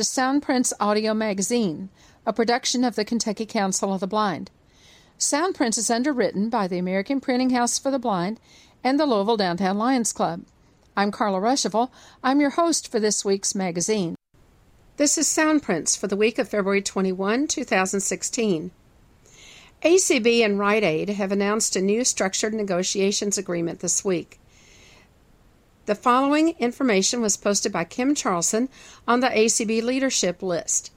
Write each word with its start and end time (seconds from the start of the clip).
to 0.00 0.04
Soundprints 0.04 0.72
Audio 0.80 1.12
Magazine, 1.12 1.90
a 2.24 2.32
production 2.32 2.84
of 2.84 2.96
the 2.96 3.04
Kentucky 3.04 3.44
Council 3.44 3.92
of 3.92 4.00
the 4.00 4.06
Blind. 4.06 4.50
Soundprints 5.18 5.76
is 5.76 5.90
underwritten 5.90 6.48
by 6.48 6.66
the 6.66 6.78
American 6.78 7.20
Printing 7.20 7.50
House 7.50 7.78
for 7.78 7.90
the 7.90 7.98
Blind 7.98 8.40
and 8.82 8.98
the 8.98 9.04
Louisville 9.04 9.36
Downtown 9.36 9.76
Lions 9.76 10.14
Club. 10.14 10.44
I'm 10.96 11.10
Carla 11.10 11.38
Ruschival. 11.38 11.90
I'm 12.24 12.40
your 12.40 12.48
host 12.48 12.90
for 12.90 12.98
this 12.98 13.26
week's 13.26 13.54
magazine. 13.54 14.16
This 14.96 15.18
is 15.18 15.26
Soundprints 15.26 15.98
for 15.98 16.06
the 16.06 16.16
week 16.16 16.38
of 16.38 16.48
February 16.48 16.80
21, 16.80 17.46
2016. 17.46 18.70
ACB 19.82 20.42
and 20.42 20.58
Rite 20.58 20.82
Aid 20.82 21.10
have 21.10 21.30
announced 21.30 21.76
a 21.76 21.82
new 21.82 22.06
structured 22.06 22.54
negotiations 22.54 23.36
agreement 23.36 23.80
this 23.80 24.02
week. 24.02 24.39
The 25.86 25.94
following 25.94 26.50
information 26.58 27.20
was 27.20 27.36
posted 27.36 27.72
by 27.72 27.84
Kim 27.84 28.14
Charlson 28.14 28.68
on 29.08 29.20
the 29.20 29.28
ACB 29.28 29.82
leadership 29.82 30.42
list. 30.42 30.92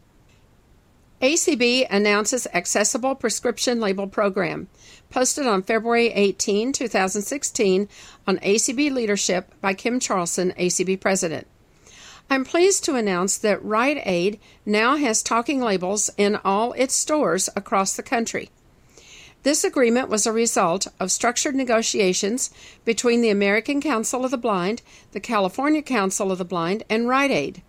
ACB 1.21 1.87
announces 1.89 2.47
Accessible 2.53 3.15
Prescription 3.15 3.79
Label 3.79 4.07
Program, 4.07 4.67
posted 5.09 5.47
on 5.47 5.63
February 5.63 6.07
18, 6.07 6.73
2016, 6.73 7.87
on 8.27 8.37
ACB 8.39 8.91
Leadership 8.91 9.53
by 9.61 9.73
Kim 9.73 10.01
Charlson, 10.01 10.51
ACB 10.59 10.99
President. 10.99 11.47
I'm 12.29 12.43
pleased 12.43 12.83
to 12.83 12.95
announce 12.95 13.37
that 13.37 13.63
Rite 13.63 14.01
Aid 14.05 14.39
now 14.65 14.97
has 14.97 15.23
talking 15.23 15.61
labels 15.61 16.09
in 16.17 16.35
all 16.43 16.73
its 16.73 16.93
stores 16.93 17.49
across 17.55 17.95
the 17.95 18.03
country. 18.03 18.49
This 19.43 19.65
agreement 19.65 20.07
was 20.07 20.25
a 20.25 20.31
result 20.31 20.87
of 21.01 21.11
structured 21.11 21.53
negotiations 21.53 22.49
between 22.85 23.19
the 23.19 23.29
American 23.29 23.81
Council 23.81 24.23
of 24.23 24.31
the 24.31 24.37
Blind, 24.37 24.81
the 25.11 25.19
California 25.19 25.81
Council 25.81 26.31
of 26.31 26.37
the 26.37 26.45
Blind, 26.45 26.83
and 26.89 27.09
Rite 27.09 27.31
Aid. 27.31 27.61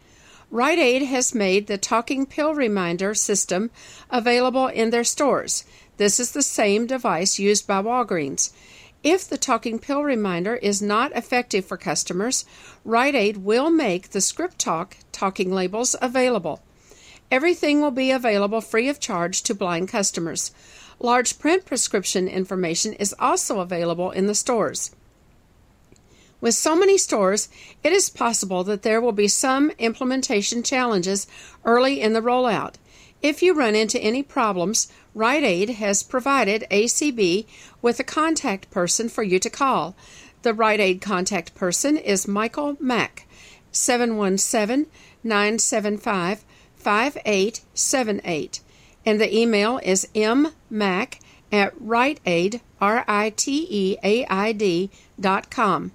Rite 0.53 0.79
Aid 0.79 1.03
has 1.03 1.35
made 1.35 1.67
the 1.67 1.77
talking 1.77 2.27
pill 2.27 2.55
reminder 2.55 3.13
system 3.13 3.73
available 4.09 4.69
in 4.69 4.91
their 4.91 5.03
stores. 5.03 5.65
This 5.97 6.21
is 6.21 6.31
the 6.31 6.43
same 6.43 6.87
device 6.87 7.41
used 7.41 7.67
by 7.67 7.83
Walgreens. 7.83 8.53
If 9.03 9.29
the 9.29 9.37
talking 9.37 9.81
pill 9.81 10.05
reminder 10.05 10.55
is 10.55 10.81
not 10.81 11.11
effective 11.17 11.65
for 11.65 11.77
customers, 11.77 12.45
Rite 12.85 13.17
Aid 13.17 13.39
will 13.39 13.71
make 13.71 14.11
the 14.11 14.21
ScripTalk 14.21 14.93
talking 15.11 15.53
labels 15.53 15.97
available. 16.01 16.63
Everything 17.33 17.81
will 17.81 17.91
be 17.91 18.13
available 18.13 18.61
free 18.61 18.89
of 18.89 19.01
charge 19.01 19.43
to 19.43 19.55
blind 19.55 19.89
customers. 19.89 20.53
Large 21.01 21.39
print 21.39 21.65
prescription 21.65 22.29
information 22.29 22.93
is 22.95 23.15
also 23.19 23.61
available 23.61 24.11
in 24.11 24.27
the 24.27 24.35
stores. 24.35 24.91
With 26.41 26.55
so 26.55 26.77
many 26.77 26.99
stores, 26.99 27.49
it 27.83 27.93
is 27.93 28.11
possible 28.11 28.65
that 28.65 28.83
there 28.83 29.01
will 29.01 29.13
be 29.13 29.29
some 29.29 29.71
implementation 29.79 30.63
challenges 30.63 31.27
early 31.65 32.01
in 32.01 32.13
the 32.13 32.21
rollout. 32.21 32.75
If 33.23 33.43
you 33.43 33.55
run 33.55 33.75
into 33.75 33.99
any 33.99 34.23
problems, 34.23 34.89
Rite 35.15 35.45
Aid 35.45 35.71
has 35.71 36.03
provided 36.03 36.67
ACB 36.71 37.47
with 37.81 37.99
a 37.99 38.05
contact 38.05 38.71
person 38.71 39.09
for 39.09 39.23
you 39.23 39.39
to 39.39 39.49
call. 39.49 39.97
The 40.43 40.53
Rite 40.53 40.81
Aid 40.81 41.01
contact 41.01 41.55
person 41.55 41.97
is 41.97 42.29
Michael 42.29 42.77
Mack, 42.79 43.27
717 43.73 44.91
975 45.23 46.45
5878 46.77 48.61
and 49.07 49.21
the 49.21 49.37
email 49.37 49.79
is 49.83 50.09
mmac 50.15 51.19
at 51.53 51.75
riteaid, 51.79 52.61
R-I-T-E-A-I-D 52.81 53.31
dot 55.21 55.51
com. 55.51 55.93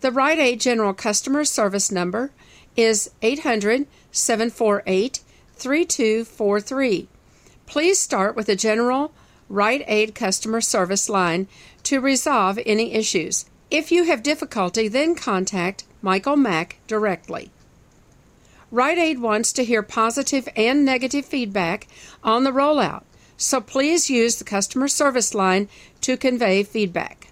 The 0.00 0.10
Rite 0.10 0.38
Aid 0.40 0.60
General 0.60 0.94
Customer 0.94 1.44
Service 1.44 1.92
number 1.92 2.32
is 2.74 3.10
800 3.22 3.86
748 4.10 5.20
3243. 5.54 7.08
Please 7.66 8.00
start 8.00 8.34
with 8.34 8.48
a 8.48 8.56
general 8.56 9.12
Rite 9.48 9.84
Aid 9.86 10.14
customer 10.16 10.60
service 10.60 11.08
line 11.08 11.46
to 11.84 12.00
resolve 12.00 12.58
any 12.66 12.94
issues. 12.94 13.44
If 13.70 13.92
you 13.92 14.02
have 14.04 14.24
difficulty, 14.24 14.88
then 14.88 15.14
contact 15.14 15.84
Michael 16.02 16.36
Mack 16.36 16.78
directly. 16.88 17.51
Rite 18.72 18.96
Aid 18.96 19.18
wants 19.18 19.52
to 19.52 19.64
hear 19.66 19.82
positive 19.82 20.48
and 20.56 20.82
negative 20.82 21.26
feedback 21.26 21.86
on 22.24 22.44
the 22.44 22.50
rollout, 22.50 23.02
so 23.36 23.60
please 23.60 24.08
use 24.08 24.36
the 24.36 24.44
customer 24.44 24.88
service 24.88 25.34
line 25.34 25.68
to 26.00 26.16
convey 26.16 26.62
feedback. 26.62 27.28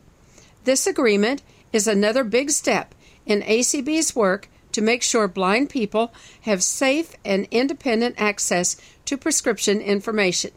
This 0.65 0.87
agreement 0.87 1.41
is 1.73 1.87
another 1.87 2.25
big 2.25 2.51
step 2.51 2.95
in 3.25 3.41
ACB's 3.41 4.15
work 4.15 4.51
to 4.73 4.83
make 4.83 5.03
sure 5.03 5.27
blind 5.28 5.71
people 5.71 6.12
have 6.43 6.62
safe 6.62 7.15
and 7.25 7.49
independent 7.51 8.17
access 8.19 8.77
to 9.07 9.17
prescription 9.17 9.81
information. 9.81 10.51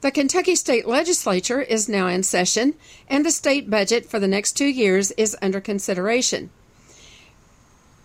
The 0.00 0.10
Kentucky 0.10 0.56
State 0.56 0.88
Legislature 0.88 1.60
is 1.60 1.88
now 1.88 2.08
in 2.08 2.24
session, 2.24 2.74
and 3.08 3.24
the 3.24 3.30
state 3.30 3.70
budget 3.70 4.04
for 4.04 4.18
the 4.18 4.26
next 4.26 4.54
two 4.54 4.66
years 4.66 5.12
is 5.12 5.36
under 5.40 5.60
consideration. 5.60 6.50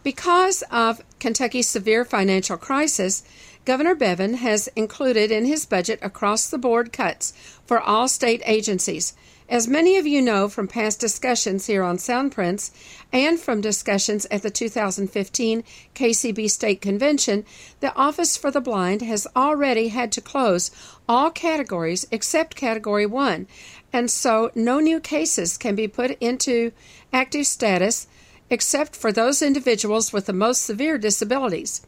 Because 0.04 0.64
of 0.72 1.02
Kentucky's 1.20 1.68
severe 1.68 2.04
financial 2.04 2.58
crisis, 2.58 3.24
Governor 3.66 3.94
Bevin 3.94 4.36
has 4.36 4.68
included 4.76 5.32
in 5.32 5.46
his 5.46 5.68
budget 5.68 6.00
across 6.02 6.50
the 6.50 6.58
board 6.58 6.92
cuts 6.92 7.34
for 7.66 7.80
all 7.80 8.08
state 8.08 8.42
agencies. 8.46 9.14
As 9.48 9.68
many 9.68 9.98
of 9.98 10.08
you 10.08 10.22
know 10.22 10.48
from 10.48 10.68
past 10.68 11.00
discussions 11.00 11.68
here 11.68 11.84
on 11.84 11.98
Soundprints 11.98 12.72
and 13.14 13.40
from 13.40 13.62
discussions 13.62 14.26
at 14.32 14.42
the 14.42 14.50
2015 14.50 15.64
KCB 15.94 16.50
State 16.50 16.82
Convention, 16.82 17.46
the 17.82 17.94
Office 17.94 18.36
for 18.36 18.50
the 18.50 18.62
Blind 18.62 19.04
has 19.04 19.28
already 19.36 19.90
had 19.90 20.12
to 20.14 20.22
close 20.22 20.72
all 21.08 21.30
categories 21.30 22.08
except 22.12 22.56
Category 22.56 23.06
1, 23.06 23.46
and 23.94 24.10
so 24.10 24.50
no 24.56 24.80
new 24.80 25.00
cases 25.00 25.58
can 25.58 25.76
be 25.76 25.88
put 25.88 26.18
into 26.20 26.72
active 27.14 27.46
status 27.46 28.08
except 28.52 28.96
for 28.96 29.12
those 29.12 29.42
individuals 29.42 30.14
with 30.14 30.28
the 30.28 30.34
most 30.34 30.62
severe 30.62 31.00
disabilities. 31.00 31.82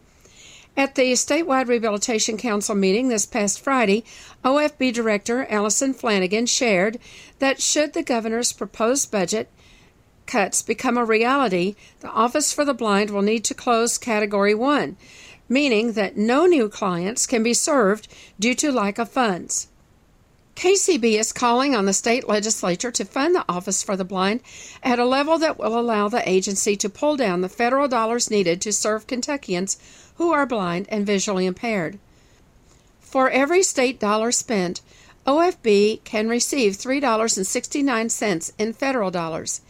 At 0.76 0.96
the 0.96 1.12
statewide 1.12 1.68
Rehabilitation 1.68 2.38
Council 2.38 2.74
meeting 2.74 3.10
this 3.10 3.28
past 3.28 3.62
Friday, 3.62 4.04
OFB 4.44 4.92
Director 4.92 5.46
Allison 5.48 5.94
Flanagan 5.94 6.48
shared 6.48 6.98
that 7.38 7.62
should 7.62 7.94
the 7.94 8.02
governor's 8.02 8.54
proposed 8.54 9.12
budget 9.12 9.50
cuts 10.26 10.62
become 10.62 10.98
a 10.98 11.06
reality, 11.06 11.76
the 12.00 12.10
Office 12.10 12.54
for 12.54 12.66
the 12.66 12.74
Blind 12.74 13.12
will 13.12 13.22
need 13.22 13.44
to 13.44 13.54
close 13.54 13.98
Category 13.98 14.56
1, 14.56 14.96
meaning 15.50 15.94
that 15.94 16.18
no 16.18 16.46
new 16.46 16.70
clients 16.70 17.28
can 17.28 17.44
be 17.44 17.54
served 17.54 18.08
due 18.40 18.56
to 18.56 18.72
lack 18.72 18.98
of 18.98 19.10
funds. 19.10 19.68
KCB 20.56 21.20
is 21.20 21.34
calling 21.34 21.76
on 21.76 21.86
the 21.86 21.94
state 21.94 22.28
legislature 22.28 22.92
to 22.92 23.06
fund 23.06 23.36
the 23.36 23.46
Office 23.50 23.82
for 23.82 23.98
the 23.98 24.06
Blind 24.06 24.42
at 24.84 25.00
a 25.00 25.06
level 25.06 25.38
that 25.40 25.58
will 25.58 25.78
allow 25.80 26.08
the 26.08 26.28
agency 26.30 26.76
to 26.78 26.90
pull 26.90 27.18
down 27.18 27.42
the 27.42 27.50
federal 27.50 27.88
dollars 27.88 28.30
needed 28.30 28.62
to 28.62 28.72
serve 28.72 29.08
Kentuckians 29.08 29.78
who 30.16 30.32
are 30.32 30.46
blind 30.46 30.86
and 30.90 31.06
visually 31.06 31.46
impaired. 31.46 31.98
For 33.02 33.30
every 33.30 33.64
state 33.64 34.00
dollar 34.00 34.32
spent, 34.32 34.82
OFB 35.26 36.04
can 36.04 36.28
receive 36.28 36.74
$3.69 36.74 38.52
in 38.58 38.74
federal 38.74 39.12
dollars. 39.12 39.62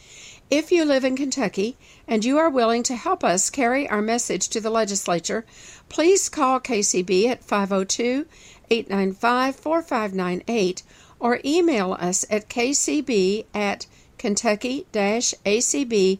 If 0.49 0.71
you 0.71 0.85
live 0.85 1.03
in 1.05 1.15
Kentucky 1.15 1.77
and 2.07 2.23
you 2.23 2.37
are 2.37 2.49
willing 2.49 2.83
to 2.83 2.95
help 2.95 3.23
us 3.23 3.49
carry 3.49 3.87
our 3.89 4.01
message 4.01 4.49
to 4.49 4.59
the 4.59 4.69
legislature, 4.69 5.45
please 5.89 6.29
call 6.29 6.59
KCB 6.59 7.27
at 7.27 7.43
502 7.43 8.25
895 8.73 9.55
4598 9.55 10.81
or 11.19 11.39
email 11.45 11.93
us 11.93 12.25
at 12.31 12.49
kcb 12.49 13.45
at 13.53 13.85
kentucky 14.17 14.87
acb.org. 14.91 16.19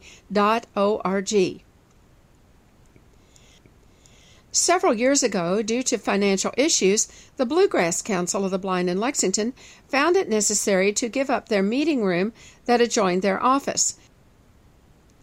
Several 4.52 4.94
years 4.94 5.24
ago, 5.24 5.62
due 5.62 5.82
to 5.82 5.98
financial 5.98 6.54
issues, 6.56 7.08
the 7.38 7.44
Bluegrass 7.44 8.00
Council 8.02 8.44
of 8.44 8.52
the 8.52 8.58
Blind 8.58 8.88
in 8.88 9.00
Lexington 9.00 9.52
found 9.88 10.14
it 10.14 10.28
necessary 10.28 10.92
to 10.92 11.08
give 11.08 11.28
up 11.28 11.48
their 11.48 11.62
meeting 11.62 12.04
room 12.04 12.32
that 12.66 12.80
adjoined 12.80 13.22
their 13.22 13.42
office. 13.42 13.98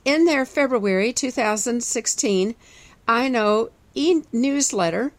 In 0.04 0.25
their 0.25 0.45
February 0.45 1.13
2016 1.13 2.56
Eye 3.07 3.30
Know 3.30 3.69
e 3.95 4.22
newsletter, 4.33 5.13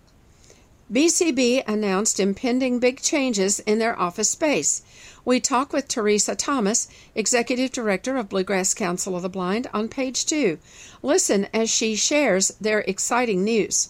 BCB 0.92 1.62
announced 1.66 2.20
impending 2.20 2.78
big 2.78 3.00
changes 3.00 3.60
in 3.60 3.78
their 3.78 3.98
office 3.98 4.28
space. 4.28 4.82
We 5.24 5.40
talk 5.40 5.72
with 5.72 5.88
Teresa 5.88 6.34
Thomas, 6.34 6.86
Executive 7.14 7.72
Director 7.72 8.18
of 8.18 8.28
Bluegrass 8.28 8.74
Council 8.74 9.16
of 9.16 9.22
the 9.22 9.30
Blind, 9.30 9.70
on 9.72 9.88
page 9.88 10.26
two. 10.26 10.58
Listen 11.02 11.48
as 11.54 11.70
she 11.70 11.94
shares 11.94 12.48
their 12.60 12.80
exciting 12.80 13.42
news. 13.42 13.88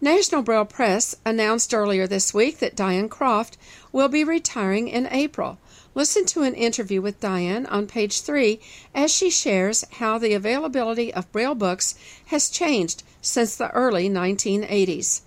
National 0.00 0.42
Braille 0.42 0.64
Press 0.64 1.14
announced 1.24 1.72
earlier 1.72 2.08
this 2.08 2.34
week 2.34 2.58
that 2.58 2.74
Diane 2.74 3.08
Croft 3.08 3.56
will 3.92 4.08
be 4.08 4.24
retiring 4.24 4.88
in 4.88 5.06
April. 5.12 5.58
Listen 5.94 6.26
to 6.26 6.42
an 6.42 6.56
interview 6.56 7.00
with 7.00 7.20
Diane 7.20 7.66
on 7.66 7.86
page 7.86 8.20
three 8.20 8.58
as 8.96 9.14
she 9.14 9.30
shares 9.30 9.84
how 9.98 10.18
the 10.18 10.34
availability 10.34 11.14
of 11.14 11.30
Braille 11.30 11.54
books 11.54 11.94
has 12.26 12.50
changed 12.50 13.04
since 13.22 13.54
the 13.54 13.70
early 13.70 14.10
1980s. 14.10 15.20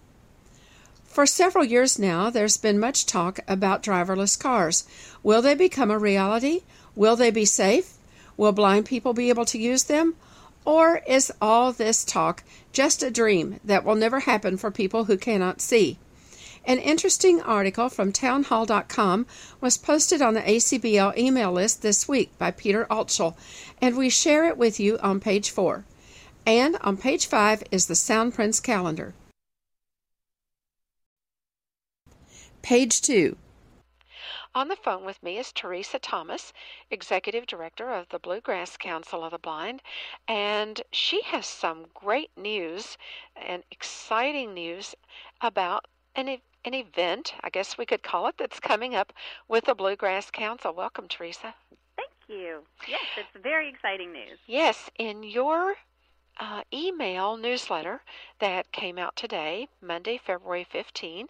For 1.18 1.26
several 1.26 1.66
years 1.66 1.98
now, 1.98 2.30
there's 2.30 2.58
been 2.58 2.78
much 2.78 3.08
talk 3.08 3.40
about 3.48 3.82
driverless 3.82 4.40
cars. 4.40 4.84
Will 5.24 5.42
they 5.42 5.56
become 5.56 5.90
a 5.90 5.98
reality? 5.98 6.62
Will 6.96 7.16
they 7.16 7.32
be 7.32 7.44
safe? 7.44 7.94
Will 8.38 8.52
blind 8.52 8.86
people 8.86 9.14
be 9.14 9.30
able 9.30 9.46
to 9.46 9.58
use 9.58 9.86
them? 9.86 10.14
Or 10.64 11.02
is 11.08 11.34
all 11.42 11.74
this 11.74 12.04
talk 12.04 12.44
just 12.72 13.02
a 13.02 13.10
dream 13.10 13.60
that 13.64 13.84
will 13.84 13.96
never 13.96 14.20
happen 14.20 14.58
for 14.58 14.70
people 14.70 15.06
who 15.06 15.18
cannot 15.18 15.60
see? 15.60 15.98
An 16.66 16.78
interesting 16.78 17.42
article 17.42 17.90
from 17.90 18.12
townhall.com 18.12 19.26
was 19.60 19.76
posted 19.76 20.22
on 20.22 20.36
the 20.36 20.42
ACBL 20.42 21.18
email 21.18 21.52
list 21.52 21.82
this 21.82 22.08
week 22.08 22.30
by 22.38 22.52
Peter 22.52 22.86
Altschul, 22.92 23.36
and 23.82 23.98
we 23.98 24.12
share 24.12 24.46
it 24.46 24.56
with 24.56 24.80
you 24.80 25.00
on 25.00 25.20
page 25.20 25.50
4. 25.50 25.84
And 26.46 26.78
on 26.82 26.96
page 26.96 27.26
5 27.26 27.64
is 27.72 27.88
the 27.88 27.96
Sound 27.96 28.34
Soundprints 28.34 28.62
calendar. 28.62 29.16
Page 32.68 33.00
2 33.00 33.38
on 34.54 34.68
the 34.68 34.76
phone 34.76 35.06
with 35.06 35.24
me 35.24 35.38
is 35.38 35.54
Teresa 35.54 36.00
Thomas, 36.00 36.52
Executive 36.92 37.48
Director 37.48 37.94
of 37.94 38.10
the 38.10 38.20
Bluegrass 38.20 38.76
Council 38.76 39.24
of 39.24 39.32
the 39.32 39.38
Blind, 39.38 39.82
and 40.28 40.82
she 40.92 41.22
has 41.22 41.46
some 41.46 41.86
great 41.94 42.30
news 42.36 42.98
and 43.38 43.64
exciting 43.72 44.54
news 44.54 44.96
about 45.40 45.88
an, 46.16 46.28
an 46.66 46.74
event, 46.74 47.36
I 47.42 47.50
guess 47.52 47.78
we 47.78 47.86
could 47.86 48.04
call 48.04 48.28
it, 48.28 48.38
that's 48.38 48.60
coming 48.60 48.96
up 48.96 49.14
with 49.48 49.64
the 49.64 49.74
Bluegrass 49.74 50.30
Council. 50.30 50.74
Welcome, 50.74 51.08
Teresa. 51.08 51.56
Thank 51.96 52.12
you. 52.28 52.64
Yes, 52.86 53.06
it's 53.16 53.42
very 53.44 53.70
exciting 53.70 54.12
news. 54.12 54.40
Yes, 54.46 54.90
in 55.00 55.24
your 55.24 55.76
uh, 56.40 56.62
email 56.72 57.36
newsletter 57.36 58.04
that 58.40 58.72
came 58.72 59.00
out 59.00 59.16
today, 59.16 59.68
Monday, 59.82 60.18
February 60.18 60.64
15. 60.64 61.28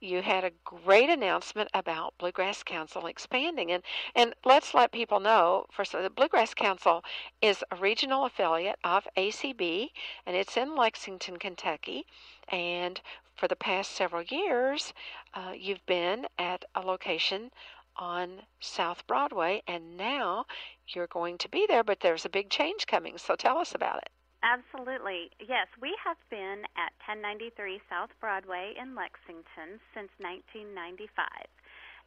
You 0.00 0.22
had 0.22 0.44
a 0.44 0.52
great 0.64 1.08
announcement 1.08 1.70
about 1.74 2.18
Bluegrass 2.18 2.62
Council 2.62 3.06
expanding. 3.06 3.70
And, 3.70 3.82
and 4.16 4.34
let's 4.44 4.74
let 4.74 4.90
people 4.90 5.20
know 5.20 5.66
first, 5.70 5.92
the 5.92 6.10
Bluegrass 6.10 6.54
Council 6.54 7.04
is 7.40 7.62
a 7.70 7.76
regional 7.76 8.24
affiliate 8.24 8.78
of 8.82 9.06
ACB, 9.16 9.90
and 10.26 10.36
it's 10.36 10.56
in 10.56 10.74
Lexington, 10.74 11.38
Kentucky. 11.38 12.04
And 12.48 13.00
for 13.36 13.46
the 13.46 13.56
past 13.56 13.92
several 13.92 14.22
years, 14.22 14.92
uh, 15.34 15.52
you've 15.56 15.86
been 15.86 16.26
at 16.38 16.64
a 16.74 16.80
location 16.80 17.52
on 17.96 18.42
South 18.60 19.06
Broadway, 19.06 19.62
and 19.66 19.96
now 19.96 20.46
you're 20.88 21.06
going 21.06 21.38
to 21.38 21.48
be 21.48 21.66
there, 21.68 21.84
but 21.84 22.00
there's 22.00 22.24
a 22.24 22.30
big 22.30 22.50
change 22.50 22.86
coming. 22.86 23.18
So 23.18 23.36
tell 23.36 23.58
us 23.58 23.74
about 23.74 23.98
it. 23.98 24.10
Absolutely. 24.42 25.30
Yes, 25.42 25.66
we 25.82 25.96
have 26.04 26.16
been 26.30 26.62
at 26.78 26.94
1093 27.02 27.82
South 27.90 28.10
Broadway 28.20 28.74
in 28.78 28.94
Lexington 28.94 29.82
since 29.90 30.10
1995. 30.22 31.10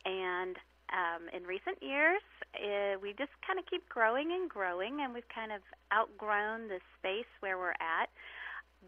And 0.08 0.56
um, 0.96 1.28
in 1.36 1.44
recent 1.44 1.76
years, 1.84 2.24
uh, 2.56 2.96
we 3.04 3.12
just 3.20 3.36
kind 3.44 3.60
of 3.60 3.68
keep 3.68 3.84
growing 3.92 4.32
and 4.32 4.48
growing, 4.50 5.04
and 5.04 5.14
we've 5.14 5.28
kind 5.28 5.52
of 5.52 5.60
outgrown 5.92 6.68
the 6.72 6.80
space 7.00 7.30
where 7.44 7.60
we're 7.60 7.76
at. 7.84 8.08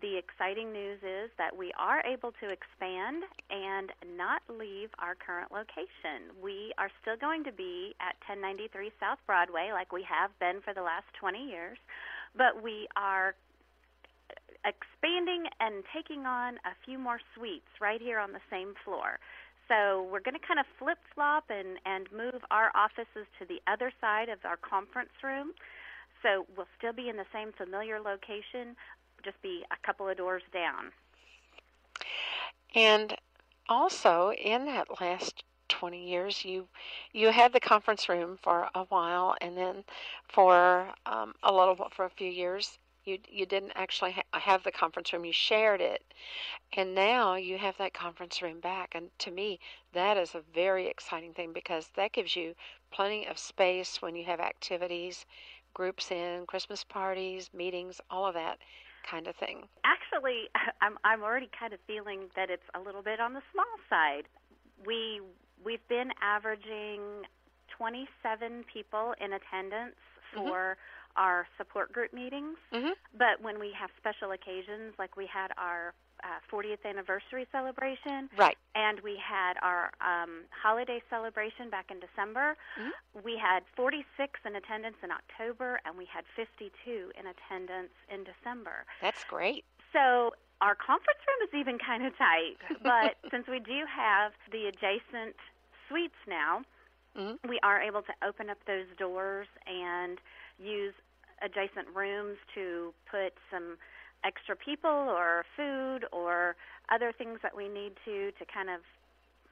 The 0.02 0.18
exciting 0.18 0.74
news 0.74 1.04
is 1.04 1.30
that 1.38 1.56
we 1.56 1.72
are 1.78 2.02
able 2.02 2.32
to 2.42 2.50
expand 2.50 3.24
and 3.52 3.92
not 4.18 4.42
leave 4.50 4.90
our 4.98 5.14
current 5.14 5.52
location. 5.52 6.34
We 6.42 6.74
are 6.80 6.90
still 7.04 7.16
going 7.20 7.44
to 7.44 7.54
be 7.54 7.94
at 8.02 8.18
1093 8.26 8.90
South 9.00 9.20
Broadway, 9.28 9.70
like 9.72 9.92
we 9.94 10.02
have 10.08 10.32
been 10.40 10.64
for 10.66 10.74
the 10.74 10.82
last 10.82 11.06
20 11.20 11.38
years 11.46 11.78
but 12.36 12.62
we 12.64 12.88
are 12.96 13.36
expanding 14.66 15.46
and 15.60 15.84
taking 15.94 16.26
on 16.26 16.56
a 16.66 16.74
few 16.86 16.98
more 16.98 17.20
suites 17.36 17.68
right 17.82 18.02
here 18.02 18.20
on 18.20 18.32
the 18.32 18.44
same 18.50 18.74
floor. 18.84 19.20
So 19.68 20.08
we're 20.12 20.20
going 20.20 20.40
to 20.40 20.46
kind 20.46 20.60
of 20.60 20.66
flip 20.78 20.98
flop 21.14 21.46
and, 21.50 21.80
and 21.86 22.08
move 22.12 22.42
our 22.52 22.72
offices 22.76 23.28
to 23.40 23.46
the 23.48 23.62
other 23.72 23.92
side 24.02 24.30
of 24.30 24.40
our 24.46 24.58
conference 24.58 25.12
room. 25.24 25.52
So 26.22 26.46
we'll 26.56 26.68
still 26.78 26.94
be 26.94 27.10
in 27.10 27.18
the 27.18 27.26
same 27.34 27.52
familiar 27.52 28.00
location, 28.00 28.76
just 29.24 29.42
be 29.42 29.64
a 29.72 29.86
couple 29.86 30.08
of 30.08 30.18
doors 30.18 30.44
down. 30.54 30.92
And 32.76 33.16
also, 33.70 34.32
in 34.32 34.66
that 34.66 34.88
last 35.00 35.44
20 35.70 36.08
years. 36.08 36.46
You 36.46 36.68
you 37.12 37.32
had 37.32 37.54
the 37.54 37.60
conference 37.60 38.10
room 38.10 38.38
for 38.42 38.70
a 38.76 38.84
while, 38.86 39.36
and 39.42 39.58
then 39.58 39.84
for 40.28 40.90
um, 41.06 41.34
a 41.44 41.54
little 41.54 41.76
for 41.92 42.06
a 42.06 42.10
few 42.10 42.30
years, 42.30 42.78
you 43.06 43.18
you 43.30 43.46
didn't 43.46 43.74
actually 43.76 44.12
ha- 44.14 44.40
have 44.40 44.64
the 44.64 44.72
conference 44.72 45.14
room. 45.14 45.26
You 45.26 45.34
shared 45.34 45.82
it, 45.82 46.04
and 46.76 46.96
now 46.96 47.36
you 47.36 47.58
have 47.58 47.78
that 47.78 47.94
conference 47.94 48.42
room 48.42 48.60
back. 48.60 48.96
And 48.96 49.10
to 49.20 49.32
me, 49.32 49.60
that 49.94 50.18
is 50.18 50.36
a 50.36 50.42
very 50.54 50.88
exciting 50.88 51.34
thing 51.34 51.54
because 51.54 51.90
that 51.96 52.14
gives 52.14 52.36
you 52.36 52.54
plenty 52.92 53.28
of 53.28 53.38
space 53.38 54.02
when 54.02 54.16
you 54.16 54.24
have 54.26 54.40
activities, 54.40 55.26
groups 55.74 56.12
in, 56.12 56.46
Christmas 56.46 56.84
parties, 56.84 57.50
meetings, 57.54 58.00
all 58.10 58.26
of 58.26 58.34
that 58.34 58.60
kind 59.10 59.28
of 59.28 59.36
thing. 59.36 59.64
Actually, 59.86 60.50
I'm 60.82 60.98
I'm 61.04 61.24
already 61.24 61.50
kind 61.58 61.74
of 61.74 61.80
feeling 61.88 62.30
that 62.36 62.50
it's 62.50 62.70
a 62.74 62.80
little 62.80 63.02
bit 63.02 63.20
on 63.20 63.34
the 63.34 63.42
small 63.52 63.66
side. 63.90 64.24
We 64.86 65.22
we've 65.64 65.88
been 65.88 66.12
averaging 66.22 67.24
27 67.78 68.64
people 68.72 69.14
in 69.20 69.34
attendance 69.34 69.96
mm-hmm. 70.36 70.48
for 70.48 70.78
mm-hmm. 70.78 71.22
our 71.22 71.48
support 71.58 71.92
group 71.92 72.14
meetings. 72.14 72.58
Mm-hmm. 72.74 72.94
But 73.18 73.42
when 73.42 73.60
we 73.60 73.72
have 73.80 73.90
special 73.98 74.32
occasions, 74.32 74.94
like 75.00 75.18
we 75.18 75.28
had 75.28 75.52
our 75.58 75.94
uh, 76.24 76.40
40th 76.52 76.86
anniversary 76.88 77.46
celebration, 77.52 78.30
right, 78.38 78.58
and 78.76 79.00
we 79.04 79.20
had 79.20 79.56
our 79.62 79.92
um, 80.00 80.48
holiday 80.50 81.02
celebration 81.10 81.70
back 81.70 81.92
in 81.92 82.00
December. 82.00 82.56
Mm-hmm. 82.80 83.26
We 83.26 83.36
had 83.36 83.64
46 83.76 84.08
in 84.46 84.56
attendance 84.56 84.96
in 85.04 85.12
October, 85.12 85.82
and 85.86 85.98
we 85.98 86.08
had 86.08 86.24
52 86.36 86.72
in 87.20 87.28
attendance 87.28 87.92
in 88.08 88.24
December. 88.24 88.86
That's 89.02 89.26
great. 89.26 89.66
So 89.92 90.32
our 90.62 90.76
conference 90.76 91.20
room 91.28 91.44
is 91.44 91.54
even 91.60 91.78
kind 91.78 92.06
of 92.08 92.16
tight, 92.18 92.56
but 92.82 93.20
since 93.32 93.46
we 93.52 93.60
do 93.60 93.84
have 93.84 94.32
the 94.52 94.72
adjacent 94.72 95.36
suites 95.94 96.18
now, 96.28 96.62
mm-hmm. 97.18 97.48
we 97.48 97.60
are 97.64 97.82
able 97.82 98.02
to 98.02 98.14
open 98.28 98.50
up 98.50 98.58
those 98.66 98.88
doors 98.98 99.48
and 99.68 100.18
use 100.58 100.94
adjacent 101.44 101.88
rooms 101.94 102.38
to 102.56 102.94
put 103.10 103.34
some 103.52 103.78
extra 104.24 104.56
people 104.56 104.90
or 104.90 105.46
food 105.56 106.06
or 106.12 106.56
other 106.90 107.12
things 107.12 107.40
that 107.44 107.56
we 107.56 107.68
need 107.68 107.94
to 108.06 108.32
to 108.40 108.46
kind 108.52 108.70
of 108.70 108.80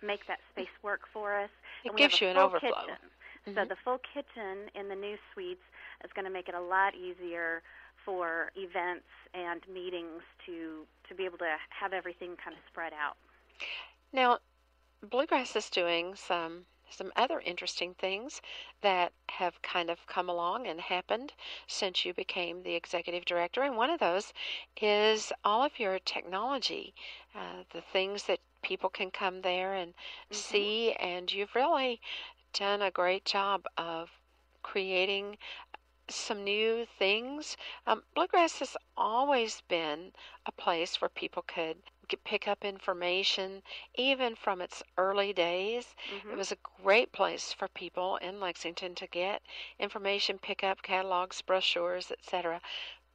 make 0.02 0.26
that 0.28 0.40
space 0.52 0.74
work 0.82 1.02
for 1.14 1.38
us. 1.38 1.50
It 1.84 1.90
and 1.90 1.98
gives 1.98 2.20
you 2.22 2.28
an 2.28 2.38
overflow. 2.38 2.72
Mm-hmm. 2.72 3.54
So 3.56 3.66
the 3.66 3.76
full 3.84 4.00
kitchen 4.14 4.70
in 4.74 4.88
the 4.88 4.96
new 4.96 5.18
suites 5.34 5.64
is 6.04 6.12
going 6.16 6.26
to 6.26 6.32
make 6.32 6.48
it 6.48 6.56
a 6.56 6.62
lot 6.62 6.96
easier 6.96 7.62
for 8.06 8.52
events 8.56 9.06
and 9.34 9.62
meetings 9.72 10.22
to 10.46 10.86
to 11.08 11.16
be 11.16 11.26
able 11.26 11.38
to 11.38 11.56
have 11.70 11.94
everything 11.94 12.36
kind 12.44 12.56
of 12.56 12.62
spread 12.72 12.94
out. 12.94 13.18
Now, 14.14 14.40
Bluegrass 15.04 15.56
is 15.56 15.70
doing 15.70 16.16
some 16.16 16.66
some 16.92 17.12
other 17.16 17.40
interesting 17.40 17.94
things 17.94 18.42
that 18.82 19.14
have 19.30 19.62
kind 19.62 19.90
of 19.90 20.06
come 20.08 20.28
along 20.28 20.68
and 20.68 20.82
happened 20.82 21.32
since 21.66 22.06
you 22.06 22.14
became 22.14 22.62
the 22.62 22.76
executive 22.76 23.24
director. 23.26 23.64
And 23.64 23.78
one 23.78 23.90
of 23.90 24.00
those 24.00 24.34
is 24.82 25.32
all 25.44 25.64
of 25.64 25.80
your 25.80 26.00
technology, 26.00 26.94
uh, 27.34 27.64
the 27.72 27.82
things 27.82 28.24
that 28.24 28.40
people 28.62 28.90
can 28.90 29.10
come 29.10 29.42
there 29.42 29.74
and 29.74 29.94
mm-hmm. 29.94 30.36
see. 30.36 30.92
And 30.94 31.32
you've 31.32 31.56
really 31.56 32.02
done 32.54 32.82
a 32.82 32.92
great 32.92 33.26
job 33.26 33.66
of 33.78 34.10
creating 34.62 35.38
some 36.16 36.44
new 36.44 36.86
things. 36.86 37.58
Um, 37.88 38.04
Bluegrass 38.14 38.60
has 38.60 38.78
always 38.98 39.62
been 39.62 40.14
a 40.46 40.52
place 40.52 41.00
where 41.00 41.10
people 41.10 41.44
could 41.44 41.78
pick 42.24 42.48
up 42.48 42.66
information 42.66 43.64
even 43.96 44.36
from 44.36 44.62
its 44.62 44.84
early 44.98 45.32
days. 45.32 45.96
Mm-hmm. 46.14 46.32
It 46.32 46.38
was 46.38 46.52
a 46.52 46.58
great 46.84 47.12
place 47.12 47.54
for 47.54 47.68
people 47.70 48.18
in 48.18 48.40
Lexington 48.40 48.96
to 48.96 49.08
get 49.08 49.42
information, 49.80 50.38
pick 50.38 50.64
up 50.64 50.82
catalogs, 50.82 51.42
brochures, 51.42 52.12
etc. 52.12 52.62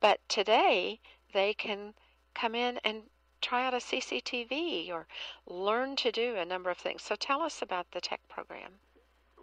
But 0.00 0.20
today 0.28 1.00
they 1.32 1.52
can 1.54 1.94
come 2.34 2.54
in 2.54 2.78
and 2.84 3.10
try 3.42 3.66
out 3.66 3.74
a 3.74 3.78
CCTV 3.78 4.90
or 4.90 5.06
learn 5.46 5.96
to 5.96 6.10
do 6.10 6.36
a 6.36 6.44
number 6.44 6.70
of 6.70 6.78
things. 6.78 7.02
So 7.02 7.14
tell 7.16 7.42
us 7.42 7.60
about 7.60 7.90
the 7.90 8.00
tech 8.00 8.20
program. 8.28 8.80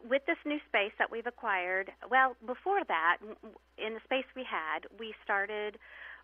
With 0.04 0.26
this 0.28 0.38
new 0.46 0.60
space 0.68 0.92
that 1.00 1.10
we've 1.10 1.28
acquired, 1.28 1.92
well, 2.12 2.36
before 2.46 2.84
that, 2.88 3.18
in 3.78 3.94
the 3.94 4.04
space 4.04 4.26
we 4.36 4.44
had, 4.44 4.86
we 5.00 5.14
started 5.24 5.78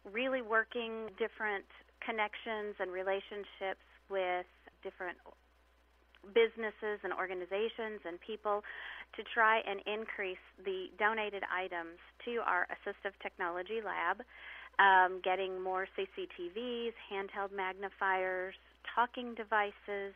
really 0.03 0.41
working 0.41 1.07
different 1.17 1.65
connections 2.03 2.75
and 2.79 2.91
relationships 2.91 3.83
with 4.09 4.45
different 4.83 5.17
businesses 6.36 7.00
and 7.03 7.13
organizations 7.13 8.03
and 8.03 8.19
people 8.19 8.63
to 9.15 9.24
try 9.24 9.62
and 9.63 9.79
increase 9.88 10.43
the 10.65 10.91
donated 11.00 11.43
items 11.48 11.98
to 12.25 12.43
our 12.45 12.67
assistive 12.67 13.15
technology 13.24 13.79
lab. 13.83 14.21
um, 14.79 15.19
getting 15.24 15.62
more 15.62 15.88
CCTVs, 15.98 16.93
handheld 17.12 17.51
magnifiers, 17.51 18.55
talking 18.95 19.36
devices, 19.36 20.15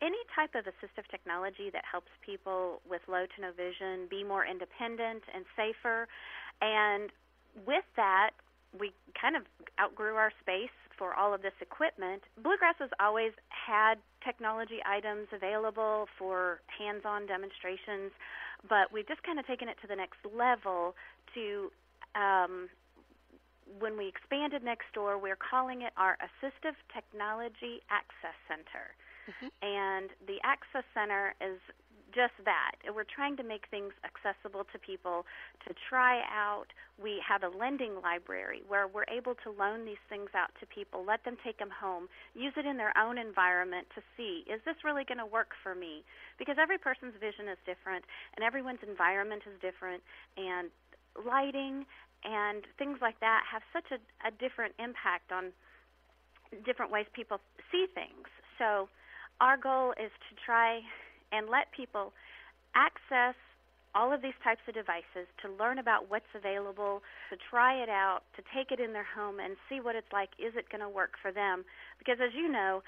any 0.00 0.22
type 0.34 0.54
of 0.54 0.64
assistive 0.64 1.06
technology 1.10 1.70
that 1.72 1.84
helps 1.90 2.10
people 2.24 2.80
with 2.88 3.02
low 3.08 3.26
to 3.26 3.38
no 3.40 3.50
vision 3.52 4.06
be 4.08 4.24
more 4.24 4.44
independent 4.46 5.22
and 5.34 5.44
safer. 5.56 6.08
And 6.60 7.10
with 7.66 7.84
that, 7.96 8.30
we 8.78 8.92
kind 9.18 9.36
of 9.36 9.42
outgrew 9.80 10.14
our 10.14 10.32
space 10.40 10.74
for 10.96 11.14
all 11.14 11.32
of 11.32 11.42
this 11.42 11.54
equipment. 11.60 12.22
Bluegrass 12.42 12.74
has 12.80 12.90
always 13.00 13.32
had 13.48 13.96
technology 14.24 14.78
items 14.84 15.28
available 15.32 16.06
for 16.18 16.60
hands 16.66 17.02
on 17.04 17.26
demonstrations, 17.26 18.10
but 18.68 18.92
we've 18.92 19.06
just 19.06 19.22
kind 19.22 19.38
of 19.38 19.46
taken 19.46 19.68
it 19.68 19.76
to 19.82 19.86
the 19.86 19.96
next 19.96 20.18
level 20.36 20.94
to. 21.34 21.70
Um, 22.14 22.68
when 23.78 23.98
we 23.98 24.08
expanded 24.08 24.64
next 24.64 24.88
door, 24.94 25.18
we're 25.18 25.36
calling 25.36 25.82
it 25.82 25.92
our 25.96 26.16
Assistive 26.24 26.72
Technology 26.88 27.84
Access 27.92 28.32
Center. 28.48 28.96
Mm-hmm. 29.28 29.48
And 29.62 30.10
the 30.26 30.40
Access 30.44 30.84
Center 30.94 31.34
is 31.40 31.60
just 32.16 32.32
that. 32.48 32.80
We're 32.88 33.04
trying 33.04 33.36
to 33.36 33.44
make 33.44 33.68
things 33.70 33.92
accessible 34.00 34.64
to 34.72 34.78
people 34.80 35.28
to 35.68 35.74
try 35.88 36.24
out. 36.24 36.72
We 36.96 37.20
have 37.20 37.44
a 37.44 37.52
lending 37.52 38.00
library 38.00 38.64
where 38.66 38.88
we're 38.88 39.08
able 39.12 39.36
to 39.44 39.52
loan 39.52 39.84
these 39.84 40.00
things 40.08 40.32
out 40.32 40.48
to 40.60 40.66
people, 40.66 41.04
let 41.04 41.24
them 41.24 41.36
take 41.44 41.58
them 41.60 41.68
home, 41.68 42.08
use 42.34 42.56
it 42.56 42.64
in 42.64 42.80
their 42.80 42.96
own 42.96 43.18
environment 43.18 43.86
to 43.94 44.00
see 44.16 44.48
is 44.48 44.60
this 44.64 44.80
really 44.84 45.04
going 45.04 45.20
to 45.20 45.28
work 45.28 45.52
for 45.62 45.74
me? 45.76 46.02
Because 46.38 46.56
every 46.56 46.78
person's 46.78 47.14
vision 47.20 47.46
is 47.46 47.60
different 47.68 48.04
and 48.36 48.42
everyone's 48.42 48.82
environment 48.82 49.44
is 49.44 49.54
different, 49.60 50.02
and 50.36 50.72
lighting 51.14 51.84
and 52.24 52.64
things 52.78 52.98
like 53.00 53.20
that 53.20 53.44
have 53.46 53.62
such 53.72 53.92
a, 53.92 54.00
a 54.26 54.32
different 54.32 54.74
impact 54.80 55.30
on 55.30 55.52
different 56.64 56.90
ways 56.90 57.06
people 57.12 57.38
see 57.70 57.86
things. 57.94 58.26
So, 58.58 58.88
our 59.40 59.56
goal 59.56 59.92
is 59.92 60.10
to 60.28 60.32
try 60.44 60.80
and 61.32 61.48
let 61.48 61.70
people 61.76 62.12
access 62.74 63.34
all 63.94 64.12
of 64.12 64.20
these 64.20 64.36
types 64.44 64.60
of 64.68 64.74
devices 64.74 65.26
to 65.42 65.48
learn 65.58 65.78
about 65.78 66.10
what's 66.10 66.28
available, 66.34 67.00
to 67.30 67.36
try 67.50 67.74
it 67.74 67.88
out, 67.88 68.20
to 68.36 68.42
take 68.54 68.70
it 68.70 68.80
in 68.80 68.92
their 68.92 69.06
home 69.06 69.40
and 69.40 69.56
see 69.68 69.80
what 69.80 69.96
it's 69.96 70.10
like. 70.12 70.28
Is 70.38 70.52
it 70.54 70.68
going 70.68 70.84
to 70.84 70.88
work 70.88 71.16
for 71.20 71.32
them? 71.32 71.64
Because 71.98 72.18
as 72.20 72.30
you 72.36 72.50
know, 72.52 72.82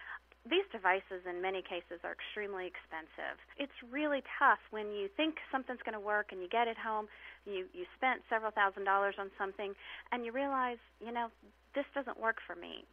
these 0.48 0.64
devices 0.72 1.24
in 1.28 1.42
many 1.42 1.60
cases 1.60 2.00
are 2.04 2.16
extremely 2.16 2.64
expensive. 2.64 3.36
It's 3.60 3.76
really 3.92 4.24
tough 4.40 4.60
when 4.70 4.88
you 4.92 5.08
think 5.16 5.36
something's 5.52 5.84
going 5.84 5.98
to 5.98 6.00
work 6.00 6.32
and 6.32 6.40
you 6.40 6.48
get 6.48 6.68
it 6.68 6.80
home, 6.80 7.08
you 7.44 7.68
you 7.76 7.84
spent 7.96 8.24
several 8.28 8.50
thousand 8.50 8.84
dollars 8.84 9.16
on 9.20 9.28
something 9.36 9.76
and 10.12 10.24
you 10.24 10.32
realize, 10.32 10.80
you 11.04 11.12
know, 11.12 11.28
this 11.74 11.84
doesn't 11.94 12.18
work 12.18 12.36
for 12.46 12.56
me. 12.56 12.88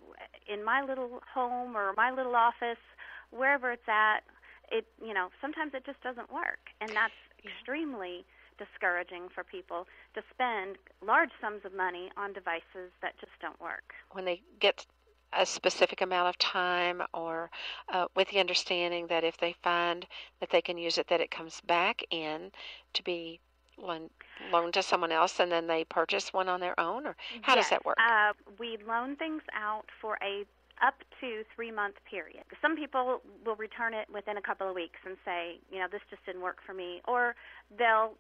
In 0.52 0.64
my 0.64 0.84
little 0.84 1.24
home 1.24 1.76
or 1.76 1.94
my 1.96 2.12
little 2.12 2.36
office, 2.36 2.82
wherever 3.32 3.72
it's 3.72 3.88
at, 3.88 4.22
it 4.70 4.86
you 5.04 5.14
know 5.14 5.30
sometimes 5.42 5.74
it 5.74 5.86
just 5.86 6.02
doesn't 6.02 6.32
work, 6.32 6.60
and 6.82 6.90
that's 6.90 7.14
yeah. 7.44 7.52
extremely 7.52 8.26
discouraging 8.58 9.30
for 9.34 9.44
people 9.44 9.86
to 10.16 10.22
spend 10.34 10.78
large 11.06 11.30
sums 11.40 11.64
of 11.64 11.74
money 11.74 12.10
on 12.18 12.34
devices 12.34 12.92
that 13.02 13.14
just 13.20 13.32
don't 13.40 13.60
work. 13.62 13.94
When 14.12 14.26
they 14.26 14.42
get 14.60 14.86
a 15.34 15.46
specific 15.46 16.02
amount 16.02 16.30
of 16.30 16.38
time 16.38 17.02
or 17.14 17.50
uh, 17.90 18.08
with 18.16 18.30
the 18.30 18.40
understanding 18.40 19.08
that 19.08 19.24
if 19.24 19.38
they 19.38 19.56
find 19.62 20.06
that 20.40 20.50
they 20.50 20.62
can 20.62 20.78
use 20.78 20.98
it 20.98 21.08
that 21.10 21.22
it 21.22 21.32
comes 21.32 21.62
back 21.62 22.02
in 22.12 22.52
to 22.94 23.04
be 23.04 23.40
loan, 23.78 24.10
loaned 24.52 24.74
to 24.74 24.82
someone 24.82 25.12
else 25.12 25.40
and 25.40 25.52
then 25.52 25.68
they 25.68 25.84
purchase 25.84 26.34
one 26.34 26.48
on 26.48 26.60
their 26.60 26.80
own 26.80 27.06
or 27.06 27.16
how 27.42 27.56
yes. 27.56 27.66
does 27.66 27.70
that 27.70 27.86
work 27.86 27.98
uh, 28.00 28.34
we 28.58 28.78
loan 28.88 29.16
things 29.18 29.42
out 29.54 29.86
for 30.02 30.18
a 30.24 30.46
up 30.86 30.96
to 31.22 31.44
three 31.56 31.72
month 31.72 31.96
period. 32.10 32.44
Some 32.62 32.76
people 32.76 33.22
will 33.46 33.56
return 33.56 33.94
it 33.94 34.08
within 34.14 34.38
a 34.38 34.42
couple 34.42 34.70
of 34.70 34.76
weeks 34.76 35.00
and 35.06 35.18
say, 35.26 35.60
you 35.72 35.80
know, 35.80 35.88
this 35.92 36.02
just 36.10 36.26
didn't 36.26 36.42
work 36.42 36.58
for 36.66 36.74
me, 36.74 37.02
or 37.08 37.36
they'll 37.78 38.14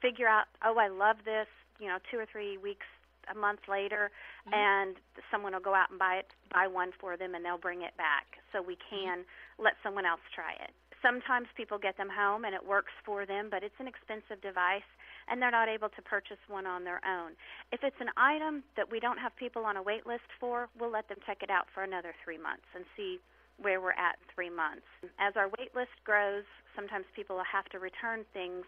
figure 0.00 0.28
out, 0.28 0.46
oh, 0.64 0.78
I 0.78 0.88
love 0.88 1.16
this, 1.24 1.48
you 1.80 1.88
know, 1.88 1.98
two 2.10 2.18
or 2.18 2.26
three 2.30 2.58
weeks, 2.58 2.86
a 3.30 3.36
month 3.36 3.60
later, 3.68 4.10
mm-hmm. 4.48 4.54
and 4.54 4.96
someone 5.30 5.52
will 5.52 5.60
go 5.60 5.74
out 5.74 5.90
and 5.90 5.98
buy 5.98 6.16
it, 6.24 6.28
buy 6.52 6.66
one 6.66 6.90
for 7.00 7.16
them, 7.16 7.34
and 7.34 7.44
they'll 7.44 7.60
bring 7.60 7.82
it 7.82 7.96
back, 7.96 8.40
so 8.52 8.62
we 8.62 8.74
mm-hmm. 8.74 9.04
can 9.04 9.18
mm-hmm. 9.20 9.64
let 9.64 9.74
someone 9.82 10.06
else 10.06 10.24
try 10.34 10.52
it. 10.64 10.72
Sometimes 11.02 11.46
people 11.56 11.78
get 11.78 11.96
them 11.96 12.08
home 12.10 12.44
and 12.44 12.54
it 12.54 12.64
works 12.64 12.90
for 13.06 13.24
them, 13.24 13.46
but 13.50 13.62
it's 13.62 13.78
an 13.78 13.86
expensive 13.86 14.42
device 14.42 14.88
and 15.30 15.40
they're 15.40 15.50
not 15.50 15.68
able 15.68 15.88
to 15.88 16.02
purchase 16.02 16.40
one 16.48 16.66
on 16.66 16.84
their 16.84 17.00
own. 17.06 17.32
If 17.72 17.80
it's 17.82 18.00
an 18.00 18.10
item 18.16 18.64
that 18.76 18.90
we 18.90 19.00
don't 19.00 19.18
have 19.18 19.34
people 19.36 19.64
on 19.64 19.76
a 19.76 19.82
wait 19.82 20.06
list 20.06 20.28
for, 20.40 20.68
we'll 20.78 20.92
let 20.92 21.08
them 21.08 21.18
check 21.26 21.42
it 21.42 21.50
out 21.50 21.66
for 21.74 21.82
another 21.82 22.14
three 22.24 22.38
months 22.38 22.66
and 22.74 22.84
see 22.96 23.18
where 23.60 23.80
we're 23.80 23.98
at 23.98 24.16
three 24.34 24.50
months. 24.50 24.86
As 25.18 25.34
our 25.36 25.48
wait 25.58 25.74
list 25.74 25.94
grows, 26.04 26.44
sometimes 26.76 27.04
people 27.14 27.36
will 27.36 27.50
have 27.50 27.66
to 27.74 27.78
return 27.78 28.24
things, 28.32 28.64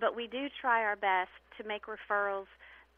but 0.00 0.16
we 0.16 0.26
do 0.26 0.48
try 0.60 0.82
our 0.82 0.96
best 0.96 1.32
to 1.58 1.66
make 1.66 1.84
referrals 1.84 2.48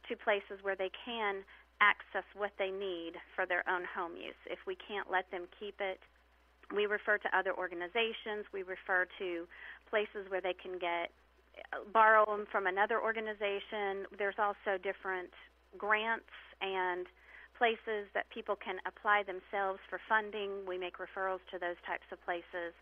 to 0.08 0.16
places 0.16 0.62
where 0.62 0.76
they 0.76 0.90
can 1.04 1.42
access 1.82 2.22
what 2.38 2.52
they 2.58 2.70
need 2.70 3.18
for 3.34 3.44
their 3.44 3.66
own 3.66 3.82
home 3.82 4.14
use. 4.14 4.38
If 4.46 4.62
we 4.66 4.78
can't 4.78 5.10
let 5.10 5.26
them 5.34 5.50
keep 5.58 5.74
it, 5.82 5.98
we 6.70 6.86
refer 6.86 7.18
to 7.18 7.28
other 7.36 7.52
organizations, 7.52 8.46
we 8.54 8.62
refer 8.62 9.06
to 9.18 9.44
places 9.90 10.30
where 10.30 10.40
they 10.40 10.54
can 10.54 10.78
get 10.78 11.10
borrow 11.92 12.24
them 12.26 12.46
from 12.50 12.66
another 12.66 13.00
organization. 13.00 14.06
There's 14.16 14.38
also 14.38 14.78
different 14.82 15.30
grants 15.76 16.32
and 16.60 17.06
places 17.56 18.08
that 18.14 18.28
people 18.30 18.56
can 18.56 18.76
apply 18.86 19.22
themselves 19.22 19.78
for 19.88 20.00
funding. 20.08 20.66
We 20.66 20.78
make 20.78 20.96
referrals 20.98 21.40
to 21.52 21.58
those 21.58 21.76
types 21.86 22.06
of 22.10 22.22
places. 22.24 22.74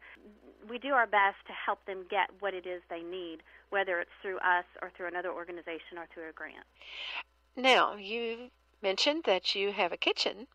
We 0.68 0.78
do 0.78 0.90
our 0.90 1.06
best 1.06 1.36
to 1.46 1.52
help 1.52 1.84
them 1.86 2.04
get 2.10 2.30
what 2.40 2.54
it 2.54 2.66
is 2.66 2.80
they 2.88 3.02
need, 3.02 3.38
whether 3.70 4.00
it's 4.00 4.10
through 4.22 4.38
us 4.38 4.64
or 4.80 4.90
through 4.96 5.08
another 5.08 5.30
organization 5.30 5.98
or 5.98 6.06
through 6.14 6.30
a 6.30 6.32
grant. 6.32 6.64
Now, 7.56 7.94
you 7.96 8.50
mentioned 8.82 9.24
that 9.26 9.54
you 9.54 9.72
have 9.72 9.92
a 9.92 9.96
kitchen 9.96 10.46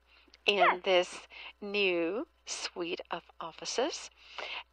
in 0.46 0.58
yes. 0.58 0.80
this 0.84 1.20
new 1.62 2.26
suite 2.46 3.02
of 3.12 3.24
offices. 3.42 4.10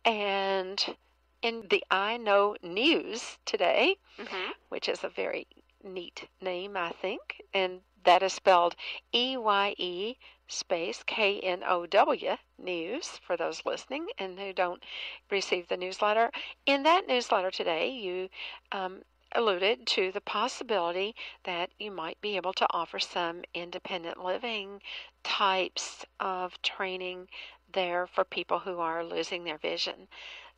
And 0.05 0.83
in 1.43 1.67
the 1.69 1.85
Eye 1.91 2.17
Know 2.17 2.57
News 2.63 3.39
today, 3.45 3.97
mm-hmm. 4.19 4.53
which 4.69 4.89
is 4.89 5.05
a 5.05 5.09
very 5.09 5.47
neat 5.85 6.29
name, 6.41 6.77
I 6.77 6.91
think, 6.91 7.43
and 7.53 7.81
that 8.05 8.23
is 8.23 8.33
spelled 8.33 8.77
E 9.13 9.37
Y 9.37 9.75
E 9.79 10.17
space 10.49 11.03
K 11.07 11.41
N 11.41 11.63
O 11.67 11.87
W 11.87 12.37
news 12.59 13.21
for 13.27 13.37
those 13.37 13.65
listening 13.65 14.07
and 14.19 14.39
who 14.39 14.53
don't 14.53 14.83
receive 15.31 15.69
the 15.69 15.77
newsletter. 15.77 16.31
In 16.67 16.83
that 16.85 17.07
newsletter 17.07 17.51
today, 17.51 17.89
you 17.91 18.29
um, 18.71 19.03
alluded 19.35 19.87
to 19.87 20.13
the 20.13 20.21
possibility 20.21 21.15
that 21.45 21.71
you 21.79 21.91
might 21.91 22.21
be 22.21 22.37
able 22.37 22.53
to 22.53 22.67
offer 22.71 22.99
some 22.99 23.43
independent 23.55 24.23
living 24.23 24.81
types 25.23 26.05
of 26.21 26.61
training 26.63 27.29
there 27.73 28.07
for 28.07 28.25
people 28.25 28.59
who 28.59 28.79
are 28.79 29.05
losing 29.05 29.45
their 29.45 29.59
vision. 29.59 30.09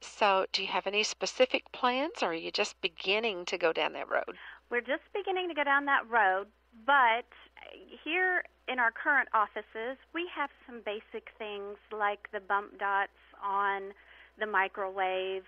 So, 0.04 0.46
do 0.52 0.62
you 0.62 0.68
have 0.68 0.86
any 0.86 1.02
specific 1.02 1.72
plans, 1.72 2.22
or 2.22 2.28
are 2.28 2.34
you 2.34 2.50
just 2.50 2.80
beginning 2.80 3.46
to 3.46 3.58
go 3.58 3.72
down 3.72 3.94
that 3.94 4.08
road? 4.08 4.36
We're 4.70 4.80
just 4.80 5.02
beginning 5.12 5.48
to 5.48 5.54
go 5.54 5.64
down 5.64 5.86
that 5.86 6.08
road, 6.08 6.46
but 6.86 7.26
eh, 7.72 7.96
here 8.04 8.44
in 8.68 8.78
our 8.78 8.90
current 8.90 9.28
offices, 9.34 9.98
we 10.12 10.28
have 10.34 10.50
some 10.66 10.82
basic 10.84 11.28
things 11.38 11.76
like 11.90 12.30
the 12.32 12.40
bump 12.40 12.78
dots 12.78 13.12
on 13.42 13.92
the 14.38 14.46
microwave, 14.46 15.42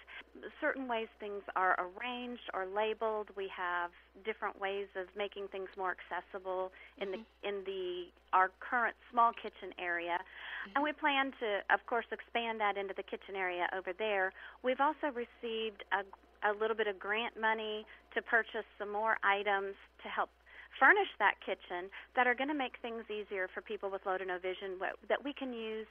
certain 0.60 0.86
ways 0.86 1.08
things 1.18 1.42
are 1.56 1.76
arranged 1.78 2.48
or 2.54 2.66
labeled. 2.66 3.28
We 3.36 3.50
have 3.56 3.90
different 4.24 4.60
ways 4.60 4.86
of 4.94 5.06
making 5.16 5.48
things 5.48 5.68
more 5.76 5.96
accessible 5.96 6.70
in 6.98 7.08
mm-hmm. 7.08 7.22
the 7.42 7.48
in 7.48 7.54
the 7.64 8.04
our 8.32 8.50
current 8.60 8.94
small 9.10 9.32
kitchen 9.32 9.74
area. 9.78 10.18
Mm-hmm. 10.18 10.72
And 10.76 10.84
we 10.84 10.92
plan 10.92 11.32
to 11.40 11.62
of 11.74 11.84
course 11.86 12.06
expand 12.12 12.60
that 12.60 12.76
into 12.76 12.94
the 12.94 13.02
kitchen 13.02 13.34
area 13.34 13.66
over 13.76 13.92
there. 13.96 14.32
We've 14.62 14.80
also 14.80 15.10
received 15.10 15.82
a 15.92 16.06
a 16.44 16.52
little 16.52 16.76
bit 16.76 16.86
of 16.86 16.98
grant 16.98 17.34
money 17.40 17.86
to 18.14 18.22
purchase 18.22 18.66
some 18.78 18.92
more 18.92 19.16
items 19.24 19.74
to 20.02 20.08
help 20.08 20.30
furnish 20.78 21.08
that 21.18 21.34
kitchen 21.40 21.88
that 22.14 22.26
are 22.26 22.34
going 22.34 22.52
to 22.52 22.56
make 22.56 22.76
things 22.82 23.02
easier 23.08 23.48
for 23.52 23.62
people 23.62 23.90
with 23.90 24.04
low 24.04 24.18
to 24.18 24.24
no 24.24 24.38
vision 24.38 24.76
that 25.08 25.22
we 25.24 25.32
can 25.32 25.52
use 25.52 25.86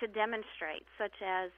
to 0.00 0.06
demonstrate, 0.06 0.84
such 0.96 1.14
as 1.20 1.50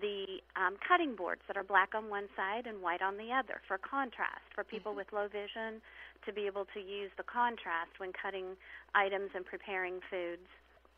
the 0.00 0.40
um, 0.56 0.76
cutting 0.80 1.14
boards 1.14 1.42
that 1.46 1.56
are 1.56 1.64
black 1.64 1.94
on 1.94 2.08
one 2.08 2.28
side 2.36 2.66
and 2.66 2.80
white 2.80 3.02
on 3.02 3.16
the 3.16 3.30
other 3.32 3.60
for 3.68 3.78
contrast, 3.78 4.46
for 4.54 4.64
people 4.64 4.92
mm-hmm. 4.92 5.04
with 5.04 5.12
low 5.12 5.28
vision 5.28 5.80
to 6.24 6.32
be 6.32 6.46
able 6.46 6.66
to 6.72 6.80
use 6.80 7.10
the 7.16 7.26
contrast 7.26 7.98
when 7.98 8.12
cutting 8.14 8.56
items 8.94 9.30
and 9.34 9.44
preparing 9.44 10.00
foods. 10.08 10.46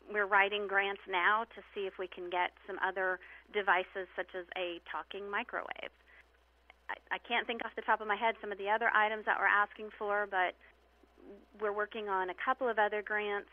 We're 0.05 0.29
writing 0.29 0.67
grants 0.67 1.01
now 1.09 1.45
to 1.57 1.61
see 1.73 1.89
if 1.89 1.97
we 1.97 2.07
can 2.07 2.29
get 2.29 2.53
some 2.67 2.77
other 2.85 3.19
devices, 3.53 4.05
such 4.15 4.29
as 4.37 4.45
a 4.55 4.79
talking 4.85 5.29
microwave. 5.29 5.93
I, 6.89 7.17
I 7.17 7.19
can't 7.25 7.47
think 7.47 7.65
off 7.65 7.73
the 7.75 7.81
top 7.81 8.01
of 8.01 8.07
my 8.07 8.15
head 8.15 8.35
some 8.39 8.51
of 8.51 8.59
the 8.59 8.69
other 8.69 8.93
items 8.93 9.25
that 9.25 9.37
we're 9.41 9.49
asking 9.49 9.89
for, 9.97 10.29
but 10.29 10.53
we're 11.59 11.73
working 11.73 12.07
on 12.07 12.29
a 12.29 12.37
couple 12.37 12.69
of 12.69 12.77
other 12.77 13.01
grants 13.01 13.49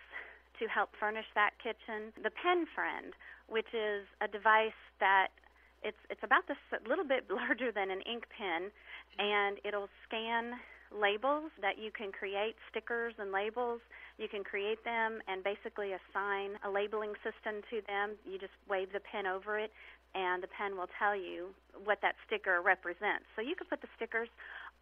to 0.63 0.71
help 0.71 0.95
furnish 0.99 1.27
that 1.35 1.59
kitchen. 1.59 2.15
The 2.23 2.31
PenFriend, 2.31 3.19
which 3.51 3.69
is 3.75 4.07
a 4.23 4.31
device 4.31 4.79
that 5.03 5.35
it's 5.83 5.99
it's 6.09 6.23
about 6.23 6.47
this 6.47 6.59
a 6.71 6.79
little 6.89 7.05
bit 7.05 7.27
larger 7.31 7.75
than 7.75 7.91
an 7.91 8.01
ink 8.07 8.31
pen, 8.31 8.71
and 9.19 9.59
it'll 9.67 9.91
scan 10.07 10.55
labels 10.95 11.51
that 11.65 11.81
you 11.81 11.91
can 11.91 12.13
create 12.13 12.55
stickers 12.71 13.15
and 13.19 13.33
labels. 13.33 13.81
You 14.19 14.29
can 14.29 14.45
create 14.45 14.85
them 14.85 15.19
and 15.27 15.43
basically 15.43 15.97
assign 15.97 16.61
a 16.63 16.71
labeling 16.71 17.17
system 17.25 17.65
to 17.73 17.81
them. 17.89 18.15
You 18.29 18.39
just 18.39 18.55
wave 18.69 18.93
the 18.93 19.01
pen 19.01 19.27
over 19.27 19.59
it, 19.59 19.73
and 20.15 20.43
the 20.43 20.53
pen 20.53 20.77
will 20.77 20.93
tell 21.01 21.17
you 21.17 21.51
what 21.83 21.99
that 22.03 22.15
sticker 22.29 22.63
represents. 22.63 23.27
So 23.35 23.43
you 23.43 23.57
could 23.57 23.73
put 23.73 23.81
the 23.81 23.91
stickers 23.97 24.29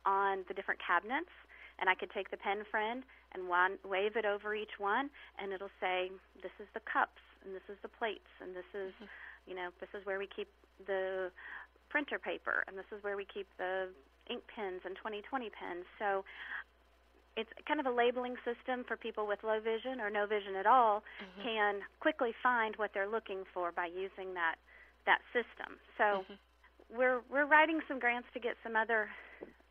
on 0.05 0.45
the 0.49 0.55
different 0.55 0.81
cabinets, 0.85 1.31
and 1.79 1.89
I 1.89 1.95
could 1.95 2.11
take 2.11 2.29
the 2.29 2.37
PenFriend 2.43 3.07
and 3.35 3.49
one, 3.49 3.79
wave 3.85 4.17
it 4.17 4.25
over 4.25 4.55
each 4.55 4.79
one, 4.79 5.11
and 5.39 5.53
it'll 5.53 5.73
say, 5.81 6.11
"This 6.43 6.53
is 6.59 6.69
the 6.75 6.81
cups, 6.81 7.23
and 7.45 7.55
this 7.55 7.65
is 7.69 7.77
the 7.83 7.89
plates, 7.89 8.31
and 8.41 8.55
this 8.55 8.69
is, 8.75 8.93
mm-hmm. 8.95 9.51
you 9.51 9.55
know, 9.55 9.71
this 9.81 9.91
is 9.95 10.05
where 10.05 10.19
we 10.19 10.27
keep 10.27 10.49
the 10.87 11.31
printer 11.89 12.19
paper, 12.19 12.65
and 12.67 12.79
this 12.79 12.89
is 12.93 13.03
where 13.03 13.17
we 13.17 13.25
keep 13.25 13.47
the 13.59 13.89
ink 14.29 14.43
pens 14.55 14.81
and 14.85 14.97
2020 14.97 15.51
pens. 15.51 15.85
So 15.99 16.25
it's 17.37 17.51
kind 17.67 17.81
of 17.81 17.87
a 17.87 17.91
labeling 17.91 18.37
system 18.45 18.85
for 18.87 18.97
people 18.97 19.27
with 19.27 19.43
low 19.43 19.61
vision 19.61 20.01
or 20.01 20.11
no 20.11 20.27
vision 20.27 20.57
at 20.57 20.67
all 20.67 21.01
mm-hmm. 21.01 21.43
can 21.43 21.75
quickly 22.01 22.33
find 22.43 22.75
what 22.77 22.91
they're 22.93 23.09
looking 23.09 23.45
for 23.55 23.73
by 23.73 23.87
using 23.87 24.35
that 24.35 24.57
that 25.07 25.21
system. 25.33 25.81
So 25.97 26.23
mm-hmm. 26.23 26.37
we're 26.97 27.21
we're 27.31 27.47
writing 27.47 27.81
some 27.89 27.99
grants 27.99 28.29
to 28.35 28.41
get 28.41 28.55
some 28.63 28.77
other 28.77 29.09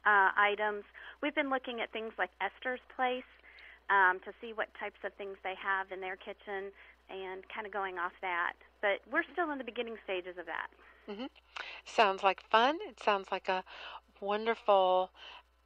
uh, 0.05 0.31
items. 0.35 0.83
We've 1.21 1.35
been 1.35 1.49
looking 1.49 1.81
at 1.81 1.91
things 1.91 2.13
like 2.17 2.31
Esther's 2.41 2.83
Place 2.95 3.27
um, 3.89 4.19
to 4.25 4.31
see 4.41 4.53
what 4.53 4.67
types 4.79 4.99
of 5.03 5.13
things 5.13 5.37
they 5.43 5.55
have 5.61 5.91
in 5.91 5.99
their 5.99 6.15
kitchen 6.15 6.71
and 7.09 7.43
kind 7.53 7.65
of 7.65 7.73
going 7.73 7.97
off 7.97 8.13
that. 8.21 8.53
But 8.81 9.01
we're 9.11 9.23
still 9.33 9.51
in 9.51 9.57
the 9.57 9.63
beginning 9.63 9.95
stages 10.03 10.37
of 10.37 10.45
that. 10.45 10.69
Mm-hmm. 11.09 11.25
Sounds 11.85 12.23
like 12.23 12.41
fun. 12.49 12.77
It 12.87 13.01
sounds 13.03 13.27
like 13.31 13.49
a 13.49 13.63
wonderful 14.21 15.11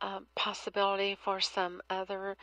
um, 0.02 0.28
possibility 0.36 1.18
for 1.22 1.40
some 1.40 1.82
other 1.90 2.38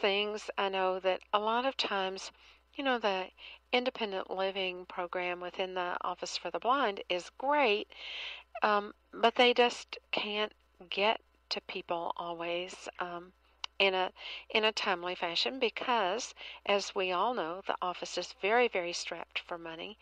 things. 0.00 0.50
I 0.58 0.68
know 0.68 1.00
that 1.00 1.20
a 1.32 1.38
lot 1.38 1.66
of 1.66 1.76
times, 1.76 2.30
you 2.74 2.84
know, 2.84 2.98
the 2.98 3.26
independent 3.72 4.30
living 4.30 4.86
program 4.86 5.40
within 5.40 5.74
the 5.74 5.96
Office 6.02 6.36
for 6.36 6.50
the 6.50 6.58
Blind 6.58 7.02
is 7.08 7.30
great, 7.38 7.88
um, 8.62 8.92
but 9.12 9.34
they 9.34 9.52
just 9.54 9.98
can't 10.12 10.52
get 10.90 11.20
to 11.50 11.60
people 11.62 12.12
always. 12.16 12.88
Um, 13.00 13.32
in 13.78 13.94
a 13.94 14.12
in 14.50 14.64
a 14.64 14.72
timely 14.72 15.14
fashion 15.14 15.58
because 15.58 16.34
as 16.64 16.94
we 16.94 17.12
all 17.12 17.34
know 17.34 17.60
the 17.66 17.76
office 17.82 18.16
is 18.18 18.34
very 18.40 18.68
very 18.68 18.92
strapped 18.92 19.38
for 19.38 19.58
money 19.58 19.98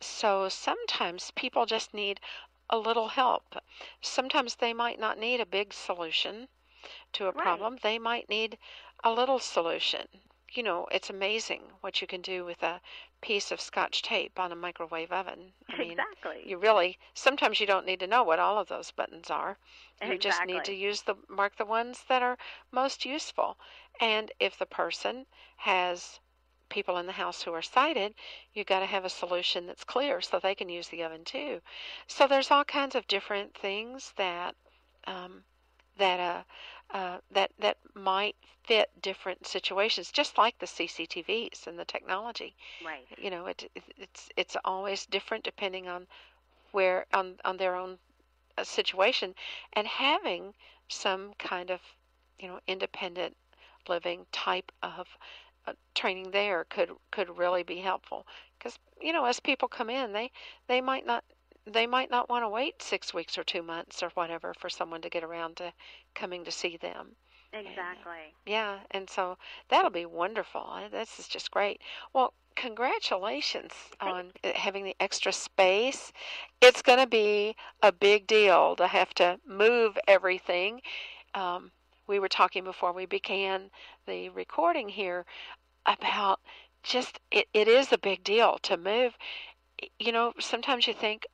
so 0.00 0.48
sometimes 0.48 1.30
people 1.32 1.64
just 1.64 1.94
need 1.94 2.20
a 2.68 2.78
little 2.78 3.08
help. 3.08 3.56
Sometimes 4.00 4.56
they 4.56 4.72
might 4.72 4.98
not 4.98 5.18
need 5.18 5.40
a 5.40 5.46
big 5.46 5.72
solution 5.72 6.48
to 7.12 7.26
a 7.26 7.32
right. 7.32 7.42
problem, 7.42 7.78
they 7.82 7.98
might 7.98 8.28
need 8.28 8.58
a 9.04 9.12
little 9.12 9.38
solution. 9.38 10.08
You 10.50 10.62
know, 10.62 10.86
it's 10.90 11.10
amazing 11.10 11.62
what 11.82 12.00
you 12.00 12.06
can 12.06 12.22
do 12.22 12.44
with 12.44 12.62
a 12.62 12.80
piece 13.22 13.50
of 13.50 13.60
scotch 13.60 14.02
tape 14.02 14.38
on 14.38 14.52
a 14.52 14.56
microwave 14.56 15.12
oven. 15.12 15.52
I 15.70 15.78
mean, 15.78 15.92
exactly. 15.92 16.42
You 16.44 16.58
really 16.58 16.98
sometimes 17.14 17.60
you 17.60 17.66
don't 17.66 17.86
need 17.86 18.00
to 18.00 18.06
know 18.06 18.22
what 18.22 18.38
all 18.38 18.58
of 18.58 18.68
those 18.68 18.90
buttons 18.90 19.30
are. 19.30 19.56
You 20.02 20.12
exactly. 20.12 20.18
just 20.18 20.44
need 20.44 20.64
to 20.64 20.74
use 20.74 21.02
the 21.02 21.14
mark 21.28 21.56
the 21.56 21.64
ones 21.64 22.04
that 22.08 22.22
are 22.22 22.36
most 22.70 23.04
useful. 23.06 23.56
And 24.00 24.32
if 24.40 24.58
the 24.58 24.66
person 24.66 25.26
has 25.58 26.20
people 26.68 26.98
in 26.98 27.06
the 27.06 27.12
house 27.12 27.42
who 27.42 27.52
are 27.52 27.62
sighted, 27.62 28.14
you've 28.52 28.66
got 28.66 28.80
to 28.80 28.86
have 28.86 29.04
a 29.04 29.10
solution 29.10 29.66
that's 29.66 29.84
clear 29.84 30.20
so 30.20 30.38
they 30.38 30.54
can 30.54 30.68
use 30.68 30.88
the 30.88 31.02
oven 31.02 31.24
too. 31.24 31.60
So 32.06 32.26
there's 32.26 32.50
all 32.50 32.64
kinds 32.64 32.94
of 32.94 33.06
different 33.06 33.54
things 33.54 34.12
that 34.16 34.56
um, 35.06 35.44
that 35.98 36.18
uh, 36.18 36.42
uh, 36.92 37.18
that 37.30 37.50
that 37.58 37.78
might 37.94 38.36
fit 38.64 38.90
different 39.00 39.46
situations, 39.46 40.12
just 40.12 40.38
like 40.38 40.58
the 40.58 40.66
CCTVs 40.66 41.66
and 41.66 41.78
the 41.78 41.84
technology. 41.84 42.54
Right. 42.84 43.06
You 43.18 43.30
know, 43.30 43.46
it, 43.46 43.70
it 43.74 43.82
it's 43.96 44.28
it's 44.36 44.56
always 44.64 45.06
different 45.06 45.44
depending 45.44 45.88
on 45.88 46.06
where 46.72 47.06
on 47.12 47.36
on 47.44 47.56
their 47.56 47.76
own 47.76 47.98
uh, 48.58 48.64
situation, 48.64 49.34
and 49.72 49.86
having 49.86 50.54
some 50.88 51.32
kind 51.38 51.70
of 51.70 51.80
you 52.38 52.48
know 52.48 52.60
independent 52.66 53.36
living 53.88 54.26
type 54.32 54.70
of 54.82 55.08
uh, 55.66 55.72
training 55.94 56.30
there 56.30 56.64
could 56.64 56.90
could 57.10 57.38
really 57.38 57.62
be 57.62 57.78
helpful 57.78 58.26
because 58.58 58.78
you 59.00 59.12
know 59.12 59.24
as 59.24 59.40
people 59.40 59.68
come 59.68 59.90
in 59.90 60.12
they 60.12 60.30
they 60.68 60.80
might 60.80 61.06
not 61.06 61.24
they 61.66 61.86
might 61.86 62.10
not 62.10 62.28
want 62.28 62.44
to 62.44 62.48
wait 62.48 62.82
six 62.82 63.14
weeks 63.14 63.38
or 63.38 63.44
two 63.44 63.62
months 63.62 64.02
or 64.02 64.10
whatever 64.10 64.54
for 64.58 64.68
someone 64.68 65.02
to 65.02 65.10
get 65.10 65.24
around 65.24 65.56
to 65.56 65.72
coming 66.14 66.44
to 66.44 66.50
see 66.50 66.76
them. 66.76 67.16
Exactly. 67.52 68.12
and, 68.12 68.32
yeah 68.46 68.78
and 68.92 69.10
so 69.10 69.36
that'll 69.68 69.90
be 69.90 70.06
wonderful. 70.06 70.74
This 70.90 71.18
is 71.18 71.28
just 71.28 71.50
great. 71.50 71.80
Well 72.12 72.32
congratulations 72.56 73.72
on 74.00 74.30
having 74.54 74.84
the 74.84 74.96
extra 75.00 75.32
space. 75.32 76.12
It's 76.60 76.82
going 76.82 76.98
to 76.98 77.06
be 77.06 77.56
a 77.82 77.92
big 77.92 78.26
deal 78.26 78.76
to 78.76 78.86
have 78.86 79.14
to 79.14 79.38
move 79.46 79.98
everything. 80.08 80.80
Um, 81.34 81.70
we 82.06 82.18
were 82.18 82.28
talking 82.28 82.64
before 82.64 82.92
we 82.92 83.06
began 83.06 83.70
the 84.06 84.28
recording 84.30 84.88
here 84.88 85.24
about 85.86 86.40
just 86.82 87.20
it, 87.30 87.48
it 87.54 87.68
is 87.68 87.92
a 87.92 87.98
big 87.98 88.24
deal 88.24 88.58
to 88.62 88.76
move. 88.76 89.16
You 89.98 90.12
know, 90.12 90.32
sometimes 90.38 90.86
you 90.86 90.94
think, 90.94 91.26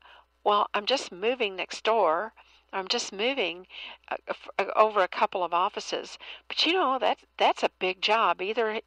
well, 0.48 0.66
I'm 0.72 0.86
just 0.86 1.12
moving 1.12 1.56
next 1.56 1.84
door. 1.84 2.32
I'm 2.72 2.88
just 2.88 3.12
moving 3.12 3.66
uh, 4.10 4.16
uh, 4.58 4.64
over 4.76 5.02
a 5.02 5.08
couple 5.08 5.42
of 5.42 5.54
offices, 5.54 6.18
but 6.48 6.66
you 6.66 6.72
know 6.74 6.98
that's 7.00 7.24
that's 7.38 7.62
a 7.62 7.70
big 7.78 8.02
job. 8.02 8.42
Either, 8.42 8.80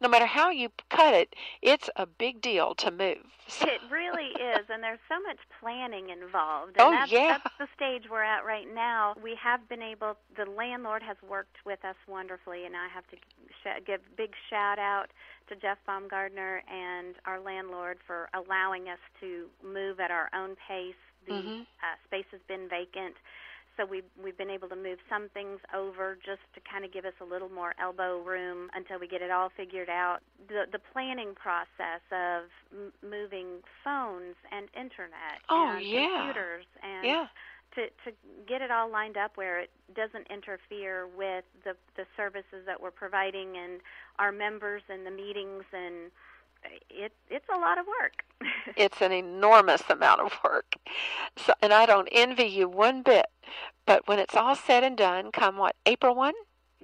no 0.00 0.08
matter 0.08 0.26
how 0.26 0.50
you 0.50 0.70
cut 0.90 1.14
it, 1.14 1.34
it's 1.62 1.88
a 1.96 2.06
big 2.06 2.40
deal 2.40 2.74
to 2.76 2.90
move. 2.90 3.24
So. 3.48 3.66
It 3.66 3.80
really 3.90 4.28
is, 4.28 4.66
and 4.70 4.82
there's 4.82 5.00
so 5.08 5.20
much 5.26 5.38
planning 5.60 6.10
involved. 6.10 6.76
And 6.78 6.86
oh 6.86 6.90
that's, 6.90 7.10
yeah, 7.10 7.38
that's 7.38 7.54
the 7.58 7.68
stage 7.74 8.04
we're 8.10 8.22
at 8.22 8.44
right 8.44 8.72
now. 8.72 9.14
We 9.22 9.36
have 9.42 9.68
been 9.68 9.82
able. 9.82 10.16
The 10.36 10.46
landlord 10.50 11.02
has 11.02 11.16
worked 11.28 11.56
with 11.64 11.84
us 11.84 11.96
wonderfully, 12.06 12.66
and 12.66 12.76
I 12.76 12.88
have 12.94 13.06
to 13.08 13.16
sh- 13.16 13.82
give 13.86 14.00
big 14.16 14.32
shout 14.50 14.78
out 14.78 15.08
to 15.48 15.56
Jeff 15.56 15.78
Baumgardner 15.88 16.60
and 16.70 17.16
our 17.26 17.40
landlord 17.40 17.98
for 18.06 18.28
allowing 18.34 18.88
us 18.88 19.00
to 19.20 19.46
move 19.64 20.00
at 20.00 20.10
our 20.10 20.28
own 20.34 20.56
pace 20.68 20.94
the 21.26 21.32
mm-hmm. 21.32 21.60
uh, 21.82 21.96
space 22.06 22.26
has 22.32 22.40
been 22.48 22.68
vacant, 22.68 23.14
so 23.76 23.86
we've 23.86 24.04
we've 24.22 24.36
been 24.36 24.50
able 24.50 24.68
to 24.68 24.76
move 24.76 24.98
some 25.08 25.28
things 25.32 25.58
over 25.74 26.16
just 26.16 26.42
to 26.54 26.60
kind 26.60 26.84
of 26.84 26.92
give 26.92 27.04
us 27.04 27.14
a 27.20 27.24
little 27.24 27.48
more 27.48 27.74
elbow 27.80 28.20
room 28.20 28.68
until 28.74 28.98
we 28.98 29.08
get 29.08 29.22
it 29.22 29.30
all 29.30 29.50
figured 29.56 29.88
out. 29.88 30.18
The 30.48 30.64
the 30.70 30.78
planning 30.92 31.34
process 31.34 32.04
of 32.12 32.44
m- 32.72 32.92
moving 33.02 33.64
phones 33.82 34.36
and 34.50 34.68
internet 34.76 35.40
oh, 35.48 35.76
and 35.76 35.86
yeah. 35.86 36.26
computers 36.26 36.66
and 36.82 37.06
yeah. 37.06 37.26
to 37.76 37.86
to 38.04 38.16
get 38.46 38.60
it 38.60 38.70
all 38.70 38.90
lined 38.90 39.16
up 39.16 39.36
where 39.36 39.60
it 39.60 39.70
doesn't 39.96 40.28
interfere 40.28 41.06
with 41.16 41.44
the 41.64 41.74
the 41.96 42.04
services 42.16 42.66
that 42.66 42.80
we're 42.80 42.90
providing 42.90 43.56
and 43.56 43.80
our 44.18 44.32
members 44.32 44.82
and 44.90 45.06
the 45.06 45.10
meetings 45.10 45.64
and 45.72 46.10
it 46.90 47.12
it's 47.30 47.48
a 47.54 47.58
lot 47.58 47.78
of 47.78 47.86
work. 47.86 48.24
it's 48.76 49.00
an 49.00 49.12
enormous 49.12 49.82
amount 49.88 50.20
of 50.20 50.32
work. 50.44 50.76
So, 51.36 51.52
and 51.60 51.72
I 51.72 51.86
don't 51.86 52.08
envy 52.12 52.44
you 52.44 52.68
one 52.68 53.02
bit. 53.02 53.26
But 53.86 54.06
when 54.06 54.18
it's 54.18 54.36
all 54.36 54.54
said 54.54 54.84
and 54.84 54.96
done, 54.96 55.32
come 55.32 55.56
what 55.56 55.76
April 55.86 56.14
one? 56.14 56.34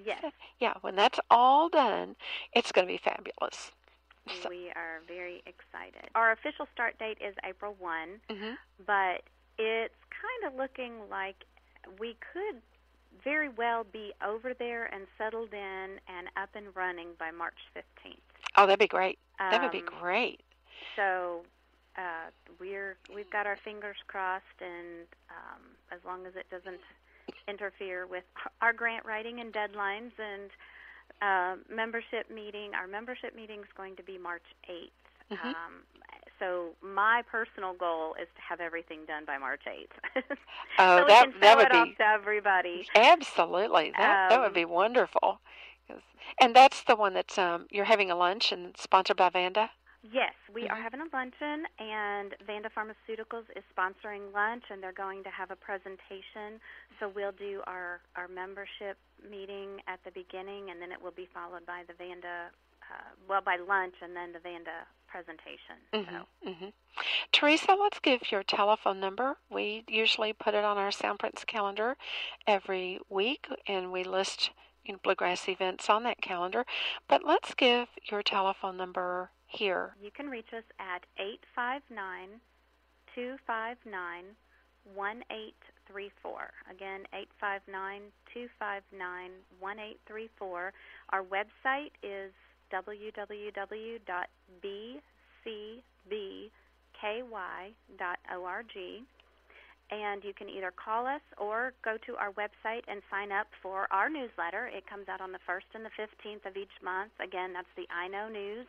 Yes. 0.03 0.25
Yeah, 0.61 0.75
when 0.81 0.97
that's 0.97 1.19
all 1.31 1.69
done, 1.69 2.17
it's 2.53 2.73
going 2.73 2.87
to 2.87 2.93
be 2.93 2.99
fabulous. 2.99 3.73
So. 4.43 4.49
We 4.49 4.71
are 4.77 5.01
very 5.07 5.43
excited. 5.47 6.11
Our 6.15 6.33
official 6.33 6.69
start 6.73 6.99
date 6.99 7.19
is 7.21 7.35
April 7.49 7.75
one, 7.79 8.21
mm-hmm. 8.29 8.53
but 8.87 9.23
it's 9.59 9.95
kind 10.11 10.53
of 10.53 10.59
looking 10.59 10.95
like 11.11 11.45
we 11.99 12.17
could 12.33 12.61
very 13.25 13.49
well 13.49 13.85
be 13.91 14.13
over 14.27 14.55
there 14.55 14.85
and 14.87 15.07
settled 15.17 15.53
in 15.53 15.99
and 16.09 16.29
up 16.37 16.51
and 16.55 16.67
running 16.75 17.09
by 17.19 17.31
March 17.31 17.57
15th. 17.75 18.17
Oh, 18.59 18.67
that'd 18.67 18.79
be 18.79 18.89
great. 18.89 19.19
Um, 19.39 19.51
that 19.53 19.63
would 19.63 19.71
be 19.71 19.85
great. 20.01 20.41
So 20.97 21.43
uh, 21.97 22.31
we're 22.61 22.97
we've 23.15 23.31
got 23.31 23.47
our 23.47 23.57
fingers 23.65 23.97
crossed, 24.09 24.45
and 24.61 25.07
um, 25.31 25.63
as 25.93 26.01
long 26.05 26.27
as 26.27 26.35
it 26.35 26.47
doesn't 26.51 26.81
interfere 27.47 28.07
with 28.07 28.25
our 28.61 28.73
grant 28.73 29.07
writing 29.07 29.41
and 29.41 29.53
deadlines 29.53 30.11
and 30.19 30.51
uh, 31.23 31.57
membership 31.73 32.31
meeting, 32.35 32.75
our 32.75 32.89
membership 32.89 33.35
meeting 33.35 33.61
is 33.61 33.73
going 33.77 33.95
to 33.97 34.03
be 34.03 34.19
March 34.19 34.43
8th. 34.69 35.37
Mm-hmm. 35.37 35.49
Um, 35.49 35.83
so 36.39 36.71
my 36.83 37.23
personal 37.31 37.75
goal 37.75 38.15
is 38.21 38.29
to 38.35 38.43
have 38.49 38.61
everything 38.61 39.01
done 39.07 39.25
by 39.25 39.39
March 39.39 39.63
8th. 39.67 40.23
oh, 40.79 40.99
so 40.99 41.05
that 41.07 41.27
that 41.41 41.57
would 41.57 41.87
be 41.87 41.95
to 41.95 42.07
everybody. 42.07 42.87
Absolutely, 42.95 43.93
that 43.97 44.25
um, 44.25 44.31
that 44.31 44.41
would 44.41 44.55
be 44.55 44.65
wonderful. 44.65 45.41
And 46.41 46.55
that's 46.55 46.83
the 46.83 46.97
one 46.97 47.15
that's 47.15 47.39
um, 47.39 47.67
you're 47.71 47.85
having 47.87 48.11
a 48.11 48.17
lunch 48.17 48.53
and 48.53 48.77
sponsored 48.77 49.17
by 49.17 49.29
Vanda. 49.31 49.71
Yes, 50.03 50.35
we 50.53 50.63
Mhm. 50.63 50.71
are 50.71 50.81
having 50.81 51.01
a 51.01 51.07
luncheon, 51.13 51.67
and 51.79 52.35
Vanda 52.47 52.71
Pharmaceuticals 52.71 53.45
is 53.57 53.65
sponsoring 53.77 54.33
lunch, 54.33 54.65
and 54.71 54.81
they're 54.81 54.93
going 54.93 55.25
to 55.25 55.31
have 55.31 55.51
a 55.51 55.57
presentation. 55.57 56.61
So 57.01 57.09
we'll 57.09 57.33
do 57.33 57.63
our 57.67 58.01
our 58.15 58.29
membership 58.29 58.97
meeting 59.29 59.83
at 59.89 60.03
the 60.05 60.13
beginning, 60.13 60.71
and 60.71 60.81
then 60.81 60.93
it 60.93 61.03
will 61.03 61.11
be 61.11 61.27
followed 61.27 61.67
by 61.67 61.83
the 61.89 61.95
Vanda, 61.95 62.51
uh, 62.83 63.11
well, 63.27 63.41
by 63.41 63.57
lunch, 63.57 63.97
and 64.01 64.15
then 64.15 64.33
the 64.33 64.39
Vanda 64.39 64.87
presentation. 65.09 65.77
So 65.93 66.29
hmm 66.45 66.69
Teresa, 67.33 67.75
let's 67.75 67.99
give 67.99 68.31
your 68.31 68.43
telephone 68.43 69.01
number. 69.01 69.39
We 69.51 69.85
usually 69.89 70.33
put 70.33 70.55
it 70.55 70.65
on 70.65 70.79
our 70.79 70.91
Soundprints 70.91 71.47
calendar 71.47 71.97
every 72.47 73.01
week, 73.09 73.49
and 73.67 73.91
we 73.93 74.05
list 74.05 74.51
know, 74.95 75.01
bluegrass 75.03 75.49
events 75.49 75.89
on 75.89 76.03
that 76.05 76.21
calendar. 76.21 76.65
But 77.09 77.25
let's 77.25 77.55
give 77.55 77.89
your 78.11 78.23
telephone 78.23 78.77
number 78.77 79.31
here. 79.47 79.95
you 80.03 80.11
can 80.11 80.29
reach 80.29 80.53
us 80.57 80.65
at 80.79 81.07
eight 81.19 81.41
five 81.55 81.83
nine 81.91 82.41
two 83.15 83.37
five 83.47 83.79
nine 83.91 84.25
one 84.95 85.23
eight 85.31 85.57
three 85.91 86.11
four. 86.23 86.51
Again, 86.71 87.07
eight 87.15 87.29
five 87.41 87.63
nine 87.71 88.03
two 88.33 88.49
five 88.59 88.83
nine 88.97 89.31
one 89.59 89.79
eight 89.79 89.99
three 90.07 90.29
four. 90.39 90.73
Our 91.11 91.23
website 91.23 91.93
is 92.03 92.33
www.bcbky.org. 92.73 93.19
And 99.91 100.23
you 100.23 100.35
can 100.35 100.49
either 100.51 100.71
call 100.71 101.07
us 101.07 101.23
or 101.39 101.73
go 101.83 101.97
to 102.05 102.17
our 102.17 102.33
website 102.33 102.83
and 102.89 103.01
sign 103.11 103.33
up 103.33 103.47
for 103.63 103.89
our 103.91 104.11
newsletter. 104.11 104.67
It 104.67 104.87
comes 104.87 105.09
out 105.09 105.21
on 105.23 105.33
the 105.33 105.41
1st 105.49 105.75
and 105.75 105.85
the 105.85 105.95
15th 105.97 106.45
of 106.45 106.57
each 106.57 106.77
month. 106.85 107.13
Again, 107.21 107.55
that's 107.55 107.73
the 107.75 107.87
Eye 107.89 108.09
Know 108.09 108.29
News. 108.29 108.67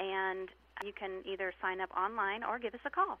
And 0.00 0.48
you 0.84 0.92
can 0.92 1.22
either 1.24 1.52
sign 1.62 1.80
up 1.80 1.90
online 1.96 2.42
or 2.42 2.58
give 2.58 2.74
us 2.74 2.80
a 2.84 2.90
call. 2.90 3.18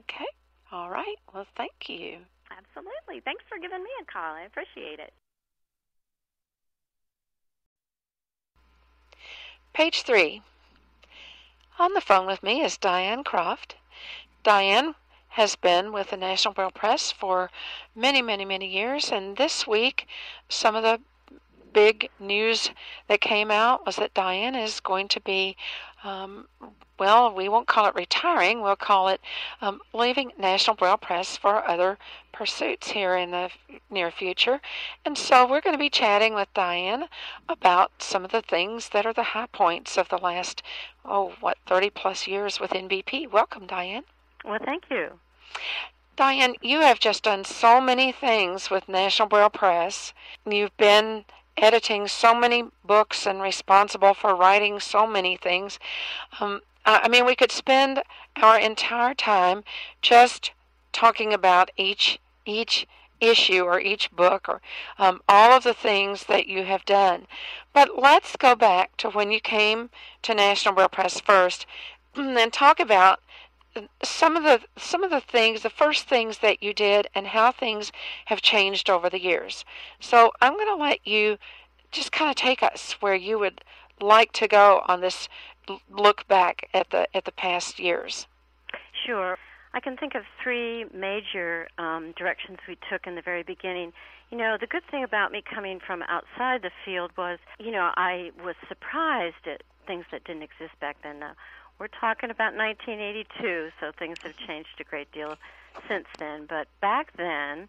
Okay. 0.00 0.28
All 0.70 0.90
right. 0.90 1.16
Well, 1.32 1.46
thank 1.56 1.88
you. 1.88 2.18
Absolutely. 2.50 3.20
Thanks 3.24 3.44
for 3.48 3.58
giving 3.58 3.82
me 3.82 3.90
a 4.00 4.04
call. 4.04 4.34
I 4.34 4.42
appreciate 4.42 4.98
it. 4.98 5.12
Page 9.72 10.02
three. 10.02 10.42
On 11.78 11.92
the 11.92 12.00
phone 12.00 12.26
with 12.26 12.42
me 12.42 12.62
is 12.62 12.78
Diane 12.78 13.22
Croft. 13.24 13.76
Diane 14.42 14.94
has 15.36 15.54
been 15.54 15.92
with 15.92 16.08
the 16.08 16.16
National 16.16 16.54
Braille 16.54 16.70
Press 16.70 17.12
for 17.12 17.50
many, 17.94 18.22
many, 18.22 18.46
many 18.46 18.66
years, 18.66 19.12
and 19.12 19.36
this 19.36 19.66
week, 19.66 20.08
some 20.48 20.74
of 20.74 20.82
the 20.82 20.98
big 21.74 22.08
news 22.18 22.70
that 23.06 23.20
came 23.20 23.50
out 23.50 23.84
was 23.84 23.96
that 23.96 24.14
Diane 24.14 24.54
is 24.54 24.80
going 24.80 25.08
to 25.08 25.20
be, 25.20 25.54
um, 26.04 26.48
well, 26.98 27.34
we 27.34 27.50
won't 27.50 27.68
call 27.68 27.84
it 27.84 27.94
retiring, 27.94 28.62
we'll 28.62 28.76
call 28.76 29.08
it 29.08 29.20
um, 29.60 29.82
leaving 29.92 30.32
National 30.38 30.74
Braille 30.74 30.96
Press 30.96 31.36
for 31.36 31.68
other 31.68 31.98
pursuits 32.32 32.92
here 32.92 33.14
in 33.14 33.30
the 33.30 33.50
near 33.90 34.10
future. 34.10 34.62
And 35.04 35.18
so 35.18 35.46
we're 35.46 35.60
going 35.60 35.74
to 35.74 35.78
be 35.78 35.90
chatting 35.90 36.32
with 36.32 36.48
Diane 36.54 37.08
about 37.46 37.90
some 37.98 38.24
of 38.24 38.32
the 38.32 38.40
things 38.40 38.88
that 38.88 39.04
are 39.04 39.12
the 39.12 39.34
high 39.34 39.48
points 39.52 39.98
of 39.98 40.08
the 40.08 40.16
last, 40.16 40.62
oh, 41.04 41.34
what, 41.40 41.58
30 41.66 41.90
plus 41.90 42.26
years 42.26 42.58
with 42.58 42.70
NBP. 42.70 43.30
Welcome, 43.30 43.66
Diane. 43.66 44.04
Well, 44.46 44.60
thank 44.64 44.84
you. 44.90 45.18
Diane, 46.16 46.54
you 46.62 46.80
have 46.80 46.98
just 46.98 47.22
done 47.22 47.44
so 47.44 47.80
many 47.80 48.10
things 48.10 48.70
with 48.70 48.88
National 48.88 49.28
Braille 49.28 49.50
Press. 49.50 50.14
You've 50.46 50.76
been 50.78 51.26
editing 51.56 52.08
so 52.08 52.34
many 52.34 52.64
books 52.84 53.26
and 53.26 53.42
responsible 53.42 54.14
for 54.14 54.34
writing 54.34 54.80
so 54.80 55.06
many 55.06 55.36
things. 55.36 55.78
Um, 56.40 56.62
I 56.86 57.08
mean, 57.08 57.26
we 57.26 57.34
could 57.34 57.50
spend 57.50 58.02
our 58.36 58.58
entire 58.58 59.14
time 59.14 59.64
just 60.00 60.52
talking 60.92 61.32
about 61.34 61.70
each 61.76 62.18
each 62.44 62.86
issue 63.20 63.62
or 63.62 63.80
each 63.80 64.10
book 64.12 64.48
or 64.48 64.60
um, 64.98 65.20
all 65.28 65.52
of 65.52 65.64
the 65.64 65.74
things 65.74 66.24
that 66.24 66.46
you 66.46 66.64
have 66.64 66.84
done. 66.84 67.26
But 67.72 67.98
let's 67.98 68.36
go 68.36 68.54
back 68.54 68.96
to 68.98 69.10
when 69.10 69.30
you 69.30 69.40
came 69.40 69.90
to 70.22 70.34
National 70.34 70.74
Braille 70.74 70.88
Press 70.88 71.20
first 71.20 71.66
and 72.14 72.52
talk 72.52 72.78
about 72.78 73.20
some 74.02 74.36
of 74.36 74.42
the 74.42 74.60
some 74.76 75.02
of 75.04 75.10
the 75.10 75.20
things 75.20 75.62
the 75.62 75.70
first 75.70 76.08
things 76.08 76.38
that 76.38 76.62
you 76.62 76.72
did 76.72 77.08
and 77.14 77.28
how 77.28 77.52
things 77.52 77.92
have 78.26 78.42
changed 78.42 78.90
over 78.90 79.08
the 79.10 79.22
years 79.22 79.64
so 80.00 80.32
i'm 80.40 80.54
going 80.54 80.66
to 80.66 80.82
let 80.82 81.06
you 81.06 81.38
just 81.90 82.12
kind 82.12 82.30
of 82.30 82.36
take 82.36 82.62
us 82.62 82.92
where 83.00 83.14
you 83.14 83.38
would 83.38 83.62
like 84.00 84.32
to 84.32 84.46
go 84.46 84.82
on 84.86 85.00
this 85.00 85.28
look 85.90 86.26
back 86.28 86.68
at 86.74 86.90
the 86.90 87.06
at 87.16 87.24
the 87.24 87.32
past 87.32 87.78
years 87.78 88.26
Sure. 89.06 89.38
I 89.74 89.80
can 89.80 89.96
think 89.96 90.14
of 90.14 90.22
three 90.42 90.86
major 90.94 91.68
um, 91.78 92.14
directions 92.16 92.58
we 92.66 92.78
took 92.90 93.06
in 93.06 93.14
the 93.14 93.22
very 93.22 93.42
beginning. 93.42 93.92
You 94.30 94.38
know, 94.38 94.56
the 94.58 94.66
good 94.66 94.82
thing 94.90 95.04
about 95.04 95.32
me 95.32 95.42
coming 95.42 95.80
from 95.86 96.02
outside 96.02 96.62
the 96.62 96.70
field 96.84 97.10
was, 97.16 97.38
you 97.58 97.70
know, 97.70 97.92
I 97.96 98.30
was 98.42 98.54
surprised 98.68 99.46
at 99.46 99.62
things 99.86 100.04
that 100.10 100.24
didn't 100.24 100.42
exist 100.42 100.72
back 100.80 100.96
then. 101.02 101.20
Now, 101.20 101.32
we're 101.78 101.88
talking 101.88 102.30
about 102.30 102.54
1982, 102.54 103.70
so 103.80 103.92
things 103.98 104.18
have 104.22 104.36
changed 104.36 104.68
a 104.80 104.84
great 104.84 105.10
deal 105.12 105.36
since 105.88 106.06
then. 106.18 106.46
But 106.48 106.68
back 106.80 107.12
then, 107.16 107.68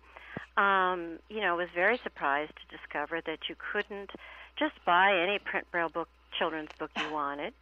um, 0.55 1.19
you 1.29 1.41
know, 1.41 1.53
I 1.53 1.57
was 1.57 1.69
very 1.73 1.99
surprised 2.03 2.53
to 2.55 2.77
discover 2.77 3.21
that 3.25 3.49
you 3.49 3.55
couldn't 3.71 4.11
just 4.57 4.73
buy 4.85 5.15
any 5.15 5.39
print 5.39 5.67
braille 5.71 5.89
book, 5.89 6.09
children's 6.37 6.71
book 6.79 6.91
you 6.97 7.11
wanted. 7.11 7.53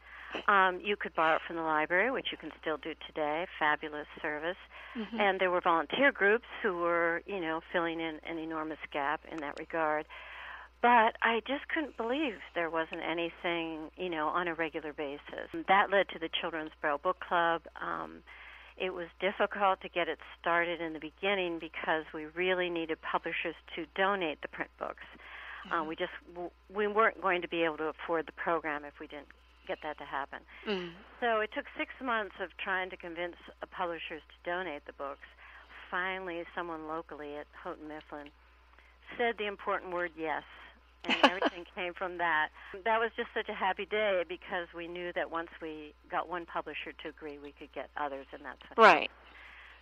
Um, 0.48 0.82
you 0.84 0.96
could 0.98 1.16
borrow 1.16 1.38
it 1.38 1.42
from 1.48 1.56
the 1.56 1.62
library, 1.62 2.12
which 2.12 2.28
you 2.32 2.38
can 2.38 2.52
still 2.62 2.78
do 2.78 2.94
today. 3.08 3.48
Fabulous 3.58 4.08
service. 4.22 4.58
And 5.20 5.40
there 5.40 5.50
were 5.50 5.62
volunteer 5.62 6.12
groups 6.12 6.46
who 6.62 6.78
were, 6.78 7.22
you 7.26 7.40
know, 7.40 7.62
filling 7.72 8.00
in 8.00 8.20
an 8.26 8.38
enormous 8.38 8.80
gap 8.92 9.22
in 9.32 9.38
that 9.38 9.58
regard. 9.60 10.06
But 10.82 11.16
I 11.22 11.42
just 11.48 11.68
couldn't 11.74 11.98
believe 11.98 12.34
there 12.54 12.70
wasn't 12.70 13.02
anything, 13.02 13.90
you 13.98 14.10
know, 14.10 14.28
on 14.28 14.48
a 14.48 14.54
regular 14.54 14.94
basis. 14.94 15.50
That 15.68 15.90
led 15.90 16.10
to 16.10 16.20
the 16.20 16.30
Children's 16.40 16.72
Braille 16.80 17.00
Book 17.00 17.18
Club. 17.28 17.64
Um, 17.82 18.22
it 18.78 18.94
was 18.94 19.08
difficult 19.20 19.82
to 19.82 19.90
get 19.90 20.08
it 20.10 20.20
started 20.40 20.82
in 20.82 20.94
the 20.94 21.00
beginning 21.00 21.60
because 21.60 22.04
we 22.14 22.26
really 22.36 22.70
needed 22.70 23.00
publishers 23.02 23.56
to 23.76 23.86
donate 23.96 24.42
the 24.42 24.48
print 24.50 24.70
books. 24.78 25.04
Uh, 25.72 25.84
we 25.84 25.96
just 25.96 26.12
w- 26.34 26.52
we 26.70 26.86
weren't 26.86 27.20
going 27.22 27.42
to 27.42 27.48
be 27.48 27.64
able 27.64 27.78
to 27.78 27.86
afford 27.86 28.28
the 28.28 28.34
program 28.34 28.86
if 28.86 28.94
we 29.00 29.08
didn't 29.08 29.30
get 29.68 29.80
that 29.82 29.98
to 29.98 30.04
happen. 30.04 30.40
mm. 30.68 30.90
So 31.20 31.40
it 31.40 31.50
took 31.56 31.66
six 31.76 31.90
months 32.04 32.36
of 32.40 32.50
trying 32.64 32.92
to 32.92 32.98
convince 32.98 33.36
uh, 33.50 33.66
publishers 33.76 34.22
to 34.22 34.50
donate 34.50 34.86
the 34.86 34.94
books. 34.94 35.26
Finally, 35.90 36.44
someone 36.54 36.88
locally 36.88 37.36
at 37.36 37.48
Houghton 37.64 37.88
Mifflin 37.88 38.30
said 39.18 39.36
the 39.40 39.48
important 39.48 39.92
word 39.92 40.12
yes, 40.18 40.44
and 41.08 41.18
everything 41.24 41.66
came 41.76 41.94
from 41.94 42.18
that. 42.18 42.50
That 42.84 43.00
was 43.00 43.12
just 43.16 43.30
such 43.34 43.50
a 43.50 43.54
happy 43.54 43.86
day 43.86 44.24
because 44.28 44.68
we 44.76 44.88
knew 44.88 45.12
that 45.14 45.32
once 45.32 45.50
we 45.62 45.94
got 46.10 46.30
one 46.30 46.46
publisher 46.46 46.94
to 47.04 47.10
agree, 47.10 47.38
we 47.38 47.52
could 47.52 47.72
get 47.74 47.90
others, 47.98 48.28
and 48.34 48.42
that's 48.44 48.62
right 48.78 49.10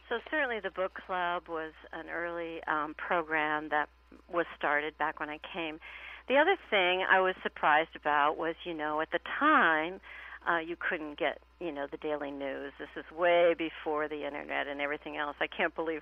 so 0.09 0.19
certainly 0.29 0.59
the 0.59 0.69
book 0.69 0.93
club 1.05 1.43
was 1.47 1.71
an 1.91 2.09
early 2.09 2.62
um, 2.67 2.93
program 2.95 3.69
that 3.69 3.89
was 4.31 4.45
started 4.55 4.97
back 4.97 5.19
when 5.19 5.29
I 5.29 5.39
came. 5.53 5.79
The 6.27 6.38
other 6.38 6.55
thing 6.69 7.03
I 7.09 7.19
was 7.19 7.36
surprised 7.41 7.95
about 7.95 8.38
was, 8.38 8.55
you 8.63 8.73
know, 8.73 9.01
at 9.01 9.12
the 9.12 9.19
time 9.39 9.99
uh, 10.49 10.59
you 10.59 10.75
couldn't 10.77 11.17
get, 11.17 11.39
you 11.59 11.71
know, 11.71 11.88
the 11.89 11.97
daily 11.97 12.31
news. 12.31 12.73
This 12.79 12.89
is 12.95 13.09
way 13.12 13.55
before 13.57 14.07
the 14.07 14.25
internet 14.25 14.67
and 14.67 14.81
everything 14.81 15.17
else. 15.17 15.36
I 15.39 15.47
can't 15.47 15.73
believe 15.73 16.01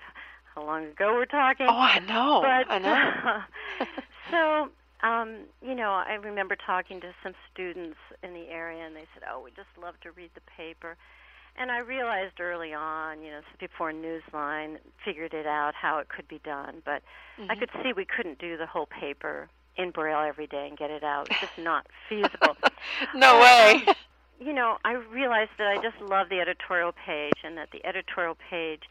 how 0.54 0.64
long 0.66 0.84
ago 0.84 1.14
we're 1.14 1.24
talking. 1.24 1.66
oh 1.66 1.78
i 1.78 1.98
know 2.00 2.42
but 2.42 2.70
i 2.70 2.78
know 2.78 3.86
so 4.30 4.68
um, 5.02 5.46
you 5.60 5.74
know, 5.74 5.90
I 5.90 6.14
remember 6.14 6.56
talking 6.56 7.00
to 7.00 7.12
some 7.22 7.34
students 7.52 7.98
in 8.22 8.34
the 8.34 8.48
area, 8.48 8.84
and 8.84 8.94
they 8.94 9.06
said, 9.14 9.22
"Oh, 9.30 9.40
we 9.40 9.50
just 9.50 9.68
love 9.80 9.94
to 10.02 10.12
read 10.12 10.30
the 10.34 10.40
paper." 10.56 10.96
And 11.56 11.70
I 11.70 11.78
realized 11.78 12.40
early 12.40 12.72
on, 12.72 13.22
you 13.22 13.30
know, 13.30 13.40
before 13.60 13.92
Newsline 13.92 14.78
figured 15.04 15.34
it 15.34 15.46
out 15.46 15.74
how 15.74 15.98
it 15.98 16.08
could 16.08 16.26
be 16.26 16.40
done, 16.44 16.80
but 16.82 17.02
I 17.50 17.56
could 17.56 17.68
see 17.82 17.92
we 17.92 18.06
couldn't 18.06 18.38
do 18.38 18.56
the 18.56 18.64
whole 18.64 18.86
paper 18.86 19.50
in 19.76 19.90
Braille 19.90 20.26
every 20.26 20.46
day 20.46 20.66
and 20.66 20.78
get 20.78 20.90
it 20.90 21.04
out. 21.04 21.28
It's 21.30 21.40
just 21.40 21.58
not 21.58 21.86
feasible. 22.08 22.56
no 23.14 23.38
way 23.38 23.84
you 24.42 24.52
know, 24.52 24.78
I 24.84 24.94
realized 24.94 25.50
that 25.58 25.68
I 25.68 25.80
just 25.80 26.00
love 26.00 26.28
the 26.28 26.40
editorial 26.40 26.92
page 27.06 27.38
and 27.44 27.56
that 27.58 27.70
the 27.70 27.84
editorial 27.86 28.36
page 28.50 28.82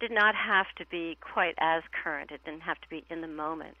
did 0.00 0.10
not 0.10 0.34
have 0.34 0.66
to 0.76 0.86
be 0.86 1.16
quite 1.20 1.54
as 1.58 1.82
current. 2.04 2.30
It 2.30 2.44
didn't 2.44 2.60
have 2.60 2.80
to 2.82 2.88
be 2.88 3.04
in 3.10 3.20
the 3.20 3.28
moment. 3.28 3.76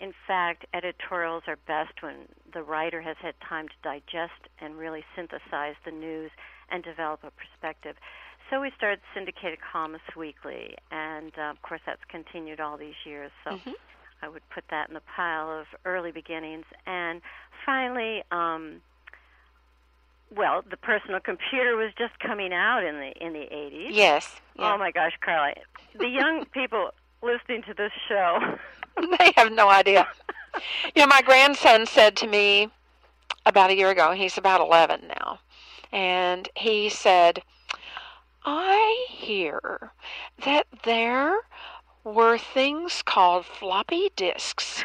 In 0.00 0.14
fact, 0.26 0.64
editorials 0.72 1.42
are 1.46 1.56
best 1.66 2.02
when 2.02 2.26
the 2.52 2.62
writer 2.62 3.02
has 3.02 3.16
had 3.20 3.34
time 3.46 3.68
to 3.68 3.74
digest 3.82 4.48
and 4.58 4.78
really 4.78 5.04
synthesize 5.14 5.74
the 5.84 5.90
news 5.90 6.30
and 6.70 6.82
develop 6.82 7.20
a 7.22 7.30
perspective. 7.30 7.96
So 8.48 8.60
we 8.60 8.72
started 8.76 9.00
syndicated 9.14 9.58
columnists 9.60 10.16
weekly, 10.16 10.74
and 10.90 11.32
uh, 11.38 11.50
of 11.50 11.62
course 11.62 11.82
that's 11.86 12.02
continued 12.08 12.60
all 12.60 12.76
these 12.78 12.96
years. 13.04 13.30
So 13.44 13.50
Mhm. 13.50 13.74
I 14.22 14.28
would 14.28 14.48
put 14.50 14.64
that 14.68 14.88
in 14.88 14.94
the 14.94 15.02
pile 15.02 15.50
of 15.50 15.66
early 15.84 16.12
beginnings. 16.12 16.66
And 16.86 17.20
finally, 17.64 18.22
um, 18.30 18.80
well, 20.34 20.62
the 20.62 20.76
personal 20.76 21.20
computer 21.24 21.76
was 21.76 21.92
just 21.98 22.18
coming 22.20 22.52
out 22.52 22.84
in 22.84 22.96
the 22.96 23.12
in 23.24 23.32
the 23.34 23.46
80s. 23.52 23.90
Yes. 23.92 24.40
Yeah. 24.54 24.74
Oh 24.74 24.78
my 24.78 24.90
gosh, 24.90 25.12
Carly, 25.20 25.54
the 25.94 26.08
young 26.08 26.44
people 26.52 26.90
listening 27.22 27.62
to 27.64 27.74
this 27.74 27.92
show, 28.08 28.38
they 29.18 29.32
have 29.36 29.52
no 29.52 29.68
idea. 29.68 30.06
you 30.94 31.02
know, 31.02 31.06
my 31.06 31.22
grandson 31.22 31.86
said 31.86 32.16
to 32.16 32.26
me 32.26 32.68
about 33.46 33.70
a 33.70 33.76
year 33.76 33.90
ago, 33.90 34.12
he's 34.12 34.38
about 34.38 34.60
11 34.60 35.08
now, 35.08 35.38
and 35.92 36.48
he 36.56 36.88
said, 36.88 37.42
I 38.44 39.06
hear 39.10 39.92
that 40.44 40.66
there 40.84 41.40
were 42.04 42.38
things 42.38 43.02
called 43.02 43.44
floppy 43.44 44.10
disks. 44.16 44.84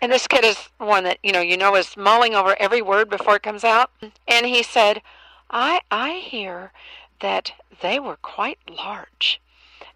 and 0.00 0.12
this 0.12 0.26
kid 0.26 0.44
is 0.44 0.56
one 0.78 1.04
that, 1.04 1.18
you 1.22 1.32
know, 1.32 1.40
you 1.40 1.56
know 1.56 1.74
is 1.74 1.96
mulling 1.96 2.34
over 2.34 2.56
every 2.60 2.82
word 2.82 3.10
before 3.10 3.36
it 3.36 3.42
comes 3.42 3.64
out. 3.64 3.90
And 4.28 4.46
he 4.46 4.62
said, 4.62 5.02
I 5.50 5.80
I 5.90 6.14
hear 6.14 6.72
that 7.20 7.52
they 7.82 7.98
were 7.98 8.16
quite 8.16 8.58
large. 8.70 9.40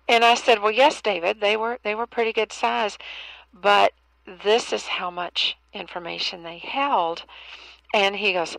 And 0.09 0.25
I 0.25 0.35
said, 0.35 0.61
Well 0.61 0.73
yes, 0.73 1.01
David, 1.01 1.41
they 1.41 1.57
were 1.57 1.79
they 1.83 1.95
were 1.95 2.07
pretty 2.07 2.33
good 2.33 2.53
size. 2.53 2.99
But 3.53 3.93
this 4.27 4.73
is 4.73 4.87
how 4.87 5.11
much 5.11 5.57
information 5.73 6.43
they 6.43 6.59
held. 6.59 7.25
And 7.93 8.17
he 8.17 8.33
goes, 8.33 8.57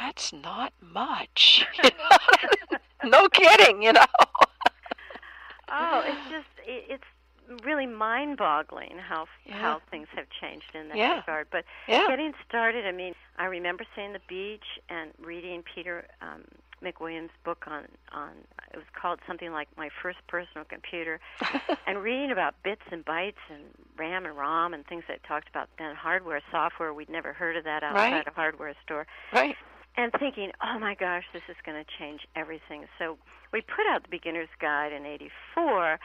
That's 0.00 0.32
not 0.32 0.72
much. 0.80 1.66
no 3.04 3.28
kidding, 3.28 3.82
you 3.82 3.92
know. 3.92 4.06
oh, 5.70 6.02
it's 6.04 6.20
just 6.28 6.46
it, 6.66 6.84
it's 6.88 7.62
really 7.64 7.86
mind-boggling 7.86 8.98
how 8.98 9.26
Yeah. 9.44 9.56
how 9.62 9.80
things 9.90 10.08
have 10.14 10.26
changed 10.40 10.74
in 10.74 10.88
that 10.88 10.96
Yeah. 10.96 11.12
regard. 11.12 11.48
But 11.50 11.64
Yeah. 11.88 12.06
getting 12.06 12.32
started, 12.48 12.86
I 12.86 12.92
mean, 12.92 13.14
I 13.38 13.46
remember 13.46 13.84
seeing 13.94 14.12
the 14.12 14.20
beach 14.28 14.64
and 14.88 15.12
reading 15.18 15.62
Peter 15.74 16.06
um, 16.20 16.44
McWilliams' 16.82 17.30
book 17.44 17.64
on 17.66 17.84
on 18.12 18.30
it 18.72 18.76
was 18.76 18.86
called 19.00 19.20
something 19.26 19.52
like 19.52 19.68
My 19.76 19.88
First 20.02 20.18
Personal 20.28 20.64
Computer, 20.64 21.20
and 21.86 21.98
reading 22.02 22.30
about 22.30 22.54
bits 22.62 22.82
and 22.90 23.04
bytes 23.04 23.42
and 23.50 23.62
RAM 23.96 24.24
and 24.26 24.36
ROM 24.36 24.74
and 24.74 24.86
things 24.86 25.04
that 25.08 25.22
talked 25.24 25.48
about 25.48 25.68
then 25.78 25.94
hardware, 25.94 26.40
software. 26.50 26.92
We'd 26.94 27.10
never 27.10 27.32
heard 27.32 27.56
of 27.56 27.64
that 27.64 27.82
outside 27.82 28.12
Right. 28.12 28.26
a 28.26 28.30
hardware 28.30 28.74
store 28.84 29.06
right. 29.32 29.56
and 29.96 30.12
thinking, 30.18 30.52
oh 30.62 30.78
my 30.78 30.94
gosh, 30.94 31.24
this 31.32 31.42
is 31.48 31.56
going 31.64 31.82
to 31.82 31.90
change 31.98 32.20
everything. 32.36 32.86
So 32.98 33.18
we 33.52 33.60
put 33.60 33.86
out 33.90 34.02
the 34.04 34.08
beginner's 34.08 34.48
guide 34.60 34.92
in 34.92 35.04
'84, 35.06 35.98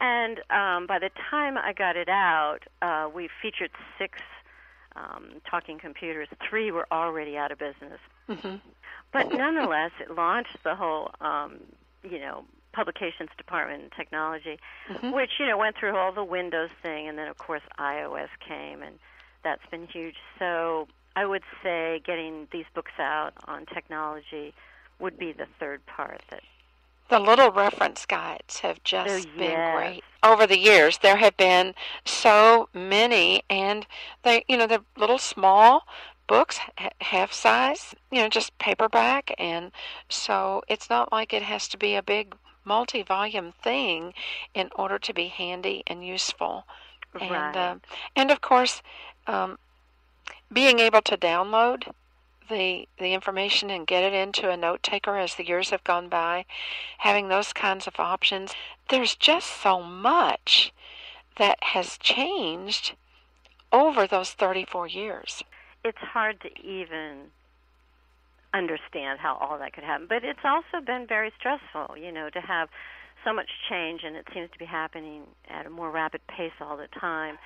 and 0.00 0.38
um, 0.50 0.86
by 0.86 0.98
the 0.98 1.10
time 1.30 1.56
I 1.58 1.72
got 1.72 1.96
it 1.96 2.08
out, 2.08 2.60
uh, 2.82 3.08
we 3.12 3.28
featured 3.42 3.70
six 3.98 4.18
um, 4.96 5.40
talking 5.50 5.78
computers. 5.78 6.28
Three 6.48 6.70
were 6.70 6.86
already 6.92 7.36
out 7.36 7.52
of 7.52 7.58
business, 7.58 8.00
hmm 8.34 8.56
but 9.12 9.32
nonetheless, 9.32 9.90
it 10.00 10.14
launched 10.14 10.62
the 10.62 10.76
whole, 10.76 11.10
um, 11.20 11.58
you 12.08 12.20
know, 12.20 12.44
publications 12.72 13.30
department 13.36 13.82
and 13.82 13.92
technology, 13.92 14.58
Mhm. 14.88 15.12
which 15.12 15.32
you 15.40 15.46
know 15.46 15.58
went 15.58 15.76
through 15.76 15.96
all 15.96 16.12
the 16.12 16.22
Windows 16.24 16.70
thing, 16.82 17.08
and 17.08 17.18
then 17.18 17.26
of 17.26 17.36
course 17.38 17.62
iOS 17.78 18.28
came, 18.38 18.82
and 18.82 18.98
that's 19.42 19.66
been 19.66 19.86
huge. 19.88 20.16
So 20.38 20.86
I 21.16 21.26
would 21.26 21.42
say 21.62 22.00
getting 22.04 22.46
these 22.52 22.66
books 22.72 22.92
out 22.98 23.32
on 23.48 23.66
technology 23.66 24.54
would 25.00 25.18
be 25.18 25.32
the 25.32 25.46
third 25.58 25.84
part. 25.86 26.20
That 26.30 26.42
The 27.08 27.18
little 27.18 27.50
reference 27.50 28.06
guides 28.06 28.60
have 28.60 28.84
just 28.84 29.26
Oh, 29.34 29.38
been 29.38 29.72
great. 29.72 30.04
Over 30.22 30.46
the 30.46 30.58
years, 30.58 30.98
there 30.98 31.16
have 31.16 31.36
been 31.36 31.74
so 32.04 32.68
many, 32.72 33.42
and 33.50 33.86
they, 34.22 34.44
you 34.46 34.56
know, 34.56 34.68
they're 34.68 34.84
little 34.96 35.18
small 35.18 35.86
books, 36.30 36.60
half 37.00 37.32
size, 37.32 37.92
you 38.12 38.22
know, 38.22 38.28
just 38.28 38.56
paperback, 38.58 39.34
and 39.36 39.72
so 40.08 40.62
it's 40.68 40.88
not 40.88 41.10
like 41.10 41.32
it 41.32 41.42
has 41.42 41.66
to 41.66 41.76
be 41.76 41.96
a 41.96 42.02
big 42.04 42.36
multi-volume 42.64 43.50
thing 43.50 44.14
in 44.54 44.70
order 44.76 44.96
to 44.96 45.12
be 45.12 45.26
handy 45.26 45.82
and 45.88 46.06
useful. 46.06 46.64
And 47.20 47.32
right. 47.32 47.56
um, 47.56 47.80
and 48.14 48.30
of 48.30 48.40
course, 48.40 48.80
um, 49.26 49.58
being 50.52 50.78
able 50.78 51.02
to 51.02 51.16
download 51.16 51.92
the 52.48 52.86
the 53.00 53.12
information 53.12 53.68
and 53.68 53.84
get 53.84 54.04
it 54.04 54.12
into 54.12 54.50
a 54.50 54.56
note 54.56 54.84
taker 54.84 55.16
as 55.16 55.34
the 55.34 55.48
years 55.48 55.70
have 55.70 55.82
gone 55.82 56.08
by, 56.08 56.44
having 56.98 57.26
those 57.26 57.52
kinds 57.52 57.88
of 57.88 57.98
options, 57.98 58.54
there's 58.88 59.16
just 59.16 59.48
so 59.48 59.82
much 59.82 60.72
that 61.38 61.58
has 61.74 61.98
changed 61.98 62.94
over 63.72 64.06
those 64.06 64.30
34 64.30 64.86
years. 64.86 65.42
It's 65.84 65.98
hard 65.98 66.40
to 66.42 66.48
even 66.62 67.30
understand 68.52 69.20
how 69.20 69.36
all 69.36 69.58
that 69.58 69.72
could 69.72 69.84
happen. 69.84 70.06
But 70.08 70.24
it's 70.24 70.44
also 70.44 70.84
been 70.84 71.06
very 71.06 71.32
stressful, 71.38 71.96
you 71.96 72.12
know, 72.12 72.30
to 72.30 72.40
have 72.40 72.68
so 73.24 73.32
much 73.32 73.48
change 73.68 74.02
and 74.04 74.16
it 74.16 74.26
seems 74.32 74.50
to 74.52 74.58
be 74.58 74.64
happening 74.64 75.22
at 75.48 75.66
a 75.66 75.70
more 75.70 75.90
rapid 75.90 76.20
pace 76.26 76.52
all 76.60 76.76
the 76.76 76.88
time. 76.98 77.38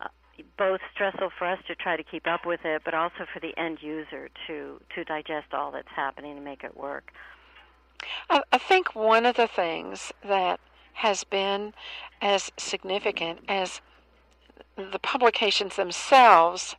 Uh, 0.00 0.08
both 0.56 0.80
stressful 0.94 1.30
for 1.38 1.46
us 1.46 1.58
to 1.66 1.74
try 1.74 1.96
to 1.96 2.02
keep 2.02 2.26
up 2.26 2.46
with 2.46 2.60
it, 2.64 2.82
but 2.84 2.94
also 2.94 3.26
for 3.32 3.40
the 3.40 3.56
end 3.58 3.78
user 3.82 4.30
to 4.46 4.80
to 4.94 5.04
digest 5.04 5.52
all 5.52 5.70
that's 5.70 5.88
happening 5.94 6.36
and 6.36 6.44
make 6.44 6.64
it 6.64 6.76
work. 6.76 7.12
I, 8.30 8.42
I 8.50 8.58
think 8.58 8.94
one 8.94 9.26
of 9.26 9.36
the 9.36 9.46
things 9.46 10.12
that 10.24 10.58
has 10.94 11.24
been 11.24 11.74
as 12.20 12.50
significant 12.56 13.40
as 13.48 13.80
the 14.76 14.98
publications 14.98 15.76
themselves 15.76 16.76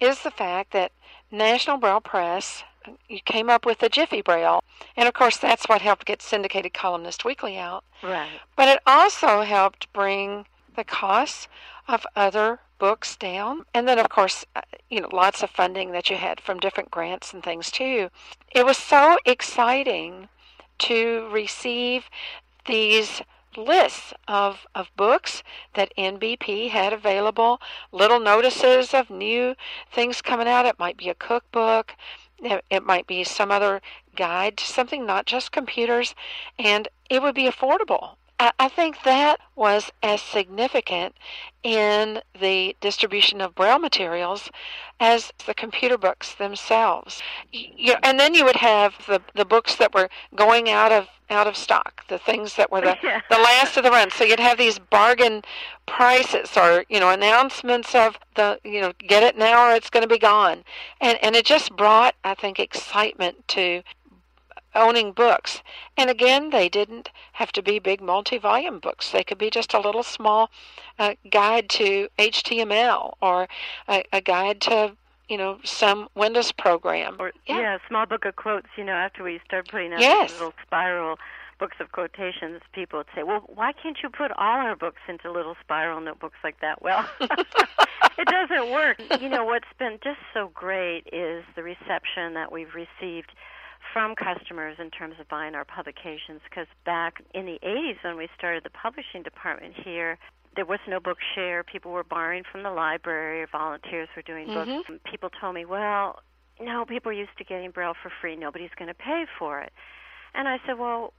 is 0.00 0.22
the 0.22 0.30
fact 0.30 0.72
that 0.72 0.92
National 1.30 1.76
Braille 1.76 2.00
Press 2.00 2.64
you 3.08 3.20
came 3.20 3.50
up 3.50 3.66
with 3.66 3.80
the 3.80 3.88
Jiffy 3.88 4.22
Braille, 4.22 4.62
and 4.96 5.06
of 5.06 5.14
course 5.14 5.36
that's 5.36 5.68
what 5.68 5.82
helped 5.82 6.06
get 6.06 6.22
Syndicated 6.22 6.72
Columnist 6.72 7.24
Weekly 7.24 7.58
out. 7.58 7.84
Right. 8.02 8.40
But 8.56 8.68
it 8.68 8.80
also 8.86 9.42
helped 9.42 9.92
bring 9.92 10.46
the 10.74 10.84
costs 10.84 11.48
of 11.86 12.06
other 12.14 12.60
books 12.78 13.16
down. 13.16 13.64
And 13.74 13.88
then, 13.88 13.98
of 13.98 14.08
course, 14.08 14.44
uh, 14.54 14.60
you 14.88 15.00
know, 15.00 15.08
lots 15.12 15.42
of 15.42 15.50
funding 15.50 15.92
that 15.92 16.08
you 16.08 16.16
had 16.16 16.40
from 16.40 16.60
different 16.60 16.90
grants 16.90 17.34
and 17.34 17.42
things 17.42 17.70
too. 17.70 18.10
It 18.52 18.64
was 18.64 18.76
so 18.78 19.18
exciting 19.26 20.28
to 20.78 21.28
receive 21.32 22.08
these 22.66 23.22
lists 23.56 24.12
of, 24.26 24.66
of 24.74 24.90
books 24.96 25.42
that 25.74 25.92
NBP 25.96 26.70
had 26.70 26.92
available, 26.92 27.60
little 27.92 28.20
notices 28.20 28.94
of 28.94 29.10
new 29.10 29.54
things 29.90 30.22
coming 30.22 30.48
out. 30.48 30.66
It 30.66 30.78
might 30.78 30.96
be 30.96 31.08
a 31.08 31.14
cookbook, 31.14 31.94
it, 32.40 32.84
might 32.84 33.06
be 33.06 33.24
some 33.24 33.50
other 33.50 33.80
guide 34.14 34.56
to 34.58 34.64
something, 34.64 35.04
not 35.04 35.26
just 35.26 35.52
computers, 35.52 36.14
and 36.58 36.88
it 37.10 37.22
would 37.22 37.34
be 37.34 37.48
affordable. 37.48 38.16
I, 38.38 38.52
I 38.58 38.68
think 38.68 39.02
that 39.04 39.40
was 39.56 39.90
as 40.02 40.20
significant 40.22 41.14
in 41.62 42.20
the 42.40 42.76
distribution 42.80 43.40
of 43.40 43.54
Braille 43.54 43.78
materials 43.78 44.50
as 45.00 45.32
the 45.46 45.54
computer 45.54 45.98
books 45.98 46.34
themselves. 46.34 47.20
You 47.52 47.94
and 48.02 48.18
then 48.18 48.34
you 48.34 48.44
would 48.44 48.56
have 48.56 48.94
the, 49.06 49.20
the 49.34 49.44
books 49.44 49.76
that 49.76 49.94
were 49.94 50.08
going 50.34 50.70
out 50.70 50.92
of 50.92 51.08
out 51.30 51.46
of 51.46 51.56
stock, 51.56 52.06
the 52.08 52.18
things 52.18 52.54
that 52.56 52.70
were 52.70 52.80
the, 52.80 52.96
Yeah. 53.02 53.20
the 53.30 53.36
last 53.38 53.76
of 53.76 53.84
the 53.84 53.90
run. 53.90 54.10
So 54.10 54.24
you'd 54.24 54.40
have 54.40 54.56
these 54.56 54.78
bargain 54.78 55.42
prices 55.86 56.56
or, 56.56 56.84
you 56.88 57.00
know, 57.00 57.10
announcements 57.10 57.94
of 57.94 58.18
the, 58.34 58.58
you 58.64 58.80
know, 58.80 58.92
get 59.06 59.22
it 59.22 59.36
now 59.36 59.68
or 59.70 59.74
it's 59.74 59.90
going 59.90 60.02
to 60.02 60.08
be 60.08 60.18
gone. 60.18 60.64
And 61.00 61.18
and 61.22 61.36
it 61.36 61.44
just 61.44 61.74
brought, 61.76 62.14
I 62.24 62.34
think, 62.34 62.58
excitement 62.58 63.46
to 63.48 63.82
owning 64.78 65.12
books. 65.12 65.62
And 65.96 66.08
again, 66.08 66.50
they 66.50 66.68
didn't 66.68 67.10
have 67.32 67.52
to 67.52 67.62
be 67.62 67.78
big 67.78 68.00
multi-volume 68.00 68.78
books. 68.78 69.10
They 69.10 69.24
could 69.24 69.38
be 69.38 69.50
just 69.50 69.74
a 69.74 69.80
little 69.80 70.02
small 70.02 70.50
uh, 70.98 71.14
guide 71.30 71.68
to 71.70 72.08
HTML 72.18 73.14
or 73.20 73.48
a, 73.88 74.04
a 74.12 74.20
guide 74.20 74.60
to, 74.62 74.96
you 75.28 75.36
know, 75.36 75.58
some 75.64 76.08
Windows 76.14 76.52
program. 76.52 77.16
Or 77.18 77.32
Yeah. 77.46 77.60
yeah. 77.60 77.74
a 77.76 77.80
small 77.88 78.06
book 78.06 78.24
of 78.24 78.36
quotes. 78.36 78.68
You 78.76 78.84
know, 78.84 78.92
after 78.94 79.22
we 79.22 79.40
started 79.44 79.70
putting 79.70 79.92
out 79.92 80.00
Yes. 80.00 80.32
little 80.32 80.54
spiral 80.64 81.18
books 81.58 81.76
of 81.80 81.90
quotations, 81.90 82.60
people 82.72 83.00
would 83.00 83.08
say, 83.16 83.24
"Well, 83.24 83.40
why 83.48 83.72
can't 83.72 83.98
you 84.00 84.10
put 84.10 84.30
all 84.32 84.58
our 84.60 84.76
books 84.76 85.00
into 85.08 85.30
little 85.32 85.56
spiral 85.60 86.00
notebooks 86.00 86.38
like 86.44 86.60
that?" 86.60 86.80
Well, 86.82 87.04
it 87.20 88.28
doesn't 88.28 88.70
work. 88.70 89.00
You 89.20 89.28
know, 89.28 89.44
what's 89.44 89.66
been 89.76 89.98
just 90.04 90.20
so 90.32 90.50
great 90.54 91.08
is 91.12 91.44
the 91.56 91.64
reception 91.64 92.34
that 92.34 92.52
we've 92.52 92.72
received 92.76 93.32
from 93.92 94.14
customers 94.14 94.76
in 94.78 94.90
terms 94.90 95.14
of 95.20 95.28
buying 95.28 95.54
our 95.54 95.64
publications. 95.64 96.40
Because 96.44 96.66
back 96.84 97.22
in 97.34 97.46
the 97.46 97.58
'80s, 97.62 98.02
when 98.02 98.16
we 98.16 98.28
started 98.36 98.64
the 98.64 98.70
publishing 98.70 99.22
department 99.22 99.74
here, 99.74 100.18
there 100.56 100.64
was 100.66 100.80
no 100.88 101.00
book 101.00 101.18
share. 101.34 101.62
People 101.62 101.92
were 101.92 102.04
borrowing 102.04 102.44
from 102.50 102.62
the 102.62 102.70
library, 102.70 103.42
or 103.42 103.46
volunteers 103.46 104.08
were 104.16 104.22
doing 104.22 104.48
Mhm. 104.48 104.54
books. 104.54 104.88
And 104.88 105.02
people 105.04 105.30
told 105.30 105.54
me, 105.54 105.64
"Well, 105.64 106.22
no, 106.60 106.84
people 106.84 107.10
are 107.10 107.14
used 107.14 107.36
to 107.38 107.44
getting 107.44 107.70
Braille 107.70 107.94
for 107.94 108.10
free. 108.10 108.36
Nobody's 108.36 108.74
going 108.74 108.88
to 108.88 108.94
pay 108.94 109.26
for 109.38 109.60
it." 109.60 109.72
And 110.34 110.48
I 110.48 110.58
said, 110.66 110.78
"Well, 110.78 111.14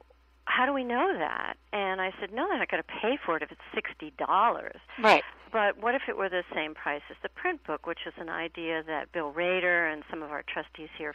how 0.46 0.66
do 0.66 0.72
we 0.72 0.84
know 0.84 1.16
that?" 1.16 1.56
And 1.72 2.00
I 2.00 2.12
said, 2.20 2.32
"No, 2.32 2.48
they're 2.48 2.58
not 2.58 2.68
going 2.68 2.82
to 2.82 2.92
pay 3.00 3.16
for 3.16 3.36
it 3.36 3.42
if 3.42 3.50
it's 3.50 3.64
sixty 3.72 4.10
dollars." 4.12 4.80
Right. 4.98 5.24
But 5.52 5.78
what 5.78 5.94
if 5.94 6.08
it 6.08 6.16
were 6.16 6.28
the 6.28 6.44
same 6.54 6.74
price 6.74 7.02
as 7.10 7.16
the 7.22 7.28
print 7.28 7.64
book, 7.64 7.86
which 7.86 8.06
is 8.06 8.16
an 8.18 8.28
idea 8.28 8.82
that 8.84 9.10
Bill 9.12 9.32
Raeder 9.32 9.92
and 9.92 10.04
some 10.10 10.22
of 10.22 10.30
our 10.30 10.42
trustees 10.44 10.90
here 10.96 11.14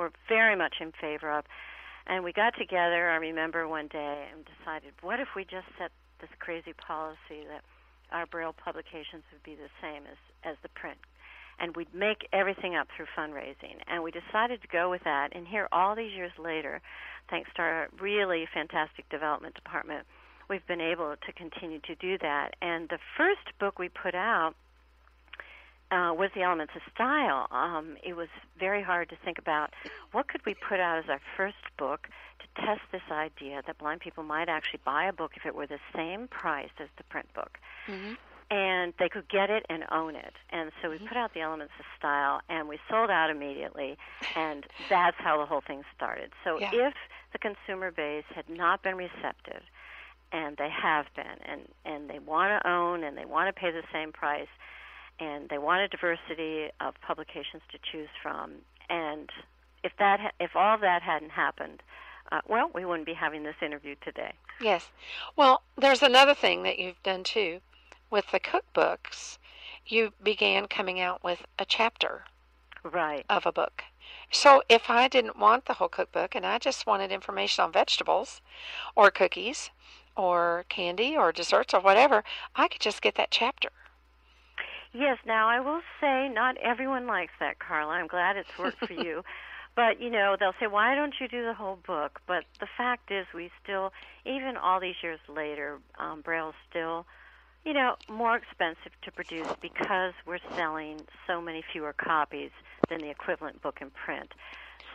were 0.00 0.10
very 0.28 0.56
much 0.56 0.76
in 0.80 0.92
favor 0.98 1.30
of. 1.30 1.44
And 2.06 2.24
we 2.24 2.32
got 2.32 2.54
together, 2.58 3.10
I 3.10 3.16
remember 3.16 3.68
one 3.68 3.86
day, 3.88 4.26
and 4.32 4.44
decided, 4.44 4.92
what 5.02 5.20
if 5.20 5.28
we 5.36 5.44
just 5.44 5.68
set 5.78 5.92
this 6.20 6.30
crazy 6.38 6.72
policy 6.72 7.44
that 7.46 7.62
our 8.10 8.26
Braille 8.26 8.54
publications 8.56 9.22
would 9.30 9.42
be 9.44 9.54
the 9.54 9.68
same 9.80 10.02
as, 10.10 10.16
as 10.42 10.56
the 10.62 10.70
print? 10.70 10.98
And 11.60 11.76
we'd 11.76 11.94
make 11.94 12.26
everything 12.32 12.74
up 12.74 12.88
through 12.96 13.06
fundraising. 13.16 13.84
And 13.86 14.02
we 14.02 14.10
decided 14.10 14.62
to 14.62 14.68
go 14.68 14.88
with 14.88 15.04
that. 15.04 15.36
And 15.36 15.46
here, 15.46 15.68
all 15.70 15.94
these 15.94 16.12
years 16.16 16.32
later, 16.38 16.80
thanks 17.28 17.50
to 17.56 17.62
our 17.62 17.88
really 18.00 18.48
fantastic 18.52 19.06
development 19.10 19.54
department, 19.54 20.06
we've 20.48 20.66
been 20.66 20.80
able 20.80 21.14
to 21.14 21.32
continue 21.34 21.80
to 21.80 21.94
do 21.96 22.16
that. 22.18 22.56
And 22.62 22.88
the 22.88 22.98
first 23.18 23.52
book 23.60 23.78
we 23.78 23.90
put 23.90 24.14
out 24.14 24.54
uh, 25.90 26.12
was 26.16 26.30
the 26.34 26.42
elements 26.42 26.72
of 26.76 26.82
style. 26.94 27.48
Um, 27.50 27.96
it 28.02 28.16
was 28.16 28.28
very 28.58 28.82
hard 28.82 29.08
to 29.10 29.16
think 29.24 29.38
about 29.38 29.70
what 30.12 30.28
could 30.28 30.44
we 30.46 30.54
put 30.54 30.80
out 30.80 30.98
as 30.98 31.04
our 31.08 31.20
first 31.36 31.56
book 31.78 32.08
to 32.38 32.64
test 32.64 32.82
this 32.92 33.02
idea 33.10 33.62
that 33.66 33.78
blind 33.78 34.00
people 34.00 34.22
might 34.22 34.48
actually 34.48 34.80
buy 34.84 35.04
a 35.04 35.12
book 35.12 35.32
if 35.36 35.44
it 35.46 35.54
were 35.54 35.66
the 35.66 35.80
same 35.94 36.28
price 36.28 36.70
as 36.78 36.88
the 36.96 37.04
print 37.04 37.26
book. 37.34 37.58
Mm-hmm. 37.88 38.14
And 38.52 38.94
they 38.98 39.08
could 39.08 39.28
get 39.28 39.48
it 39.48 39.64
and 39.70 39.84
own 39.92 40.16
it. 40.16 40.34
And 40.50 40.72
so 40.82 40.90
we 40.90 40.96
mm-hmm. 40.96 41.06
put 41.06 41.16
out 41.16 41.34
the 41.34 41.40
elements 41.40 41.72
of 41.78 41.84
style 41.96 42.40
and 42.48 42.68
we 42.68 42.78
sold 42.90 43.08
out 43.08 43.30
immediately. 43.30 43.96
And 44.34 44.66
that's 44.88 45.16
how 45.18 45.38
the 45.38 45.46
whole 45.46 45.62
thing 45.64 45.82
started. 45.96 46.32
So 46.44 46.58
yeah. 46.58 46.70
if 46.72 46.94
the 47.32 47.38
consumer 47.38 47.92
base 47.92 48.24
had 48.34 48.48
not 48.48 48.82
been 48.82 48.96
receptive, 48.96 49.62
and 50.32 50.56
they 50.56 50.68
have 50.70 51.06
been, 51.16 51.24
and, 51.44 51.62
and 51.84 52.08
they 52.08 52.18
want 52.18 52.62
to 52.62 52.68
own 52.68 53.02
and 53.02 53.16
they 53.16 53.24
want 53.24 53.54
to 53.54 53.60
pay 53.60 53.70
the 53.70 53.82
same 53.92 54.12
price, 54.12 54.48
and 55.20 55.48
they 55.48 55.58
want 55.58 55.82
a 55.82 55.88
diversity 55.88 56.70
of 56.80 56.94
publications 57.06 57.62
to 57.70 57.78
choose 57.92 58.08
from. 58.22 58.52
And 58.88 59.30
if 59.84 59.92
that, 59.98 60.34
if 60.40 60.56
all 60.56 60.78
that 60.78 61.02
hadn't 61.02 61.30
happened, 61.30 61.82
uh, 62.32 62.40
well, 62.48 62.70
we 62.74 62.84
wouldn't 62.84 63.06
be 63.06 63.14
having 63.14 63.42
this 63.42 63.56
interview 63.62 63.96
today. 64.04 64.32
Yes. 64.60 64.90
Well, 65.36 65.62
there's 65.76 66.02
another 66.02 66.34
thing 66.34 66.62
that 66.62 66.78
you've 66.78 67.02
done 67.02 67.24
too. 67.24 67.60
With 68.10 68.30
the 68.32 68.40
cookbooks, 68.40 69.38
you 69.86 70.12
began 70.22 70.66
coming 70.66 71.00
out 71.00 71.22
with 71.22 71.44
a 71.58 71.64
chapter 71.64 72.24
right. 72.82 73.24
of 73.28 73.46
a 73.46 73.52
book. 73.52 73.84
So 74.32 74.62
if 74.68 74.90
I 74.90 75.08
didn't 75.08 75.38
want 75.38 75.66
the 75.66 75.74
whole 75.74 75.88
cookbook 75.88 76.34
and 76.34 76.46
I 76.46 76.58
just 76.58 76.86
wanted 76.86 77.12
information 77.12 77.64
on 77.64 77.72
vegetables 77.72 78.40
or 78.96 79.10
cookies 79.10 79.70
or 80.16 80.64
candy 80.68 81.16
or 81.16 81.32
desserts 81.32 81.74
or 81.74 81.80
whatever, 81.80 82.24
I 82.54 82.68
could 82.68 82.80
just 82.80 83.02
get 83.02 83.14
that 83.16 83.30
chapter. 83.30 83.70
Yes, 84.92 85.18
now 85.24 85.48
I 85.48 85.60
will 85.60 85.80
say 86.00 86.28
not 86.28 86.56
everyone 86.58 87.06
likes 87.06 87.32
that, 87.40 87.58
Carla. 87.58 87.92
I'm 87.92 88.08
glad 88.08 88.36
it's 88.36 88.58
worked 88.58 88.84
for 88.86 88.92
you. 88.92 89.22
But, 89.76 90.00
you 90.00 90.10
know, 90.10 90.36
they'll 90.38 90.54
say, 90.58 90.66
why 90.66 90.94
don't 90.94 91.14
you 91.20 91.28
do 91.28 91.44
the 91.44 91.54
whole 91.54 91.78
book? 91.86 92.20
But 92.26 92.44
the 92.58 92.66
fact 92.76 93.10
is, 93.10 93.26
we 93.34 93.50
still, 93.62 93.92
even 94.26 94.56
all 94.56 94.80
these 94.80 94.96
years 95.02 95.20
later, 95.28 95.78
um, 95.98 96.22
Braille's 96.22 96.54
still, 96.68 97.06
you 97.64 97.72
know, 97.72 97.94
more 98.08 98.36
expensive 98.36 98.92
to 99.02 99.12
produce 99.12 99.46
because 99.62 100.12
we're 100.26 100.40
selling 100.56 101.00
so 101.26 101.40
many 101.40 101.62
fewer 101.72 101.92
copies 101.92 102.50
than 102.88 103.00
the 103.00 103.10
equivalent 103.10 103.62
book 103.62 103.78
in 103.80 103.90
print. 103.90 104.32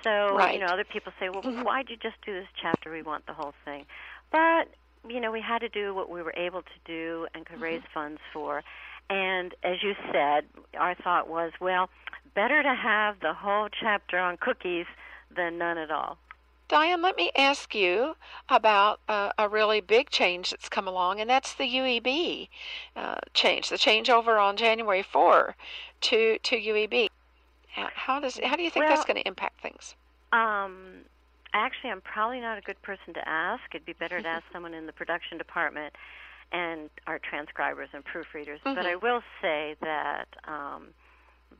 So, 0.03 0.35
right. 0.35 0.53
you 0.53 0.59
know, 0.59 0.67
other 0.67 0.83
people 0.83 1.13
say, 1.19 1.29
well, 1.29 1.41
mm-hmm. 1.41 1.63
why'd 1.63 1.89
you 1.89 1.95
just 1.97 2.17
do 2.25 2.33
this 2.33 2.47
chapter? 2.61 2.91
We 2.91 3.01
want 3.01 3.25
the 3.25 3.33
whole 3.33 3.53
thing. 3.63 3.85
But, 4.31 4.67
you 5.07 5.19
know, 5.19 5.31
we 5.31 5.41
had 5.41 5.59
to 5.59 5.69
do 5.69 5.95
what 5.95 6.09
we 6.09 6.21
were 6.21 6.33
able 6.35 6.61
to 6.61 6.79
do 6.83 7.27
and 7.33 7.45
could 7.45 7.55
mm-hmm. 7.55 7.63
raise 7.63 7.81
funds 7.93 8.19
for. 8.33 8.61
And 9.09 9.53
as 9.63 9.83
you 9.83 9.93
said, 10.11 10.45
our 10.77 10.95
thought 10.95 11.29
was, 11.29 11.51
well, 11.59 11.89
better 12.33 12.61
to 12.63 12.73
have 12.73 13.19
the 13.19 13.33
whole 13.33 13.69
chapter 13.69 14.17
on 14.17 14.37
cookies 14.37 14.85
than 15.35 15.57
none 15.57 15.77
at 15.77 15.91
all. 15.91 16.17
Diane, 16.67 17.01
let 17.01 17.15
me 17.15 17.31
ask 17.37 17.75
you 17.75 18.15
about 18.49 18.99
uh, 19.07 19.31
a 19.37 19.47
really 19.47 19.81
big 19.81 20.09
change 20.09 20.49
that's 20.49 20.67
come 20.67 20.87
along, 20.87 21.21
and 21.21 21.29
that's 21.29 21.53
the 21.53 21.63
UEB 21.63 22.49
uh, 22.95 23.17
change, 23.33 23.69
the 23.69 23.75
changeover 23.75 24.41
on 24.41 24.57
January 24.57 25.03
4 25.03 25.55
to 26.01 26.39
to 26.39 26.55
UEB. 26.55 27.09
How 27.67 28.19
does 28.19 28.39
how 28.43 28.55
do 28.55 28.63
you 28.63 28.71
think 28.71 28.85
well, 28.85 28.95
that's 28.95 29.05
going 29.05 29.17
to 29.17 29.27
impact 29.27 29.61
things? 29.61 29.95
Um, 30.31 31.03
actually, 31.53 31.91
I'm 31.91 32.01
probably 32.01 32.39
not 32.39 32.57
a 32.57 32.61
good 32.61 32.81
person 32.81 33.13
to 33.13 33.29
ask. 33.29 33.63
It'd 33.71 33.85
be 33.85 33.93
better 33.93 34.19
to 34.19 34.27
ask 34.27 34.43
someone 34.53 34.73
in 34.73 34.87
the 34.87 34.93
production 34.93 35.37
department 35.37 35.93
and 36.51 36.89
our 37.07 37.19
transcribers 37.19 37.89
and 37.93 38.03
proofreaders. 38.03 38.59
Mm-hmm. 38.65 38.75
But 38.75 38.85
I 38.85 38.95
will 38.95 39.21
say 39.41 39.75
that 39.81 40.27
um, 40.47 40.87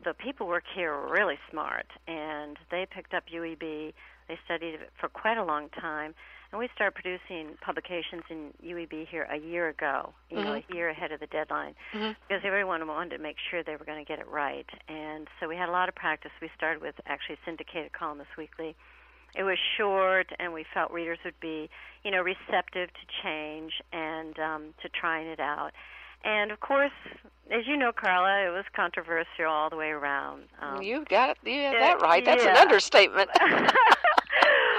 the 0.03 0.13
people 0.13 0.47
work 0.47 0.63
here 0.73 0.93
are 0.93 1.11
really 1.11 1.37
smart, 1.51 1.87
and 2.07 2.57
they 2.71 2.87
picked 2.89 3.13
up 3.13 3.23
UEB. 3.33 3.93
They 4.27 4.39
studied 4.45 4.75
it 4.75 4.89
for 4.99 5.09
quite 5.09 5.37
a 5.37 5.43
long 5.43 5.69
time, 5.69 6.15
and 6.51 6.59
we 6.59 6.69
started 6.73 6.95
producing 6.95 7.57
publications 7.61 8.23
in 8.29 8.53
UEB 8.65 9.07
here 9.07 9.27
a 9.31 9.37
year 9.37 9.69
ago. 9.69 10.13
You 10.29 10.37
mm-hmm. 10.37 10.45
know, 10.47 10.53
a 10.55 10.73
year 10.73 10.89
ahead 10.89 11.11
of 11.11 11.19
the 11.19 11.27
deadline, 11.27 11.75
mm-hmm. 11.93 12.11
because 12.27 12.43
everyone 12.43 12.87
wanted 12.87 13.17
to 13.17 13.21
make 13.21 13.37
sure 13.49 13.63
they 13.63 13.75
were 13.75 13.85
going 13.85 14.03
to 14.03 14.07
get 14.07 14.19
it 14.19 14.27
right. 14.27 14.67
And 14.87 15.27
so 15.39 15.47
we 15.47 15.55
had 15.55 15.69
a 15.69 15.71
lot 15.71 15.89
of 15.89 15.95
practice. 15.95 16.31
We 16.41 16.49
started 16.55 16.81
with 16.81 16.95
actually 17.05 17.37
syndicated 17.45 17.93
columnist 17.93 18.29
weekly 18.37 18.75
it 19.35 19.43
was 19.43 19.57
short, 19.77 20.27
and 20.39 20.53
we 20.53 20.65
felt 20.73 20.91
readers 20.91 21.19
would 21.25 21.39
be, 21.39 21.69
you 22.03 22.11
know, 22.11 22.21
receptive 22.21 22.89
to 22.89 23.23
change 23.23 23.73
and 23.91 24.39
um, 24.39 24.73
to 24.81 24.89
trying 24.89 25.27
it 25.27 25.39
out. 25.39 25.71
And 26.23 26.51
of 26.51 26.59
course, 26.59 26.91
as 27.51 27.67
you 27.67 27.77
know, 27.77 27.91
Carla, 27.91 28.47
it 28.47 28.51
was 28.51 28.65
controversial 28.75 29.47
all 29.47 29.69
the 29.69 29.75
way 29.75 29.89
around. 29.89 30.43
Um, 30.61 30.81
you 30.81 31.05
got 31.07 31.37
you 31.43 31.61
got 31.61 31.79
that 31.79 32.01
right. 32.01 32.25
That's 32.25 32.43
yeah. 32.43 32.51
an 32.51 32.57
understatement. 32.57 33.29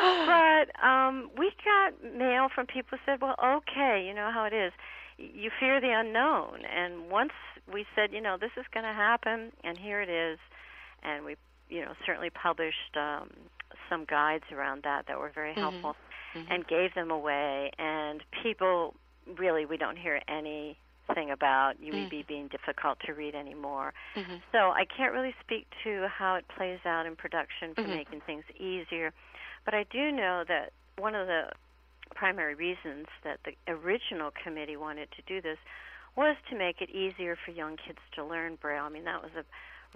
but 0.01 0.85
um, 0.85 1.31
we 1.39 1.53
got 1.65 2.17
mail 2.17 2.49
from 2.53 2.67
people 2.67 2.99
who 2.99 3.05
said, 3.07 3.21
"Well, 3.21 3.37
okay, 3.43 4.05
you 4.07 4.13
know 4.13 4.31
how 4.33 4.45
it 4.45 4.53
is. 4.53 4.73
You 5.19 5.51
fear 5.61 5.81
the 5.81 5.93
unknown." 5.93 6.63
And 6.65 7.11
once 7.11 7.33
we 7.73 7.87
said, 7.95 8.13
"You 8.13 8.21
know, 8.21 8.37
this 8.41 8.53
is 8.57 8.65
going 8.73 8.85
to 8.85 8.93
happen," 8.93 9.53
and 9.63 9.79
here 9.79 10.01
it 10.01 10.09
is, 10.09 10.39
and 11.05 11.25
we, 11.25 11.37
you 11.69 11.85
know, 11.85 11.93
certainly 12.05 12.31
published 12.31 12.97
um, 12.97 13.31
some 13.89 14.05
guides 14.05 14.45
around 14.53 14.83
that 14.85 15.07
that 15.09 15.19
were 15.19 15.31
very 15.35 15.53
mm-hmm. 15.53 15.61
helpful 15.61 15.97
mm-hmm. 16.35 16.53
and 16.53 16.67
gave 16.67 16.95
them 16.95 17.11
away. 17.11 17.71
And 17.79 18.23
people 18.43 18.95
really, 19.39 19.67
we 19.67 19.77
don't 19.77 19.97
hear 19.97 20.21
anything 20.29 21.31
about 21.31 21.75
UEB 21.83 22.11
mm-hmm. 22.11 22.21
being 22.29 22.49
difficult 22.49 22.99
to 23.07 23.13
read 23.13 23.35
anymore. 23.35 23.93
Mm-hmm. 24.15 24.37
So 24.53 24.59
I 24.59 24.85
can't 24.97 25.13
really 25.13 25.35
speak 25.41 25.67
to 25.85 26.09
how 26.09 26.37
it 26.37 26.45
plays 26.57 26.81
out 26.85 27.07
in 27.07 27.17
production 27.17 27.75
for 27.75 27.83
mm-hmm. 27.83 27.91
making 27.91 28.21
things 28.27 28.45
easier. 28.59 29.13
But 29.65 29.75
I 29.75 29.85
do 29.91 30.13
know 30.13 30.45
that 30.49 30.73
one 30.99 31.15
of 31.15 31.27
the 31.27 31.51
primary 32.15 32.55
reasons 32.55 33.07
that 33.25 33.41
the 33.45 33.53
original 33.71 34.31
committee 34.43 34.77
wanted 34.77 35.09
to 35.13 35.23
do 35.27 35.41
this 35.41 35.59
was 36.17 36.37
to 36.51 36.57
make 36.57 36.81
it 36.81 36.89
easier 36.91 37.37
for 37.45 37.51
young 37.51 37.77
kids 37.77 37.99
to 38.15 38.25
learn 38.25 38.57
Braille. 38.57 38.85
I 38.85 38.89
mean, 38.89 39.05
that 39.05 39.23
was 39.23 39.33
a 39.37 39.45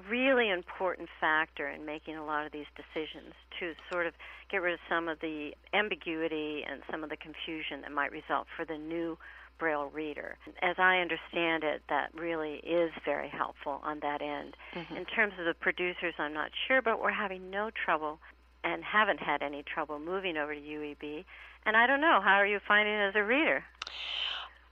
really 0.08 0.50
important 0.50 1.08
factor 1.20 1.68
in 1.68 1.84
making 1.84 2.16
a 2.16 2.24
lot 2.24 2.46
of 2.46 2.52
these 2.52 2.66
decisions 2.76 3.34
to 3.58 3.74
sort 3.90 4.06
of 4.06 4.14
get 4.50 4.62
rid 4.62 4.74
of 4.74 4.80
some 4.88 5.08
of 5.08 5.20
the 5.20 5.52
ambiguity 5.72 6.64
and 6.68 6.82
some 6.90 7.04
of 7.04 7.10
the 7.10 7.16
confusion 7.16 7.82
that 7.82 7.92
might 7.92 8.12
result 8.12 8.46
for 8.56 8.64
the 8.64 8.78
new 8.78 9.18
Braille 9.58 9.90
reader. 9.92 10.38
As 10.62 10.76
I 10.78 10.98
understand 10.98 11.64
it, 11.64 11.82
that 11.90 12.14
really 12.14 12.54
is 12.64 12.90
very 13.04 13.28
helpful 13.28 13.80
on 13.84 14.00
that 14.00 14.22
end. 14.22 14.56
Mm-hmm. 14.74 14.96
In 14.96 15.04
terms 15.04 15.34
of 15.38 15.44
the 15.44 15.54
producers, 15.54 16.14
I'm 16.18 16.32
not 16.32 16.50
sure, 16.66 16.80
but 16.80 17.00
we're 17.00 17.12
having 17.12 17.50
no 17.50 17.70
trouble 17.70 18.18
and 18.64 18.82
haven't 18.82 19.20
had 19.20 19.42
any 19.42 19.62
trouble 19.62 19.98
moving 19.98 20.36
over 20.36 20.54
to 20.54 20.60
UEB. 20.60 21.24
And 21.66 21.76
I 21.76 21.86
don't 21.86 22.00
know, 22.00 22.20
how 22.22 22.34
are 22.36 22.46
you 22.46 22.58
finding 22.66 22.94
it 22.94 23.08
as 23.08 23.14
a 23.14 23.22
reader? 23.22 23.62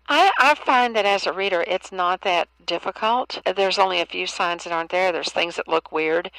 I, 0.08 0.32
I 0.38 0.54
find 0.54 0.96
that 0.96 1.04
as 1.04 1.26
a 1.26 1.32
reader, 1.32 1.62
it's 1.66 1.92
not 1.92 2.22
that 2.22 2.48
difficult. 2.64 3.40
There's 3.56 3.78
only 3.78 4.00
a 4.00 4.06
few 4.06 4.26
signs 4.26 4.64
that 4.64 4.72
aren't 4.72 4.90
there. 4.90 5.12
There's 5.12 5.30
things 5.30 5.56
that 5.56 5.68
look 5.68 5.92
weird. 5.92 6.30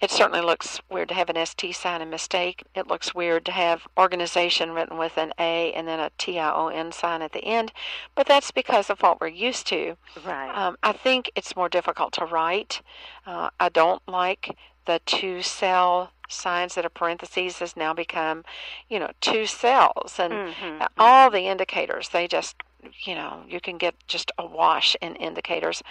It 0.00 0.10
certainly 0.10 0.40
looks 0.40 0.80
weird 0.90 1.08
to 1.10 1.14
have 1.14 1.28
an 1.28 1.44
ST 1.44 1.74
sign 1.74 2.00
and 2.00 2.10
mistake. 2.10 2.62
It 2.74 2.86
looks 2.86 3.14
weird 3.14 3.44
to 3.46 3.52
have 3.52 3.86
organization 3.98 4.72
written 4.72 4.96
with 4.96 5.18
an 5.18 5.32
A 5.38 5.72
and 5.74 5.86
then 5.86 6.00
a 6.00 6.10
TION 6.18 6.92
sign 6.92 7.20
at 7.20 7.32
the 7.32 7.44
end. 7.44 7.72
But 8.14 8.26
that's 8.26 8.50
because 8.50 8.88
of 8.88 9.00
what 9.00 9.20
we're 9.20 9.28
used 9.28 9.66
to. 9.68 9.96
Right. 10.24 10.50
Um, 10.50 10.78
I 10.82 10.92
think 10.92 11.30
it's 11.34 11.56
more 11.56 11.68
difficult 11.68 12.12
to 12.14 12.24
write. 12.24 12.80
Uh, 13.26 13.50
I 13.60 13.68
don't 13.68 14.02
like 14.06 14.56
the 14.86 15.00
two 15.04 15.42
cell 15.42 16.12
signs 16.30 16.74
that 16.74 16.84
are 16.84 16.90
parentheses 16.90 17.58
has 17.58 17.76
now 17.76 17.94
become, 17.94 18.44
you 18.88 18.98
know, 18.98 19.10
two 19.20 19.46
cells 19.46 20.16
and 20.18 20.32
mm-hmm. 20.32 20.82
all 20.98 21.30
the 21.30 21.46
indicators 21.46 22.10
they 22.10 22.26
just 22.28 22.62
you 23.04 23.14
know, 23.14 23.42
you 23.48 23.60
can 23.60 23.78
get 23.78 23.94
just 24.06 24.30
a 24.38 24.46
wash 24.46 24.96
in 25.00 25.16
indicators. 25.16 25.82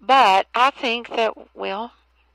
But 0.00 0.46
I 0.54 0.70
think 0.70 1.08
that, 1.10 1.34
we'll, 1.54 1.90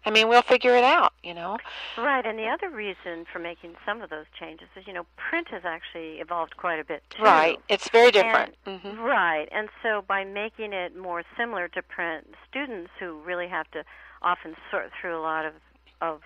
I 0.05 0.11
mean, 0.11 0.27
we'll 0.29 0.41
figure 0.41 0.75
it 0.75 0.83
out, 0.83 1.13
you 1.23 1.33
know. 1.33 1.57
Right, 1.97 2.25
and 2.25 2.39
the 2.39 2.47
other 2.47 2.69
reason 2.69 3.25
for 3.31 3.39
making 3.39 3.75
some 3.85 4.01
of 4.01 4.09
those 4.09 4.25
changes 4.39 4.67
is, 4.75 4.87
you 4.87 4.93
know, 4.93 5.05
print 5.17 5.49
has 5.49 5.63
actually 5.65 6.19
evolved 6.19 6.57
quite 6.57 6.79
a 6.79 6.83
bit 6.83 7.03
too. 7.09 7.23
Right, 7.23 7.59
it's 7.69 7.89
very 7.89 8.11
different. 8.11 8.55
And, 8.65 8.79
hmm 8.81 8.99
Right, 8.99 9.47
and 9.51 9.69
so 9.83 10.03
by 10.07 10.23
making 10.23 10.73
it 10.73 10.95
more 10.95 11.23
similar 11.37 11.67
to 11.69 11.81
print, 11.81 12.33
students 12.49 12.91
who 12.99 13.19
really 13.25 13.47
have 13.47 13.69
to 13.71 13.83
often 14.21 14.55
sort 14.71 14.91
through 14.99 15.17
a 15.17 15.21
lot 15.21 15.45
of 15.45 15.53
of 16.01 16.21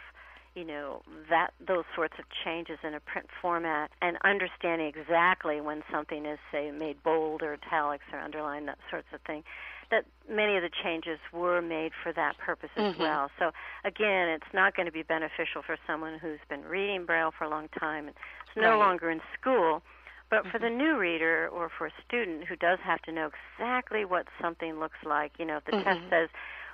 you 0.56 0.64
know 0.64 1.02
that 1.30 1.52
those 1.66 1.84
sorts 1.96 2.14
of 2.20 2.26
changes 2.46 2.78
in 2.84 2.94
a 2.94 3.00
print 3.00 3.28
format 3.42 3.90
and 4.02 4.18
understanding 4.24 4.92
exactly 4.96 5.62
when 5.62 5.82
something 5.92 6.26
is 6.26 6.40
say 6.52 6.72
made 6.72 7.02
bold 7.04 7.42
or 7.42 7.54
italics 7.54 8.06
or 8.14 8.20
underlined 8.20 8.68
that 8.68 8.78
sorts 8.90 9.08
of 9.14 9.22
thing 9.22 9.44
that 9.92 10.06
many 10.30 10.56
of 10.56 10.64
the 10.64 10.70
changes 10.84 11.20
were 11.32 11.62
made 11.62 11.92
for 12.02 12.14
that 12.14 12.38
purpose 12.38 12.70
as 12.78 12.84
Mhm. 12.84 13.00
well 13.00 13.30
so 13.40 13.52
again 13.84 14.30
it's 14.30 14.54
not 14.54 14.76
going 14.76 14.86
to 14.86 14.92
be 14.92 15.04
beneficial 15.04 15.62
for 15.66 15.78
someone 15.88 16.20
who's 16.20 16.40
been 16.50 16.64
reading 16.64 17.06
braille 17.06 17.32
for 17.38 17.46
a 17.46 17.50
long 17.50 17.68
time 17.80 18.08
and 18.08 18.16
is 18.16 18.58
no 18.58 18.70
Right. 18.70 18.80
longer 18.80 19.10
in 19.10 19.22
school 19.40 19.82
but 20.30 20.48
for 20.48 20.58
the 20.60 20.70
Mm-hmm. 20.70 20.78
new 20.78 20.98
reader 20.98 21.48
or 21.50 21.70
for 21.78 21.88
a 21.88 21.92
student 22.08 22.46
who 22.46 22.56
does 22.56 22.80
have 22.84 23.02
to 23.04 23.12
know 23.12 23.30
exactly 23.58 24.06
what 24.06 24.28
something 24.42 24.80
looks 24.80 24.98
like 25.06 25.32
you 25.40 25.46
know 25.46 25.58
if 25.58 25.66
the 25.66 25.74
test 25.84 26.00
Mhm. 26.00 26.10
says 26.10 26.30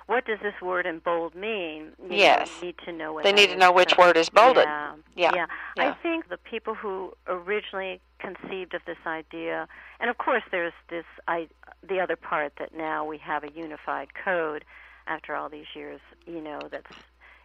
what 0.06 0.24
does 0.26 0.38
this 0.42 0.54
word 0.60 0.86
in 0.86 0.98
bold 0.98 1.34
mean? 1.34 1.92
You 2.02 2.16
Yes. 2.16 2.50
need 2.62 2.76
to 2.84 2.92
know 2.92 3.12
what 3.12 3.24
They 3.24 3.32
need 3.32 3.48
to 3.48 3.56
know 3.56 3.72
which 3.72 3.96
word 3.96 4.16
is 4.16 4.28
bolded. 4.28 4.64
Yeah, 4.64 4.94
Yeah, 5.14 5.30
yeah. 5.34 5.46
yeah. 5.76 5.88
I 5.90 5.92
think 6.02 6.28
the 6.28 6.38
people 6.38 6.74
who 6.74 7.14
originally 7.26 8.00
conceived 8.18 8.74
of 8.74 8.84
this 8.86 8.98
idea, 9.06 9.68
and 10.00 10.10
of 10.10 10.18
course 10.18 10.42
there's 10.50 10.72
this 10.88 11.04
I, 11.28 11.48
the 11.82 12.00
other 12.00 12.16
part 12.16 12.54
that 12.58 12.74
now 12.74 13.04
we 13.04 13.18
have 13.18 13.44
a 13.44 13.50
unified 13.52 14.08
code 14.14 14.64
after 15.06 15.34
all 15.34 15.48
these 15.48 15.66
years, 15.74 16.00
you 16.26 16.40
know, 16.40 16.60
that 16.70 16.84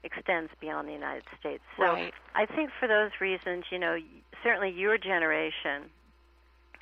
extends 0.03 0.51
beyond 0.59 0.87
the 0.87 0.93
United 0.93 1.23
States. 1.39 1.63
So 1.77 1.83
Right. 1.93 2.13
I 2.35 2.45
think 2.45 2.69
for 2.79 2.87
those 2.87 3.11
reasons, 3.19 3.65
you 3.71 3.79
know, 3.79 3.97
certainly 4.43 4.69
your 4.69 4.97
generation 4.97 5.89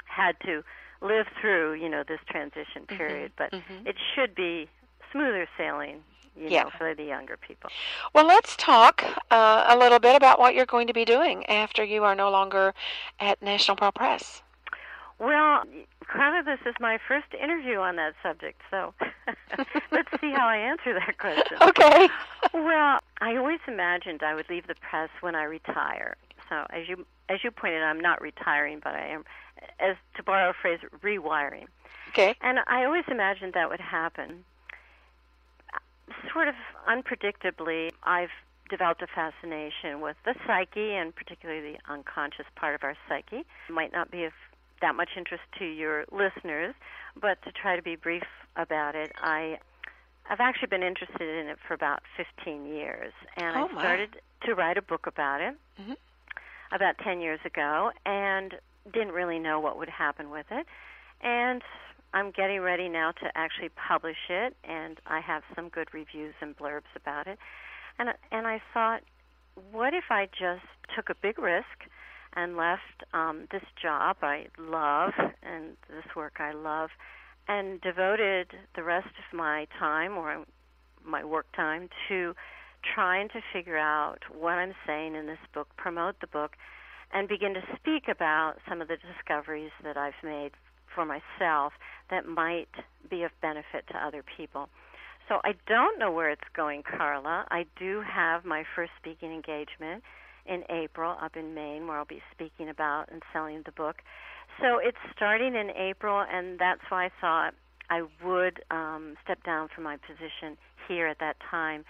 had 0.05 0.39
to 0.41 0.63
live 1.01 1.27
through, 1.39 1.73
you 1.73 1.89
know, 1.89 2.03
this 2.03 2.19
transition 2.29 2.85
period, 2.87 3.31
but 3.37 3.51
mhm. 3.51 3.85
it 3.87 3.95
should 4.13 4.35
be 4.35 4.69
smoother 5.13 5.47
sailing, 5.57 6.03
you 6.35 6.49
Yeah. 6.49 6.63
know, 6.63 6.69
for 6.77 6.93
the 6.93 7.03
younger 7.05 7.37
people. 7.37 7.69
Well, 8.13 8.25
let's 8.25 8.57
talk 8.57 9.03
uh, 9.31 9.65
a 9.69 9.77
little 9.77 9.99
bit 9.99 10.15
about 10.17 10.39
what 10.39 10.53
you're 10.55 10.65
going 10.65 10.87
to 10.87 10.93
be 10.93 11.05
doing 11.05 11.45
after 11.45 11.83
you 11.83 12.03
are 12.03 12.15
no 12.15 12.29
longer 12.29 12.73
at 13.21 13.41
National 13.41 13.75
Braille 13.77 13.93
Press. 13.93 14.41
Well, 15.19 15.63
kind 16.07 16.37
of 16.37 16.45
this 16.45 16.59
is 16.65 16.75
my 16.81 16.97
first 17.07 17.27
interview 17.41 17.77
on 17.77 17.95
that 17.95 18.13
subject, 18.21 18.59
so 18.69 18.93
let's 19.91 20.09
see 20.19 20.31
how 20.31 20.47
I 20.47 20.57
answer 20.57 20.93
that 20.93 21.17
question. 21.17 21.57
Okay. 21.61 22.09
Well, 22.53 22.99
I 23.21 23.37
always 23.37 23.59
imagined 23.67 24.21
I 24.21 24.35
would 24.35 24.49
leave 24.49 24.67
the 24.67 24.75
press 24.75 25.09
when 25.21 25.33
I 25.35 25.43
retire. 25.43 26.17
So, 26.49 26.65
as 26.71 26.89
you 26.89 27.05
as 27.29 27.43
you 27.43 27.51
pointed, 27.51 27.81
out, 27.81 27.87
I'm 27.89 28.01
not 28.01 28.21
retiring, 28.21 28.81
but 28.83 28.93
I 28.95 29.07
am, 29.07 29.23
as 29.79 29.95
to 30.17 30.23
borrow 30.23 30.49
a 30.49 30.53
phrase, 30.53 30.79
rewiring. 31.01 31.65
Okay. 32.09 32.35
And 32.41 32.59
I 32.67 32.83
always 32.83 33.05
imagined 33.07 33.53
that 33.53 33.69
would 33.69 33.79
happen. 33.79 34.43
Sort 36.31 36.47
of 36.47 36.55
unpredictably, 36.87 37.91
I've 38.03 38.31
developed 38.69 39.01
a 39.01 39.07
fascination 39.07 40.01
with 40.01 40.17
the 40.25 40.35
psyche 40.45 40.93
and 40.95 41.15
particularly 41.15 41.73
the 41.73 41.91
unconscious 41.91 42.45
part 42.55 42.75
of 42.75 42.83
our 42.83 42.95
psyche. 43.07 43.45
It 43.69 43.71
might 43.71 43.93
not 43.93 44.09
be 44.11 44.23
of 44.25 44.33
that 44.81 44.95
much 44.95 45.11
interest 45.15 45.43
to 45.59 45.65
your 45.65 46.05
listeners, 46.11 46.75
but 47.19 47.41
to 47.43 47.51
try 47.51 47.75
to 47.75 47.81
be 47.81 47.95
brief 47.95 48.23
about 48.55 48.95
it, 48.95 49.11
I 49.21 49.59
I've 50.29 50.39
actually 50.39 50.69
been 50.69 50.83
interested 50.83 51.21
in 51.21 51.47
it 51.47 51.57
for 51.67 51.73
about 51.73 52.01
15 52.15 52.65
years, 52.65 53.11
and 53.35 53.57
Oh, 53.57 53.67
I 53.67 53.79
started 53.79 54.21
to 54.45 54.55
write 54.55 54.77
a 54.77 54.81
book 54.81 55.05
about 55.05 55.41
it 55.41 55.55
Mhm. 55.79 55.97
about 56.71 56.97
10 56.99 57.19
years 57.19 57.41
ago, 57.45 57.91
and 58.05 58.57
didn't 58.91 59.11
really 59.11 59.37
know 59.39 59.59
what 59.59 59.77
would 59.77 59.89
happen 59.89 60.29
with 60.29 60.49
it. 60.51 60.65
And 61.21 61.61
I'm 62.13 62.29
getting 62.29 62.61
ready 62.61 62.89
now 62.89 63.11
to 63.11 63.31
actually 63.35 63.69
publish 63.69 64.29
it, 64.29 64.55
and 64.63 64.99
I 65.07 65.19
have 65.19 65.41
some 65.55 65.69
good 65.69 65.87
reviews 65.93 66.35
and 66.41 66.55
blurbs 66.55 66.93
about 66.95 67.25
it. 67.25 67.39
And 67.97 68.09
and 68.31 68.45
I 68.45 68.61
thought, 68.73 69.01
what 69.71 69.93
if 69.93 70.05
I 70.11 70.27
just 70.27 70.65
took 70.95 71.09
a 71.09 71.15
big 71.21 71.39
risk 71.39 71.89
and 72.35 72.55
left 72.55 73.03
um, 73.13 73.47
this 73.51 73.63
job 73.81 74.17
I 74.21 74.47
love 74.59 75.13
and 75.41 75.75
this 75.89 76.05
work 76.15 76.33
I 76.39 76.53
love, 76.53 76.89
and 77.47 77.81
devoted 77.81 78.47
the 78.75 78.83
rest 78.83 79.07
of 79.07 79.37
my 79.37 79.67
time 79.79 80.15
or 80.17 80.45
my 81.03 81.23
work 81.23 81.47
time 81.55 81.89
to 82.09 82.35
trying 82.93 83.29
to 83.29 83.41
figure 83.51 83.77
out 83.77 84.19
what 84.31 84.53
I'm 84.53 84.73
saying 84.85 85.15
in 85.15 85.25
this 85.25 85.39
book, 85.53 85.67
promote 85.77 86.19
the 86.21 86.27
book, 86.27 86.51
and 87.11 87.27
begin 87.27 87.53
to 87.55 87.61
speak 87.75 88.03
about 88.07 88.55
some 88.67 88.81
of 88.81 88.87
the 88.87 88.97
discoveries 88.97 89.71
that 89.83 89.97
I've 89.97 90.21
made 90.23 90.51
for 90.93 91.05
myself 91.05 91.73
that 92.09 92.27
might 92.27 92.69
be 93.09 93.23
of 93.23 93.31
benefit 93.41 93.85
to 93.91 93.97
other 93.97 94.23
people. 94.37 94.69
So 95.29 95.39
I 95.45 95.53
don't 95.67 95.97
know 95.99 96.11
where 96.11 96.29
it's 96.29 96.41
going, 96.53 96.83
Carla. 96.83 97.45
I 97.49 97.65
do 97.79 98.01
have 98.01 98.43
my 98.45 98.63
first 98.75 98.91
speaking 98.99 99.31
engagement 99.31 100.03
in 100.45 100.63
April 100.69 101.15
up 101.21 101.37
in 101.37 101.53
Maine 101.53 101.87
where 101.87 101.97
I'll 101.97 102.05
be 102.05 102.21
speaking 102.33 102.67
about 102.67 103.05
and 103.11 103.23
selling 103.31 103.61
the 103.65 103.71
book. 103.71 103.97
So 104.61 104.77
it's 104.77 104.97
starting 105.15 105.55
in 105.55 105.69
April, 105.71 106.23
and 106.29 106.59
that's 106.59 106.81
why 106.89 107.05
I 107.05 107.09
thought 107.21 107.53
I 107.89 108.03
would 108.23 108.61
um, 108.69 109.15
step 109.23 109.43
down 109.43 109.69
from 109.73 109.85
my 109.85 109.97
position 109.97 110.57
here 110.87 111.07
at 111.07 111.19
that 111.19 111.37
time 111.49 111.85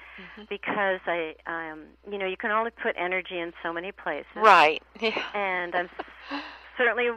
because 0.50 1.00
I, 1.08 1.34
um, 1.48 1.86
you 2.10 2.18
know, 2.20 2.28
you 2.28 2.38
can 2.38 2.52
only 2.52 2.72
put 2.72 2.96
energy 2.98 3.40
in 3.40 3.54
so 3.64 3.74
many 3.74 3.92
places 3.92 4.28
Right. 4.36 4.84
Yeah. 5.02 5.22
and 5.34 5.74
I'm 5.76 5.90
certainly 6.78 7.10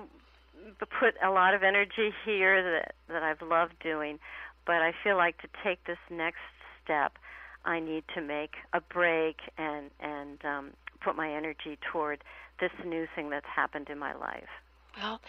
put 0.84 1.14
a 1.24 1.30
lot 1.30 1.54
of 1.54 1.62
energy 1.62 2.12
here 2.26 2.62
that 2.62 2.94
that 3.08 3.22
I've 3.22 3.40
loved 3.40 3.78
doing, 3.82 4.18
but 4.66 4.82
I 4.82 4.92
feel 5.02 5.16
like 5.16 5.40
to 5.40 5.48
take 5.64 5.82
this 5.84 5.98
next 6.10 6.40
step, 6.84 7.16
I 7.64 7.80
need 7.80 8.04
to 8.14 8.20
make 8.20 8.56
a 8.74 8.82
break 8.82 9.40
and 9.56 9.90
and 10.00 10.44
um, 10.44 10.70
put 11.00 11.16
my 11.16 11.32
energy 11.32 11.78
toward 11.90 12.22
this 12.60 12.72
new 12.84 13.06
thing 13.14 13.30
that's 13.30 13.46
happened 13.46 13.88
in 13.88 13.98
my 13.98 14.14
life. 14.14 14.48
Well, 14.96 15.20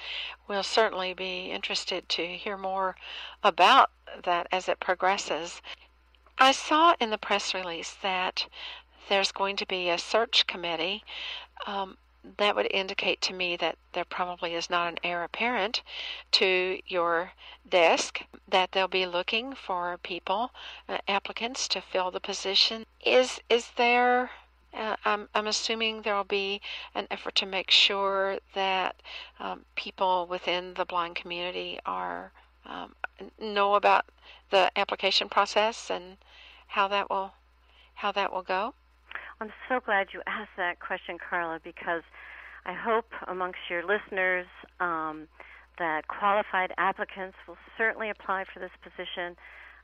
we'll 0.47 0.63
certainly 0.63 1.13
be 1.13 1.51
interested 1.51 2.07
to 2.09 2.25
hear 2.25 2.57
more 2.57 2.95
about 3.43 3.91
that 4.23 4.47
as 4.51 4.69
it 4.69 4.79
progresses. 4.79 5.61
I 6.37 6.51
saw 6.51 6.95
in 6.99 7.09
the 7.09 7.17
press 7.17 7.53
release 7.53 7.93
that 8.01 8.47
there's 9.09 9.31
going 9.31 9.55
to 9.57 9.65
be 9.65 9.89
a 9.89 9.97
search 9.97 10.47
committee. 10.47 11.03
Um, 11.65 11.97
that 12.37 12.55
would 12.55 12.67
indicate 12.71 13.21
to 13.21 13.33
me 13.33 13.55
that 13.55 13.77
there 13.93 14.05
probably 14.05 14.53
is 14.53 14.69
not 14.69 14.87
an 14.87 14.99
heir 15.03 15.23
apparent 15.23 15.81
to 16.31 16.79
your 16.85 17.31
desk, 17.67 18.21
that 18.47 18.71
they'll 18.71 18.87
be 18.87 19.05
looking 19.05 19.55
for 19.55 19.97
people, 20.03 20.51
uh, 20.89 20.97
applicants 21.07 21.67
to 21.69 21.81
fill 21.81 22.11
the 22.11 22.19
position. 22.19 22.85
Is 23.05 23.39
is 23.49 23.71
there 23.77 24.31
uh, 24.73 24.95
I'm, 25.05 25.27
I'm 25.33 25.47
assuming 25.47 26.01
there 26.01 26.15
will 26.15 26.23
be 26.23 26.61
an 26.93 27.07
effort 27.09 27.35
to 27.35 27.45
make 27.45 27.71
sure 27.71 28.37
that 28.53 28.95
um, 29.39 29.65
people 29.75 30.27
within 30.27 30.73
the 30.75 30.85
blind 30.85 31.15
community 31.15 31.79
are 31.85 32.31
um, 32.65 32.93
know 33.39 33.75
about 33.75 34.05
the 34.49 34.71
application 34.77 35.29
process 35.29 35.89
and 35.89 36.17
how 36.67 36.87
that 36.89 37.09
will 37.09 37.31
how 37.95 38.11
that 38.11 38.31
will 38.31 38.43
go. 38.43 38.73
I'm 39.39 39.51
so 39.69 39.79
glad 39.79 40.07
you 40.13 40.21
asked 40.27 40.55
that 40.57 40.79
question, 40.79 41.17
Carla, 41.17 41.59
because 41.63 42.03
I 42.65 42.73
hope 42.73 43.05
amongst 43.27 43.59
your 43.69 43.83
listeners 43.85 44.47
um, 44.79 45.27
that 45.79 46.07
qualified 46.07 46.73
applicants 46.77 47.37
will 47.47 47.57
certainly 47.77 48.09
apply 48.09 48.45
for 48.51 48.59
this 48.59 48.71
position. 48.81 49.35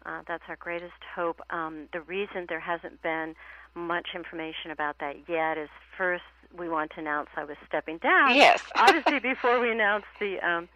Uh, 0.06 0.22
that's 0.28 0.44
our 0.50 0.58
greatest 0.58 0.92
hope. 1.16 1.40
Um, 1.50 1.88
the 1.94 2.02
reason 2.02 2.46
there 2.50 2.60
hasn't 2.60 3.02
been 3.02 3.36
much 3.76 4.10
information 4.14 4.72
about 4.72 4.98
that 5.00 5.16
yet 5.28 5.58
is 5.58 5.70
first 5.98 6.24
we 6.56 6.70
want 6.70 6.92
to 6.92 7.00
announce 7.00 7.30
I 7.36 7.44
was 7.44 7.58
stepping 7.68 7.98
down. 7.98 8.36
Yes. 8.36 8.62
obviously 8.76 9.20
before 9.20 9.60
we 9.60 9.72
announce 9.72 10.06
the 10.20 10.40
um, 10.48 10.70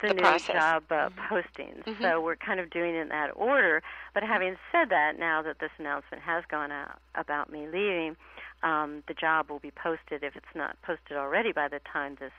the, 0.00 0.08
The 0.08 0.14
new 0.14 0.20
process. 0.22 0.54
job 0.56 0.84
uh, 0.90 1.10
postings. 1.30 1.84
Mhm. 1.84 2.00
So 2.00 2.20
we're 2.20 2.36
kind 2.36 2.60
of 2.60 2.70
doing 2.70 2.94
it 2.94 3.00
in 3.00 3.08
that 3.08 3.30
order. 3.34 3.82
But 4.12 4.22
having 4.22 4.56
said 4.72 4.88
that, 4.90 5.18
now 5.18 5.42
that 5.42 5.58
this 5.60 5.70
announcement 5.78 6.22
has 6.22 6.44
gone 6.50 6.72
out 6.72 6.98
about 7.14 7.50
me 7.50 7.66
leaving, 7.66 8.16
um, 8.62 9.02
the 9.06 9.14
job 9.14 9.50
will 9.50 9.58
be 9.60 9.70
posted 9.70 10.22
if 10.22 10.36
it's 10.36 10.54
not 10.54 10.80
posted 10.82 11.16
already 11.16 11.52
by 11.52 11.68
the 11.68 11.80
time 11.80 12.16
this 12.20 12.32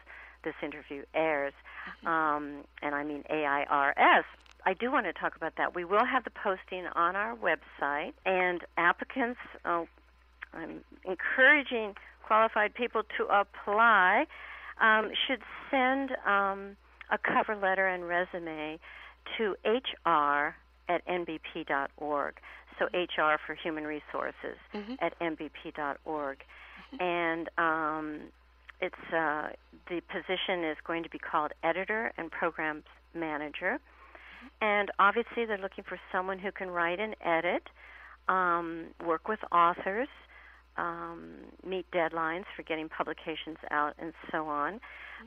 this 0.44 0.54
interview 0.62 1.04
airs. 1.16 1.54
Um, 2.06 2.66
and 2.84 2.94
I 2.94 3.04
mean 3.04 3.24
AIRS. 3.30 4.26
I 4.68 4.74
do 4.74 4.92
want 4.92 5.06
to 5.08 5.14
talk 5.14 5.36
about 5.36 5.56
that. 5.58 5.74
We 5.76 5.86
will 5.86 6.06
have 6.06 6.24
the 6.24 6.30
posting 6.32 6.86
on 6.88 7.16
our 7.16 7.36
website, 7.36 8.14
and 8.26 8.64
applicants. 8.78 9.40
Oh, 9.64 9.88
I'm 10.54 10.84
encouraging 11.04 11.96
qualified 12.24 12.74
people 12.76 13.04
to 13.18 13.26
apply. 13.26 14.26
Um, 14.82 15.12
should 15.28 15.42
send 15.72 16.12
um, 16.26 16.76
a 17.12 17.18
cover 17.18 17.56
letter 17.56 17.88
and 17.88 18.08
resume 18.08 18.80
to 19.38 19.56
HR 19.66 20.56
at 20.88 21.06
nbp.org. 21.08 22.36
So 22.78 22.86
HR 22.94 23.38
for 23.46 23.56
Human 23.56 23.86
Resources 23.86 24.58
Mhm. 24.74 24.98
at 25.00 25.18
nbp.org, 25.20 26.44
and 27.00 27.50
um, 27.58 28.32
it's 28.82 29.14
uh, 29.14 29.50
the 29.88 30.02
position 30.02 30.64
is 30.66 30.78
going 30.84 31.04
to 31.04 31.10
be 31.10 31.20
called 31.20 31.54
editor 31.64 32.12
and 32.18 32.30
programs 32.32 32.84
manager, 33.14 33.80
and 34.62 34.92
obviously 35.00 35.46
they're 35.46 35.58
looking 35.58 35.86
for 35.86 36.00
someone 36.12 36.38
who 36.40 36.52
can 36.52 36.70
write 36.70 37.00
and 37.00 37.16
edit, 37.22 37.64
um, 38.28 38.88
work 39.06 39.28
with 39.30 39.40
authors, 39.52 40.10
um, 40.78 41.36
meet 41.66 41.86
deadlines 41.92 42.46
for 42.56 42.64
getting 42.64 42.90
publications 42.90 43.58
out, 43.72 43.94
and 44.00 44.14
so 44.32 44.48
on. 44.48 44.80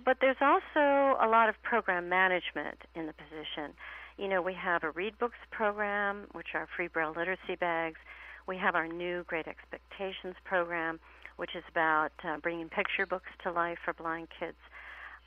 But 0.04 0.18
there's 0.20 0.40
also 0.40 1.18
a 1.20 1.28
lot 1.28 1.48
of 1.48 1.54
program 1.62 2.08
management 2.08 2.78
in 2.94 3.06
the 3.06 3.14
position. 3.14 3.74
You 4.18 4.28
know, 4.28 4.42
we 4.42 4.54
have 4.54 4.82
a 4.84 4.90
Read 4.90 5.18
Books 5.18 5.38
program, 5.50 6.26
which 6.32 6.48
are 6.54 6.68
free 6.76 6.88
Braille 6.88 7.14
literacy 7.16 7.56
bags. 7.58 7.98
We 8.46 8.56
have 8.58 8.74
our 8.74 8.88
new 8.88 9.24
Great 9.24 9.46
Expectations 9.46 10.34
program, 10.44 10.98
which 11.36 11.54
is 11.54 11.64
about 11.70 12.12
uh, 12.24 12.38
bringing 12.38 12.68
picture 12.68 13.06
books 13.06 13.30
to 13.44 13.52
life 13.52 13.78
for 13.84 13.92
blind 13.92 14.28
kids. 14.38 14.56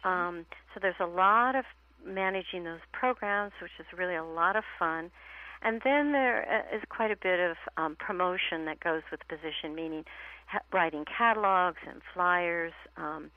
Um, 0.04 0.46
so 0.74 0.80
there's 0.82 1.00
a 1.00 1.06
lot 1.06 1.56
of 1.56 1.66
managing 2.06 2.64
those 2.64 2.80
programs, 2.92 3.54
which 3.62 3.72
is 3.80 3.86
really 3.98 4.16
a 4.16 4.24
lot 4.24 4.56
of 4.56 4.64
fun. 4.78 5.12
And 5.62 5.82
then 5.84 6.12
there 6.12 6.66
uh, 6.74 6.78
quite 6.90 7.12
a 7.12 7.16
bit 7.16 7.40
of 7.40 7.58
um, 7.78 7.96
promotion 8.00 8.66
that 8.66 8.80
goes 8.80 9.02
with 9.12 9.20
the 9.20 9.36
position, 9.36 9.76
meaning 9.76 10.06
ha- 10.48 10.62
writing 10.74 11.06
catalogs 11.06 11.80
and 11.88 12.02
flyers, 12.14 12.74
um, 12.98 13.30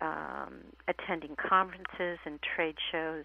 um, 0.00 0.54
attending 0.88 1.34
conferences 1.36 2.18
and 2.24 2.38
trade 2.54 2.76
shows. 2.92 3.24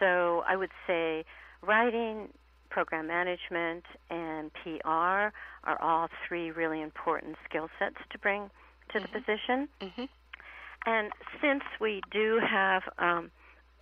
So 0.00 0.42
I 0.48 0.56
would 0.56 0.70
say 0.86 1.24
writing, 1.62 2.28
program 2.70 3.06
management, 3.06 3.84
and 4.10 4.50
PR 4.62 4.88
are 4.88 5.80
all 5.80 6.08
three 6.26 6.50
really 6.50 6.80
important 6.82 7.36
skill 7.48 7.68
sets 7.78 7.96
to 8.10 8.18
bring 8.18 8.50
to 8.92 9.00
the 9.00 9.08
position. 9.08 9.68
Mhm. 9.80 10.08
And 10.86 11.12
since 11.40 11.62
we 11.80 12.02
do 12.10 12.38
have 12.40 12.82
um, 12.98 13.30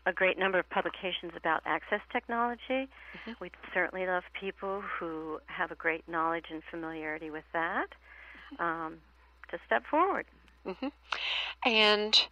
a 0.07 0.13
great 0.13 0.39
number 0.39 0.59
of 0.59 0.69
publications 0.71 1.33
about 1.37 1.63
access 1.65 2.01
technology, 2.11 2.89
Mhm. 3.15 3.37
we'd 3.41 3.57
certainly 3.73 4.07
love 4.07 4.25
people 4.33 4.81
who 4.81 5.41
have 5.47 5.71
a 5.71 5.75
great 5.77 6.07
knowledge 6.09 6.51
and 6.51 6.63
familiarity 6.65 7.31
with 7.31 7.45
that 7.53 7.95
um, 8.59 9.01
to 9.49 9.59
step 9.67 9.85
forward. 9.87 10.27
hmm 10.65 10.89
And 11.65 12.29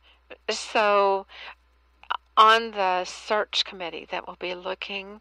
so, 0.50 1.26
on 2.36 2.70
the 2.72 3.04
search 3.04 3.64
committee 3.64 4.06
that 4.10 4.26
will 4.26 4.36
be 4.36 4.54
looking 4.54 5.20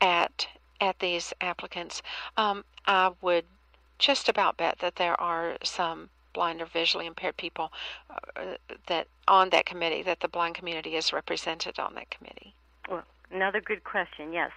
at 0.00 0.48
at 0.80 0.98
these 0.98 1.32
applicants, 1.40 2.02
um, 2.36 2.64
I 2.86 3.12
would 3.22 3.46
just 3.98 4.28
about 4.28 4.58
bet 4.58 4.78
that 4.80 4.96
there 4.96 5.18
are 5.20 5.56
some 5.62 6.10
blind 6.36 6.60
or 6.60 6.66
visually 6.66 7.06
impaired 7.06 7.36
people 7.38 7.72
uh, 8.10 8.56
that 8.88 9.08
on 9.26 9.48
that 9.50 9.64
committee 9.64 10.02
that 10.02 10.20
the 10.20 10.28
blind 10.28 10.54
community 10.54 10.94
is 10.94 11.10
represented 11.12 11.78
on 11.78 11.94
that 11.94 12.10
committee. 12.10 12.54
Well, 12.90 13.02
another 13.32 13.60
good 13.60 13.82
question. 13.84 14.34
Yes, 14.34 14.50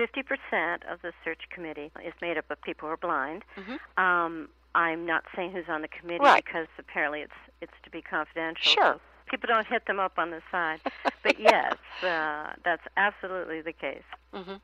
50% 0.00 0.90
of 0.90 1.02
the 1.02 1.12
search 1.22 1.42
committee 1.50 1.90
is 2.04 2.14
made 2.22 2.38
up 2.38 2.50
of 2.50 2.60
people 2.62 2.88
who 2.88 2.94
are 2.94 2.96
blind. 2.96 3.44
Mhm. 3.56 3.78
Um, 4.02 4.48
I'm 4.74 5.04
not 5.04 5.24
saying 5.36 5.52
who's 5.52 5.68
on 5.68 5.82
the 5.82 5.88
committee 5.88 6.24
Right. 6.24 6.42
because 6.44 6.66
apparently 6.78 7.20
it's 7.20 7.32
it's 7.60 7.72
to 7.82 7.90
be 7.90 8.00
confidential. 8.02 8.72
Sure. 8.72 8.94
so 8.94 9.00
people 9.30 9.48
don't 9.48 9.66
hit 9.66 9.84
them 9.86 10.00
up 10.00 10.18
on 10.18 10.30
the 10.30 10.40
side. 10.50 10.80
but 11.22 11.38
yes, 11.38 11.74
uh, 12.02 12.54
that's 12.64 12.86
absolutely 12.96 13.60
the 13.60 13.72
case. 13.74 14.02
hmm 14.32 14.54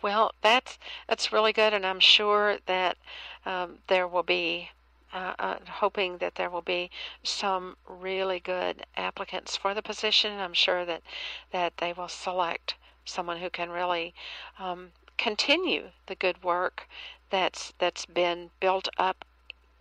Well, 0.00 0.32
that's 0.40 0.78
that's 1.08 1.32
really 1.34 1.52
good, 1.52 1.74
and 1.74 1.84
I'm 1.84 2.00
sure 2.00 2.56
that 2.66 2.96
um, 3.44 3.78
there 3.88 4.08
will 4.08 4.22
be. 4.22 4.70
Uh, 5.10 5.32
uh, 5.38 5.56
hoping 5.66 6.18
that 6.18 6.34
there 6.34 6.50
will 6.50 6.60
be 6.60 6.90
some 7.22 7.76
really 7.86 8.40
good 8.40 8.84
applicants 8.94 9.56
for 9.56 9.72
the 9.72 9.80
position. 9.80 10.38
I'm 10.38 10.52
sure 10.52 10.84
that 10.84 11.02
that 11.50 11.78
they 11.78 11.94
will 11.94 12.08
select 12.08 12.74
someone 13.06 13.38
who 13.38 13.48
can 13.48 13.70
really 13.70 14.14
um, 14.58 14.90
continue 15.16 15.90
the 16.06 16.14
good 16.14 16.42
work 16.42 16.86
that's 17.30 17.72
that's 17.78 18.04
been 18.06 18.50
built 18.60 18.88
up 18.98 19.24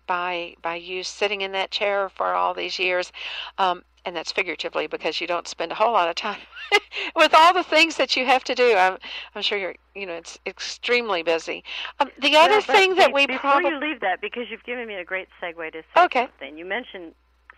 by 0.07 0.55
by 0.61 0.75
you 0.75 1.03
sitting 1.03 1.41
in 1.41 1.51
that 1.51 1.71
chair 1.71 2.09
for 2.09 2.33
all 2.33 2.53
these 2.53 2.79
years. 2.79 3.11
Um, 3.57 3.83
and 4.05 4.15
that's 4.15 4.31
figuratively 4.31 4.87
because 4.87 5.19
you 5.19 5.27
don't 5.27 5.49
spend 5.49 5.73
a 5.73 5.75
whole 5.75 5.91
lot 5.91 6.07
of 6.07 6.15
time 6.15 6.39
with 7.15 7.33
all 7.33 7.53
the 7.53 7.63
things 7.63 7.97
that 7.97 8.15
you 8.15 8.25
have 8.25 8.41
to 8.45 8.55
do. 8.55 8.73
I'm, 8.73 8.97
I'm 9.35 9.41
sure 9.41 9.57
you're, 9.57 9.75
you 9.95 10.05
know, 10.05 10.13
it's 10.13 10.39
extremely 10.45 11.23
busy. 11.23 11.61
Um, 11.99 12.09
the 12.21 12.37
other 12.37 12.61
thing 12.61 12.95
that 12.95 13.11
we 13.13 13.27
before 13.27 13.39
probably, 13.51 13.71
you 13.71 13.79
leave 13.81 13.99
that, 13.99 14.21
because 14.21 14.43
you've 14.49 14.63
given 14.63 14.87
me 14.87 14.95
a 14.95 15.03
great 15.03 15.27
segue 15.43 15.73
to 15.73 15.81
say 15.93 16.03
Okay. 16.05 16.21
something. 16.21 16.57
You 16.57 16.63
mentioned 16.63 17.15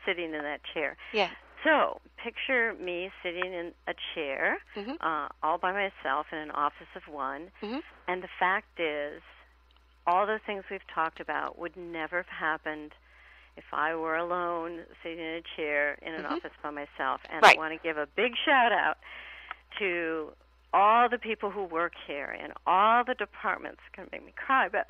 sitting 0.07 0.33
in 0.33 0.41
that 0.41 0.61
chair. 0.73 0.97
yeah, 1.13 1.29
So 1.63 2.01
picture 2.17 2.73
me 2.81 3.11
sitting 3.21 3.53
in 3.53 3.71
a 3.87 3.93
chair, 4.15 4.57
Mhm. 4.75 4.97
uh, 5.01 5.27
all 5.43 5.59
by 5.59 5.71
myself 5.71 6.25
in 6.31 6.39
an 6.39 6.49
office 6.49 6.87
of 6.95 7.07
one, 7.07 7.51
Mhm. 7.61 7.83
and 8.07 8.23
the 8.23 8.29
fact 8.39 8.79
is, 8.79 9.21
all 10.09 10.25
the 10.25 10.39
things 10.45 10.63
we've 10.71 10.87
talked 10.93 11.19
about 11.19 11.59
would 11.59 11.77
never 11.77 12.17
have 12.17 12.27
happened 12.27 12.93
if 13.55 13.65
I 13.73 13.93
were 13.93 14.15
alone 14.15 14.85
sitting 15.03 15.19
in 15.19 15.35
a 15.35 15.41
chair 15.55 15.97
in 16.01 16.13
an 16.15 16.23
Mhm. 16.23 16.31
office 16.31 16.53
by 16.63 16.71
myself. 16.71 17.21
And 17.29 17.43
Right. 17.43 17.55
I 17.55 17.59
want 17.59 17.73
to 17.73 17.77
give 17.87 17.97
a 17.97 18.07
big 18.07 18.35
shout 18.37 18.71
out 18.71 18.97
to 19.77 20.33
all 20.73 21.09
the 21.09 21.19
people 21.19 21.51
who 21.51 21.63
work 21.63 21.93
here 22.07 22.35
and 22.39 22.53
all 22.65 23.03
the 23.03 23.13
departments. 23.15 23.81
It's 23.85 23.95
going 23.95 24.07
to 24.09 24.15
make 24.15 24.25
me 24.25 24.31
cry, 24.31 24.67
but 24.69 24.87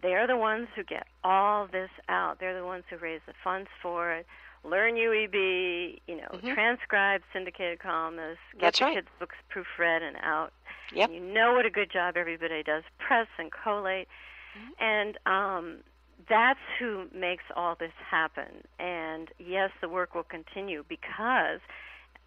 they're 0.00 0.26
the 0.26 0.36
ones 0.36 0.68
who 0.74 0.84
get 0.84 1.06
all 1.22 1.66
this 1.66 1.90
out. 2.08 2.38
They're 2.38 2.54
the 2.58 2.64
ones 2.64 2.84
who 2.88 2.96
raise 2.96 3.20
the 3.26 3.34
funds 3.44 3.68
for 3.82 4.10
it. 4.12 4.26
Learn 4.64 4.96
UEB, 4.96 6.00
you 6.06 6.16
know, 6.16 6.28
Mhm. 6.28 6.54
transcribe 6.54 7.22
syndicated 7.32 7.80
columnists, 7.80 8.44
get 8.52 8.60
That's 8.60 8.78
the 8.78 8.84
right. 8.86 8.94
kids' 8.94 9.10
books 9.18 9.36
proofread 9.50 10.02
and 10.02 10.16
out. 10.18 10.52
Yep. 10.94 11.10
You 11.10 11.20
know 11.20 11.54
what 11.54 11.66
a 11.66 11.70
good 11.70 11.90
job 11.90 12.16
everybody 12.16 12.62
does, 12.62 12.84
press 12.98 13.28
and 13.38 13.50
collate. 13.52 14.08
Mhm. 14.56 14.72
And 14.80 15.18
um 15.26 15.84
that's 16.28 16.60
who 16.78 17.08
makes 17.12 17.44
all 17.56 17.74
this 17.74 17.92
happen. 18.08 18.64
And 18.78 19.28
yes, 19.38 19.70
the 19.80 19.88
work 19.88 20.14
will 20.14 20.22
continue 20.22 20.84
because 20.88 21.60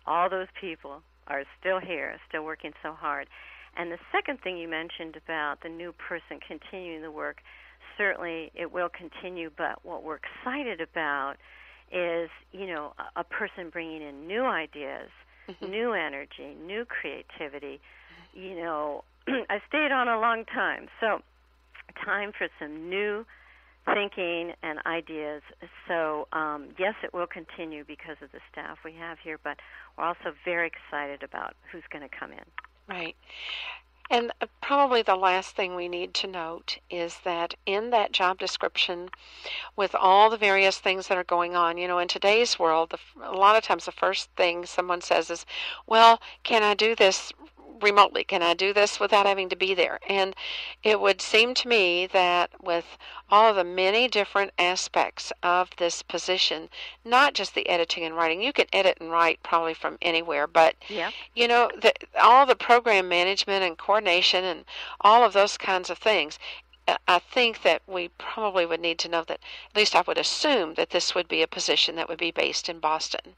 all 0.05 0.29
those 0.29 0.47
people 0.59 1.01
are 1.27 1.43
still 1.59 1.79
here, 1.79 2.19
still 2.27 2.43
working 2.43 2.73
so 2.83 2.91
hard. 2.93 3.29
And 3.77 3.91
the 3.91 3.99
second 4.11 4.41
thing 4.41 4.57
you 4.57 4.67
mentioned 4.67 5.15
about 5.15 5.61
the 5.61 5.69
new 5.69 5.93
person 5.93 6.39
continuing 6.45 7.01
the 7.03 7.11
work, 7.11 7.41
certainly 7.97 8.51
it 8.53 8.71
will 8.71 8.89
continue, 8.89 9.49
but 9.55 9.85
what 9.85 10.03
we're 10.03 10.17
excited 10.17 10.81
about 10.81 11.35
is, 11.91 12.29
you 12.51 12.67
know, 12.67 12.93
a, 13.15 13.21
a 13.21 13.23
person 13.23 13.69
bringing 13.69 14.01
in 14.01 14.27
new 14.27 14.43
ideas, 14.45 15.09
Mhm. 15.47 15.69
new 15.69 15.93
energy, 15.93 16.55
new 16.55 16.85
creativity. 16.85 17.79
You 18.35 18.55
know, 18.55 19.03
I 19.27 19.61
stayed 19.67 19.91
on 19.91 20.07
a 20.07 20.19
long 20.19 20.45
time, 20.45 20.87
so 20.99 21.21
time 22.03 22.31
for 22.37 22.47
some 22.59 22.89
new 22.89 23.25
thinking 23.93 24.53
and 24.63 24.79
ideas. 24.85 25.41
So, 25.87 26.27
um, 26.33 26.69
yes, 26.77 26.95
it 27.03 27.13
will 27.13 27.27
continue 27.27 27.83
because 27.85 28.17
of 28.21 28.31
the 28.31 28.39
staff 28.51 28.79
we 28.83 28.93
have 28.93 29.19
here, 29.19 29.39
but 29.43 29.59
we're 29.97 30.05
also 30.05 30.33
very 30.43 30.67
excited 30.67 31.23
about 31.23 31.55
who's 31.71 31.83
going 31.91 32.07
to 32.07 32.15
come 32.15 32.31
in. 32.31 32.43
Right. 32.87 33.15
And 34.09 34.31
uh, 34.39 34.45
probably 34.61 35.01
the 35.01 35.15
last 35.15 35.55
thing 35.55 35.75
we 35.75 35.87
need 35.87 36.13
to 36.15 36.27
note 36.27 36.77
is 36.89 37.19
that 37.23 37.55
in 37.65 37.89
that 37.89 38.11
job 38.11 38.37
description, 38.37 39.09
with 39.75 39.95
all 39.95 40.29
the 40.29 40.37
various 40.37 40.77
things 40.77 41.07
that 41.07 41.17
are 41.17 41.23
going 41.23 41.55
on, 41.55 41.77
you 41.77 41.87
know, 41.87 41.97
in 41.97 42.07
today's 42.07 42.59
world, 42.59 42.91
the, 42.91 42.99
a 43.23 43.35
lot 43.35 43.55
of 43.55 43.63
times 43.63 43.85
the 43.85 43.91
first 43.91 44.29
thing 44.35 44.65
someone 44.65 45.01
says 45.01 45.31
is, 45.31 45.45
Well, 45.87 46.21
can 46.43 46.61
I 46.61 46.75
do 46.75 46.95
this 46.95 47.33
remotely? 47.81 48.23
Can 48.23 48.41
I 48.41 48.53
do 48.53 48.73
this 48.73 48.99
without 48.99 49.25
having 49.25 49.49
to 49.49 49.55
be 49.55 49.73
there? 49.73 49.99
And 50.07 50.35
it 50.83 50.99
would 50.99 51.21
seem 51.21 51.53
to 51.55 51.67
me 51.67 52.07
that 52.07 52.51
with 52.61 52.97
all 53.29 53.49
of 53.49 53.55
the 53.55 53.63
many 53.63 54.07
different 54.07 54.51
aspects 54.57 55.31
of 55.43 55.69
this 55.77 56.01
position, 56.01 56.69
not 57.03 57.33
just 57.33 57.53
the 57.55 57.67
editing 57.69 58.03
and 58.03 58.15
writing, 58.15 58.41
you 58.41 58.53
can 58.53 58.67
edit 58.73 58.97
and 58.99 59.11
write 59.11 59.41
probably 59.43 59.73
from 59.73 59.97
anywhere, 60.01 60.47
but 60.47 60.75
Yeah. 60.89 61.11
you 61.33 61.47
know, 61.47 61.69
the, 61.81 61.93
all 62.21 62.45
the 62.45 62.55
program 62.55 63.07
management 63.07 63.63
and 63.63 63.77
coordination 63.77 64.43
and 64.43 64.65
all 65.01 65.23
of 65.23 65.33
those 65.33 65.57
kinds 65.57 65.89
of 65.89 65.97
things. 65.97 66.39
I 67.07 67.17
think 67.17 67.63
that 67.63 67.81
we 67.87 68.09
probably 68.19 68.63
would 68.65 68.79
need 68.79 68.99
to 68.99 69.09
know 69.09 69.23
that, 69.23 69.39
at 69.71 69.75
least 69.75 69.95
I 69.95 70.01
would 70.05 70.19
assume 70.19 70.75
that 70.75 70.91
this 70.91 71.15
would 71.15 71.27
be 71.27 71.41
a 71.41 71.47
position 71.47 71.95
that 71.95 72.07
would 72.07 72.19
be 72.19 72.29
based 72.29 72.69
in 72.69 72.79
Boston. 72.79 73.35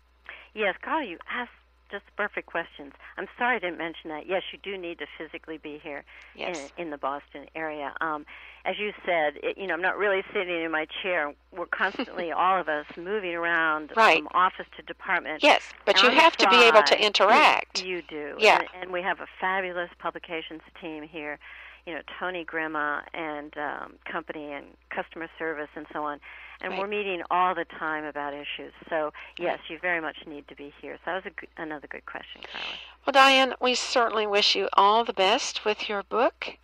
Yes, 0.54 0.76
Carl, 0.82 1.04
you 1.08 1.18
asked 1.30 1.52
just 1.90 2.04
perfect 2.16 2.48
questions. 2.48 2.94
I'm 3.18 3.28
sorry 3.38 3.58
I 3.58 3.60
didn't 3.60 3.78
mention 3.78 4.10
that. 4.10 4.28
Yes, 4.28 4.44
you 4.52 4.60
do 4.62 4.78
need 4.78 5.00
to 5.00 5.06
physically 5.18 5.58
be 5.58 5.80
here 5.82 6.04
yes. 6.36 6.72
in, 6.78 6.86
in 6.86 6.90
the 6.92 6.98
Boston 6.98 7.46
area. 7.56 7.94
Um, 8.02 8.26
as 8.66 8.78
you 8.80 8.92
said, 9.06 9.34
it, 9.42 9.58
you 9.58 9.68
know, 9.68 9.74
I'm 9.74 9.82
not 9.82 9.98
really 9.98 10.24
sitting 10.34 10.62
in 10.62 10.72
my 10.72 10.88
chair. 11.02 11.34
We're 11.56 11.66
constantly, 11.68 12.32
all 12.34 12.60
of 12.60 12.68
us, 12.68 12.86
moving 12.98 13.36
around 13.36 13.92
right. 13.96 14.18
from 14.18 14.28
office 14.34 14.68
to 14.78 14.84
department. 14.84 15.44
Yes, 15.44 15.62
but 15.86 16.02
you 16.02 16.10
have 16.10 16.36
to 16.38 16.50
be 16.50 16.64
able 16.64 16.84
to 16.84 17.06
interact. 17.06 17.84
You, 17.84 17.98
you 17.98 18.02
do. 18.04 18.36
Yeah. 18.40 18.60
And, 18.60 18.84
and 18.84 18.92
we 18.92 19.02
have 19.02 19.20
a 19.20 19.28
fabulous 19.40 19.90
publications 20.00 20.62
team 20.82 21.04
here 21.04 21.40
you 21.88 21.94
know 21.94 22.02
Tony 22.20 22.44
Grima 22.44 23.02
and 23.14 23.58
um, 23.58 23.94
company 24.12 24.52
and 24.52 24.66
customer 24.90 25.30
service 25.40 25.70
and 25.74 25.88
so 25.94 26.04
on, 26.04 26.20
and 26.60 26.72
right. 26.72 26.82
we're 26.82 26.88
meeting 26.88 27.22
all 27.32 27.56
the 27.56 27.64
time 27.64 28.04
about 28.04 28.34
issues. 28.34 28.74
So 28.90 29.14
yes, 29.40 29.60
you 29.70 29.80
very 29.80 30.02
much 30.02 30.18
need 30.28 30.50
to 30.50 30.56
be 30.56 30.74
here. 30.82 30.98
So 30.98 31.12
that 31.12 31.24
was 31.24 31.34
good, 31.40 31.48
another 31.56 31.88
good 31.88 32.06
question, 32.06 32.42
Carla. 32.52 32.68
Well, 33.06 33.14
Diane, 33.14 33.54
we 33.62 33.74
certainly 33.74 34.28
wish 34.28 34.54
you 34.54 34.68
all 34.74 35.06
the 35.06 35.14
best 35.14 35.64
with 35.64 35.88
your 35.88 36.04
book, 36.04 36.58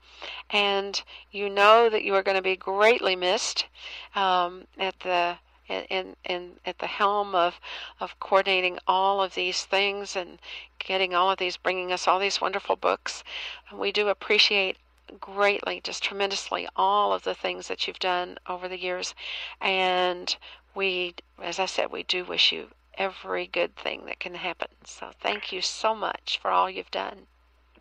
and 0.50 1.02
you 1.32 1.50
know 1.50 1.90
that 1.90 2.04
you 2.04 2.14
are 2.16 2.24
going 2.24 2.38
to 2.38 2.44
be 2.44 2.58
greatly 2.58 3.16
missed 3.16 3.68
um, 4.16 4.66
at 4.78 5.00
the 5.00 5.38
in, 5.70 6.18
in 6.26 6.52
at 6.66 6.80
the 6.80 6.88
helm 6.88 7.34
of 7.34 7.62
of 8.02 8.20
coordinating 8.20 8.78
all 8.88 9.24
of 9.24 9.36
these 9.36 9.64
things 9.64 10.18
and 10.18 10.40
getting 10.80 11.16
all 11.16 11.32
of 11.32 11.40
these 11.40 11.56
bringing 11.56 11.94
us 11.94 12.10
all 12.10 12.20
these 12.20 12.42
wonderful 12.42 12.76
books 12.76 13.24
and 13.70 13.80
we 13.80 13.90
do 13.90 14.10
appreciate 14.10 14.76
greatly, 15.20 15.82
just 15.82 16.04
tremendously, 16.04 16.68
all 16.76 17.14
of 17.14 17.24
the 17.24 17.36
things 17.36 17.68
that 17.68 17.88
you've 17.88 18.00
done 18.00 18.38
over 18.48 18.68
the 18.68 18.80
years. 18.80 19.14
And 19.62 20.36
we, 20.76 21.16
as 21.42 21.60
I 21.60 21.66
said, 21.66 21.92
we 21.92 22.04
do 22.04 22.26
wish 22.26 22.52
you 22.52 22.70
every 22.98 23.48
good 23.48 23.76
thing 23.76 24.06
that 24.06 24.20
can 24.20 24.36
happen. 24.36 24.70
So 24.86 25.12
thank 25.20 25.52
you 25.52 25.62
so 25.62 25.96
much 25.96 26.40
for 26.42 26.52
all 26.52 26.70
you've 26.70 26.92
done. 26.92 27.28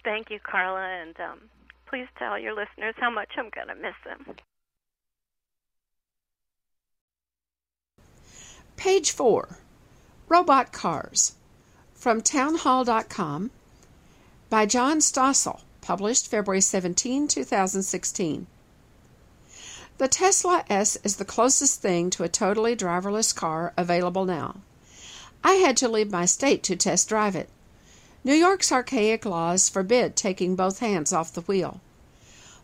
Thank 0.05 0.31
you, 0.31 0.41
Carla, 0.41 0.81
and 0.81 1.19
um, 1.21 1.41
please 1.87 2.09
tell 2.19 2.39
your 2.39 2.55
listeners 2.55 2.95
how 2.99 3.11
much 3.11 3.31
I'm 3.37 3.51
going 3.51 3.69
to 3.69 3.75
miss 3.75 3.95
them. 4.05 4.37
Page 8.77 9.13
4 9.13 9.59
Robot 10.29 10.73
Cars 10.73 11.35
from 11.95 12.21
townhall.com 12.21 13.51
by 14.51 14.67
John 14.67 14.99
Stossel 14.99 15.61
published 15.83 16.29
February 16.29 16.63
17, 16.63 17.29
2016. 17.29 18.47
The 19.99 20.09
Tesla 20.09 20.65
S 20.71 20.97
is 21.05 21.17
the 21.17 21.25
closest 21.25 21.83
thing 21.83 22.09
to 22.11 22.23
a 22.23 22.29
totally 22.29 22.75
driverless 22.75 23.35
car 23.35 23.75
available 23.77 24.25
now. 24.25 24.57
I 25.45 25.55
had 25.55 25.77
to 25.79 25.89
leave 25.89 26.11
my 26.11 26.25
state 26.25 26.63
to 26.65 26.77
test 26.77 27.09
drive 27.09 27.37
it. 27.37 27.51
New 28.25 28.35
York's 28.35 28.73
archaic 28.73 29.25
laws 29.25 29.69
forbid 29.69 30.17
taking 30.17 30.57
both 30.57 30.79
hands 30.79 31.13
off 31.13 31.33
the 31.33 31.43
wheel. 31.43 31.81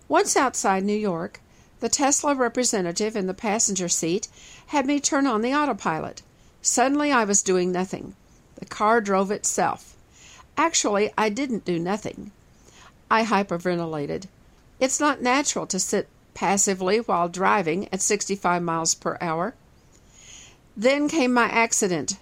Once 0.08 0.36
outside 0.36 0.84
New 0.84 0.96
York, 0.96 1.40
the 1.80 1.88
Tesla 1.88 2.34
representative 2.34 3.14
in 3.16 3.26
the 3.26 3.34
passenger 3.34 3.88
seat 3.88 4.28
had 4.68 4.86
me 4.86 5.00
turn 5.00 5.26
on 5.26 5.42
the 5.42 5.54
autopilot. 5.54 6.22
Suddenly 6.62 7.12
I 7.12 7.24
was 7.24 7.42
doing 7.42 7.70
nothing. 7.72 8.14
The 8.56 8.66
car 8.66 9.00
drove 9.00 9.30
itself. 9.30 9.96
Actually, 10.56 11.12
I 11.18 11.28
didn't 11.28 11.64
do 11.64 11.78
nothing. 11.78 12.32
I 13.10 13.24
hyperventilated. 13.24 14.24
It's 14.80 15.00
not 15.00 15.22
natural 15.22 15.66
to 15.66 15.78
sit 15.78 16.08
passively 16.34 16.98
while 16.98 17.28
driving 17.28 17.88
at 17.92 18.02
65 18.02 18.62
miles 18.62 18.94
per 18.94 19.16
hour. 19.20 19.54
Then 20.76 21.08
came 21.08 21.32
my 21.32 21.46
accident. 21.46 22.18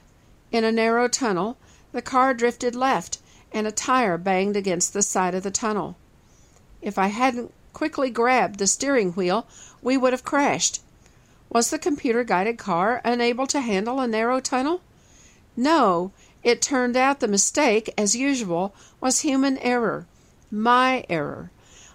In 0.53 0.65
a 0.65 0.73
narrow 0.73 1.09
tunnel, 1.09 1.57
the 1.93 2.03
car 2.03 2.33
drifted 2.35 2.75
left 2.75 3.19
and 3.53 3.67
a 3.67 3.73
tire 3.73 4.17
banged 4.17 4.57
against 4.57 4.93
the 4.93 5.03
side 5.03 5.35
of 5.35 5.43
the 5.43 5.51
tunnel. 5.51 5.97
If 6.81 6.99
I 6.99 7.09
hadn't 7.09 7.53
quickly 7.73 8.11
grabbed 8.11 8.59
the 8.59 8.67
steering 8.67 9.13
wheel, 9.13 9.47
we 9.83 9.97
would 9.97 10.13
have 10.13 10.25
crashed. 10.25 10.81
Was 11.51 11.71
the 11.71 11.79
computer 11.79 12.25
guided 12.25 12.59
car 12.59 13.01
unable 13.05 13.47
to 13.49 13.61
handle 13.61 14.01
a 14.01 14.07
narrow 14.07 14.41
tunnel? 14.41 14.81
No, 15.57 16.13
it 16.43 16.63
turned 16.63 16.97
out 16.97 17.21
the 17.21 17.29
mistake, 17.29 17.93
as 17.99 18.15
usual, 18.17 18.75
was 19.01 19.21
human 19.21 19.59
error. 19.59 20.07
My 20.49 21.05
error. 21.09 21.51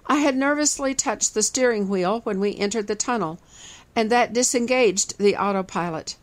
I 0.07 0.17
had 0.17 0.35
nervously 0.35 0.93
touched 0.93 1.33
the 1.33 1.41
steering 1.41 1.87
wheel 1.87 2.19
when 2.25 2.41
we 2.41 2.57
entered 2.57 2.87
the 2.87 2.95
tunnel, 2.95 3.39
and 3.95 4.09
that 4.11 4.33
disengaged 4.33 5.17
the 5.17 5.37
autopilot. 5.37 6.17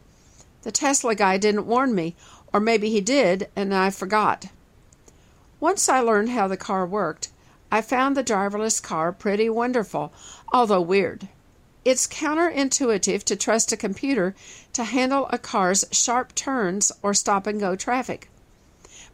The 0.61 0.71
Tesla 0.71 1.15
guy 1.15 1.39
didn't 1.39 1.67
warn 1.67 1.95
me, 1.95 2.17
or 2.53 2.61
maybe 2.61 2.91
he 2.91 3.01
did, 3.01 3.49
and 3.57 3.75
I 3.75 3.89
forgot. 3.89 4.49
Once 5.59 5.89
I 5.89 6.01
learned 6.01 6.29
how 6.29 6.47
the 6.49 6.59
car 6.59 6.85
worked, 6.85 7.31
I 7.73 7.81
found 7.81 8.15
the 8.15 8.23
driverless 8.23 8.83
car 8.83 9.11
pretty 9.11 9.49
wonderful, 9.49 10.13
although 10.53 10.83
weird. 10.83 11.29
It's 11.83 12.07
counterintuitive 12.07 13.25
to 13.25 13.37
trust 13.37 13.73
a 13.73 13.77
computer 13.79 14.35
to 14.75 14.85
handle 14.85 15.29
a 15.31 15.39
car's 15.39 15.87
sharp 15.91 16.35
turns 16.35 16.93
or 17.03 17.15
stop 17.15 17.47
and 17.47 17.59
go 17.59 17.75
traffic. 17.75 18.29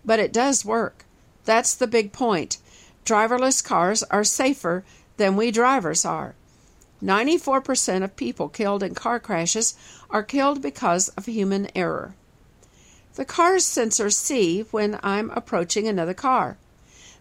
But 0.04 0.18
it 0.18 0.32
does 0.32 0.64
work. 0.64 1.04
That's 1.44 1.76
the 1.76 1.86
big 1.86 2.10
point 2.10 2.58
driverless 3.04 3.62
cars 3.62 4.02
are 4.04 4.24
safer 4.24 4.84
than 5.16 5.36
we 5.36 5.50
drivers 5.50 6.04
are. 6.04 6.34
94% 7.02 8.02
of 8.02 8.16
people 8.16 8.48
killed 8.48 8.82
in 8.82 8.94
car 8.94 9.20
crashes 9.20 9.74
are 10.10 10.22
killed 10.22 10.62
because 10.62 11.08
of 11.10 11.26
human 11.26 11.68
error. 11.74 12.14
The 13.14 13.24
car's 13.24 13.64
sensors 13.64 14.14
see 14.14 14.62
when 14.70 14.98
I'm 15.02 15.30
approaching 15.30 15.86
another 15.86 16.14
car. 16.14 16.56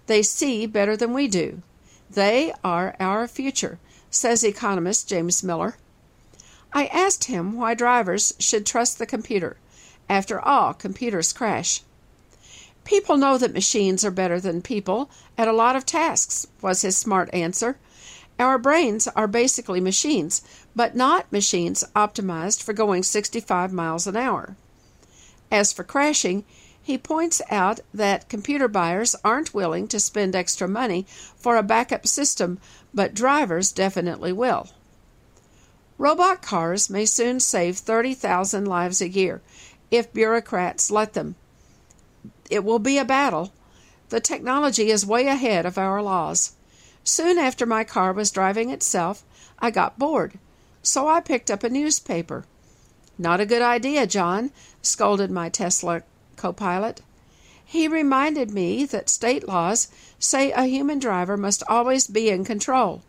They 0.07 0.23
see 0.23 0.65
better 0.65 0.97
than 0.97 1.13
we 1.13 1.27
do. 1.27 1.61
They 2.09 2.53
are 2.63 2.95
our 2.99 3.27
future, 3.27 3.77
says 4.09 4.43
economist 4.43 5.07
James 5.07 5.43
Miller. 5.43 5.75
I 6.71 6.87
asked 6.87 7.25
him 7.25 7.53
why 7.53 7.73
drivers 7.73 8.33
should 8.39 8.65
trust 8.65 8.97
the 8.97 9.05
computer. 9.05 9.57
After 10.09 10.39
all, 10.39 10.73
computers 10.73 11.33
crash. 11.33 11.81
People 12.85 13.17
know 13.17 13.37
that 13.37 13.53
machines 13.53 14.03
are 14.03 14.11
better 14.11 14.39
than 14.39 14.61
people 14.61 15.09
at 15.37 15.47
a 15.47 15.53
lot 15.53 15.75
of 15.75 15.85
tasks, 15.85 16.47
was 16.61 16.81
his 16.81 16.97
smart 16.97 17.29
answer. 17.33 17.77
Our 18.39 18.57
brains 18.57 19.07
are 19.09 19.27
basically 19.27 19.79
machines, 19.79 20.41
but 20.75 20.95
not 20.95 21.31
machines 21.31 21.83
optimized 21.95 22.61
for 22.61 22.73
going 22.73 23.03
65 23.03 23.71
miles 23.71 24.07
an 24.07 24.17
hour. 24.17 24.55
As 25.51 25.71
for 25.71 25.83
crashing, 25.83 26.43
he 26.81 26.97
points 26.97 27.41
out 27.49 27.79
that 27.93 28.27
computer 28.27 28.67
buyers 28.67 29.15
aren't 29.23 29.53
willing 29.53 29.87
to 29.87 29.99
spend 29.99 30.35
extra 30.35 30.67
money 30.67 31.05
for 31.37 31.55
a 31.55 31.63
backup 31.63 32.05
system, 32.05 32.59
but 32.93 33.13
drivers 33.13 33.71
definitely 33.71 34.33
will. 34.33 34.67
Robot 35.97 36.41
cars 36.41 36.89
may 36.89 37.05
soon 37.05 37.39
save 37.39 37.77
30,000 37.77 38.65
lives 38.65 38.99
a 38.99 39.07
year 39.07 39.41
if 39.89 40.11
bureaucrats 40.11 40.91
let 40.91 41.13
them. 41.13 41.35
It 42.49 42.63
will 42.63 42.79
be 42.79 42.97
a 42.97 43.05
battle. 43.05 43.53
The 44.09 44.19
technology 44.19 44.89
is 44.91 45.05
way 45.05 45.27
ahead 45.27 45.65
of 45.65 45.77
our 45.77 46.01
laws. 46.01 46.53
Soon 47.03 47.37
after 47.37 47.65
my 47.65 47.83
car 47.83 48.13
was 48.13 48.31
driving 48.31 48.69
itself, 48.69 49.23
I 49.59 49.71
got 49.71 49.99
bored, 49.99 50.37
so 50.81 51.07
I 51.07 51.19
picked 51.19 51.49
up 51.49 51.63
a 51.63 51.69
newspaper. 51.69 52.45
Not 53.17 53.39
a 53.39 53.45
good 53.45 53.61
idea, 53.61 54.07
John, 54.07 54.51
scolded 54.81 55.31
my 55.31 55.49
Tesla 55.49 56.03
co 56.35 56.53
pilot. 56.53 57.01
He 57.65 57.87
reminded 57.87 58.51
me 58.51 58.85
that 58.85 59.09
state 59.09 59.47
laws 59.47 59.87
say 60.19 60.51
a 60.51 60.65
human 60.65 60.99
driver 60.99 61.37
must 61.37 61.63
always 61.67 62.07
be 62.07 62.29
in 62.29 62.45
control. 62.45 63.01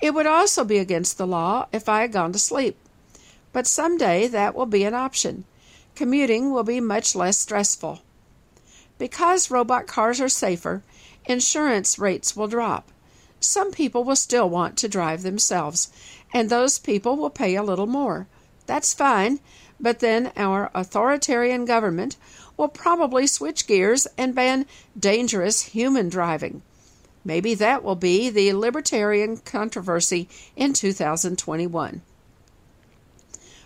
It 0.00 0.14
would 0.14 0.26
also 0.26 0.64
be 0.64 0.78
against 0.78 1.18
the 1.18 1.26
law 1.26 1.66
if 1.72 1.88
I 1.88 2.02
had 2.02 2.12
gone 2.12 2.32
to 2.32 2.38
sleep. 2.38 2.76
But 3.52 3.66
some 3.66 3.98
day 3.98 4.26
that 4.28 4.54
will 4.54 4.66
be 4.66 4.84
an 4.84 4.94
option. 4.94 5.44
Commuting 5.94 6.52
will 6.52 6.62
be 6.62 6.80
much 6.80 7.14
less 7.14 7.36
stressful. 7.36 8.00
Because 9.00 9.50
robot 9.50 9.86
cars 9.86 10.20
are 10.20 10.28
safer, 10.28 10.82
insurance 11.24 11.98
rates 11.98 12.36
will 12.36 12.48
drop. 12.48 12.92
Some 13.40 13.72
people 13.72 14.04
will 14.04 14.14
still 14.14 14.46
want 14.46 14.76
to 14.76 14.90
drive 14.90 15.22
themselves, 15.22 15.90
and 16.34 16.50
those 16.50 16.78
people 16.78 17.16
will 17.16 17.30
pay 17.30 17.54
a 17.56 17.62
little 17.62 17.86
more. 17.86 18.26
That's 18.66 18.92
fine, 18.92 19.40
but 19.80 20.00
then 20.00 20.32
our 20.36 20.70
authoritarian 20.74 21.64
government 21.64 22.18
will 22.58 22.68
probably 22.68 23.26
switch 23.26 23.66
gears 23.66 24.06
and 24.18 24.34
ban 24.34 24.66
dangerous 24.98 25.62
human 25.62 26.10
driving. 26.10 26.60
Maybe 27.24 27.54
that 27.54 27.82
will 27.82 27.96
be 27.96 28.28
the 28.28 28.52
libertarian 28.52 29.38
controversy 29.38 30.28
in 30.56 30.74
2021. 30.74 32.02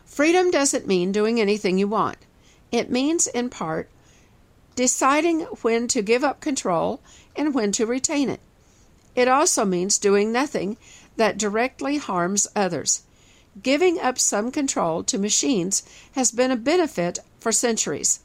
Freedom 0.05 0.53
doesn't 0.53 0.87
mean 0.87 1.11
doing 1.11 1.41
anything 1.41 1.77
you 1.77 1.89
want. 1.89 2.19
It 2.71 2.89
means, 2.89 3.27
in 3.27 3.51
part, 3.51 3.91
deciding 4.75 5.41
when 5.63 5.89
to 5.89 6.03
give 6.03 6.25
up 6.25 6.41
control 6.41 7.01
and 7.37 7.55
when 7.55 7.73
to 7.73 7.87
retain 7.87 8.29
it. 8.29 8.41
It 9.15 9.29
also 9.29 9.65
means 9.65 9.99
doing 9.99 10.33
nothing 10.33 10.77
that 11.17 11.39
directly 11.39 11.99
harms 11.99 12.47
others. 12.57 13.03
Giving 13.63 14.01
up 14.01 14.19
some 14.19 14.51
control 14.51 15.05
to 15.05 15.19
machines 15.19 15.85
has 16.13 16.33
been 16.33 16.51
a 16.51 16.57
benefit 16.57 17.21
for 17.39 17.53
centuries. 17.53 18.21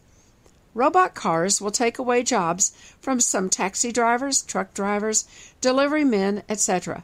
Robot 0.73 1.13
cars 1.13 1.61
will 1.61 1.71
take 1.71 1.99
away 1.99 2.23
jobs 2.23 2.71
from 2.99 3.19
some 3.19 3.49
taxi 3.49 3.91
drivers, 3.91 4.41
truck 4.41 4.73
drivers, 4.73 5.25
delivery 5.61 6.03
men, 6.03 6.43
etc. 6.49 7.03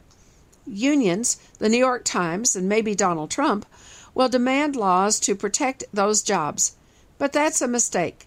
Unions, 0.66 1.36
the 1.58 1.68
New 1.68 1.78
York 1.78 2.04
Times, 2.04 2.56
and 2.56 2.68
maybe 2.68 2.94
Donald 2.94 3.30
Trump 3.30 3.66
will 4.14 4.28
demand 4.28 4.74
laws 4.74 5.20
to 5.20 5.36
protect 5.36 5.84
those 5.92 6.22
jobs. 6.22 6.74
But 7.18 7.32
that's 7.32 7.60
a 7.60 7.68
mistake. 7.68 8.26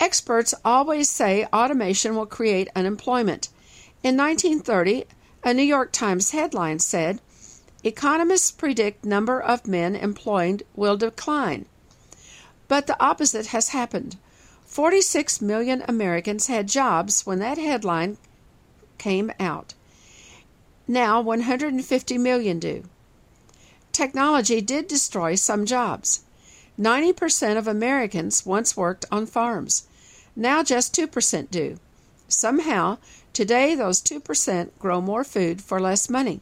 Experts 0.00 0.54
always 0.64 1.10
say 1.10 1.46
automation 1.52 2.14
will 2.14 2.26
create 2.26 2.68
unemployment. 2.76 3.48
In 4.02 4.16
1930, 4.16 5.04
a 5.42 5.52
New 5.52 5.62
York 5.62 5.90
Times 5.90 6.30
headline 6.30 6.78
said, 6.78 7.20
Economists 7.82 8.50
predict 8.52 9.04
number 9.04 9.40
of 9.40 9.66
men 9.66 9.96
employed 9.96 10.64
will 10.76 10.96
decline. 10.96 11.66
But 12.68 12.86
the 12.86 13.00
opposite 13.02 13.46
has 13.48 13.70
happened. 13.70 14.16
46 14.66 15.40
million 15.40 15.82
Americans 15.88 16.46
had 16.46 16.68
jobs 16.68 17.26
when 17.26 17.40
that 17.40 17.58
headline 17.58 18.18
came 18.98 19.32
out. 19.40 19.74
Now 20.86 21.20
150 21.20 22.18
million 22.18 22.58
do. 22.60 22.84
Technology 23.92 24.60
did 24.60 24.86
destroy 24.86 25.34
some 25.34 25.66
jobs. 25.66 26.20
90% 26.78 27.58
of 27.58 27.66
Americans 27.66 28.46
once 28.46 28.76
worked 28.76 29.04
on 29.10 29.26
farms. 29.26 29.87
Now 30.40 30.62
just 30.62 30.94
2% 30.94 31.50
do. 31.50 31.80
Somehow, 32.28 32.98
today 33.32 33.74
those 33.74 34.00
2% 34.00 34.70
grow 34.78 35.00
more 35.00 35.24
food 35.24 35.60
for 35.60 35.80
less 35.80 36.08
money. 36.08 36.38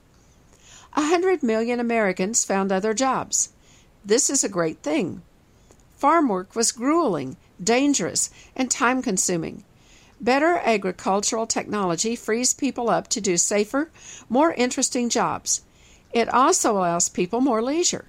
A 0.93 1.07
hundred 1.07 1.43
million 1.43 1.81
Americans 1.81 2.45
found 2.45 2.71
other 2.71 2.93
jobs. 2.93 3.49
This 4.05 4.29
is 4.29 4.45
a 4.45 4.51
great 4.51 4.83
thing. 4.83 5.23
Farm 5.97 6.29
work 6.29 6.55
was 6.55 6.73
grueling, 6.73 7.39
dangerous, 7.63 8.29
and 8.55 8.71
time 8.71 9.01
consuming. 9.01 9.65
Better 10.21 10.59
agricultural 10.59 11.47
technology 11.47 12.15
frees 12.17 12.53
people 12.53 12.91
up 12.91 13.09
to 13.09 13.21
do 13.23 13.39
safer, 13.39 13.91
more 14.29 14.53
interesting 14.53 15.09
jobs. 15.09 15.63
It 16.13 16.29
also 16.29 16.73
allows 16.77 17.09
people 17.09 17.41
more 17.41 17.63
leisure. 17.63 18.05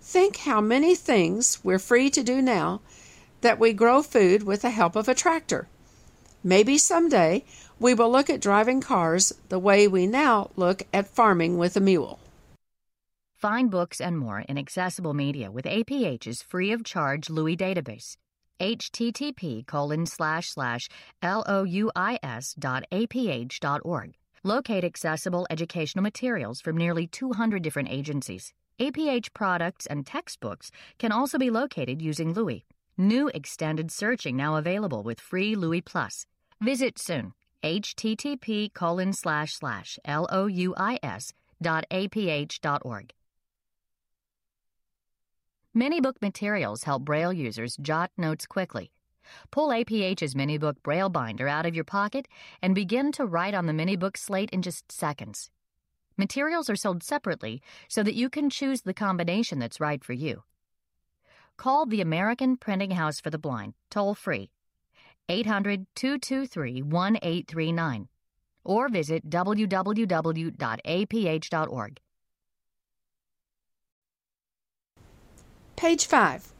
Think 0.00 0.38
how 0.38 0.62
many 0.62 0.94
things 0.94 1.58
we're 1.62 1.78
free 1.78 2.08
to 2.08 2.22
do 2.22 2.40
now 2.40 2.80
that 3.40 3.58
we 3.58 3.72
grow 3.72 4.02
food 4.02 4.42
with 4.42 4.62
the 4.62 4.70
help 4.70 4.96
of 4.96 5.08
a 5.08 5.14
tractor. 5.14 5.68
Maybe 6.42 6.78
someday 6.78 7.44
we 7.78 7.92
will 7.94 8.10
look 8.10 8.30
at 8.30 8.40
driving 8.40 8.80
cars 8.80 9.32
the 9.48 9.58
way 9.58 9.88
we 9.88 10.06
now 10.06 10.50
look 10.56 10.82
at 10.92 11.08
farming 11.08 11.58
with 11.58 11.76
a 11.76 11.80
mule. 11.80 12.18
Find 13.34 13.70
books 13.70 14.00
and 14.00 14.18
more 14.18 14.40
in 14.40 14.56
accessible 14.56 15.12
media 15.12 15.50
with 15.50 15.66
APH's 15.66 16.42
free 16.42 16.72
of 16.72 16.84
charge 16.84 17.28
Louis 17.28 17.56
database. 17.56 18.16
http 18.58 19.66
colon 19.66 20.06
slash 20.06 20.48
slash 20.48 20.88
louis 21.22 22.54
dot 22.58 22.84
aph 22.90 23.60
dot 23.60 23.80
org. 23.84 24.14
Locate 24.42 24.84
accessible 24.84 25.46
educational 25.50 26.02
materials 26.02 26.60
from 26.60 26.76
nearly 26.76 27.06
200 27.06 27.62
different 27.62 27.90
agencies. 27.90 28.52
APH 28.78 29.32
products 29.34 29.86
and 29.86 30.06
textbooks 30.06 30.70
can 30.98 31.10
also 31.10 31.38
be 31.38 31.50
located 31.50 32.00
using 32.00 32.32
Louis. 32.32 32.64
New 32.98 33.28
extended 33.34 33.90
searching 33.90 34.38
now 34.38 34.56
available 34.56 35.02
with 35.02 35.20
free 35.20 35.54
Louis 35.54 35.82
Plus. 35.82 36.24
Visit 36.62 36.98
soon. 36.98 37.34
http 37.62 38.72
colon 38.72 39.12
slash 39.12 39.52
slash 39.52 39.98
louis 40.06 41.32
dot 41.60 41.84
aph 41.90 42.60
dot 42.62 42.80
org. 42.86 43.12
Many 45.74 46.00
book 46.00 46.22
materials 46.22 46.84
help 46.84 47.04
Braille 47.04 47.34
users 47.34 47.76
jot 47.82 48.10
notes 48.16 48.46
quickly. 48.46 48.92
Pull 49.50 49.72
APH's 49.72 50.34
MiniBook 50.34 50.76
Braille 50.82 51.10
binder 51.10 51.48
out 51.48 51.66
of 51.66 51.74
your 51.74 51.84
pocket 51.84 52.26
and 52.62 52.74
begin 52.74 53.12
to 53.12 53.26
write 53.26 53.52
on 53.52 53.66
the 53.66 53.74
MiniBook 53.74 54.16
slate 54.16 54.48
in 54.54 54.62
just 54.62 54.90
seconds. 54.90 55.50
Materials 56.16 56.70
are 56.70 56.76
sold 56.76 57.02
separately 57.02 57.60
so 57.88 58.02
that 58.02 58.14
you 58.14 58.30
can 58.30 58.48
choose 58.48 58.80
the 58.82 58.94
combination 58.94 59.58
that's 59.58 59.80
right 59.80 60.02
for 60.02 60.14
you. 60.14 60.44
Call 61.56 61.86
the 61.86 62.00
American 62.00 62.56
Printing 62.56 62.92
House 62.92 63.20
for 63.20 63.30
the 63.30 63.38
Blind, 63.38 63.74
toll 63.90 64.14
free, 64.14 64.50
800 65.28 65.86
223 65.94 66.82
1839, 66.82 68.08
or 68.64 68.88
visit 68.88 69.30
www.aph.org. 69.30 70.60
Page 75.76 76.06
5. 76.06 76.52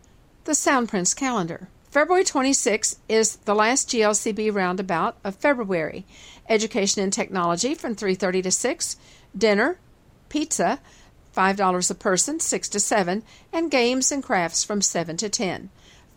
The 0.45 0.53
Soundprints 0.53 1.17
Calendar. 1.17 1.69
February 1.91 2.25
26 2.25 2.99
is 3.09 3.37
the 3.37 3.55
last 3.55 3.89
GLCB 3.89 4.55
roundabout 4.55 5.17
of 5.25 5.37
February. 5.37 6.05
Education 6.49 7.03
and 7.03 7.13
technology 7.13 7.75
from 7.75 7.95
3:30 7.97 8.43
to 8.43 8.51
6, 8.51 8.97
dinner, 9.37 9.79
pizza, 10.29 10.81
$5 11.37 11.91
a 11.91 11.95
person, 11.95 12.41
6 12.41 12.69
to 12.71 12.81
7, 12.81 13.23
and 13.53 13.71
games 13.71 14.11
and 14.11 14.23
crafts 14.23 14.65
from 14.65 14.81
7 14.81 15.19
to 15.19 15.29
10. 15.29 15.69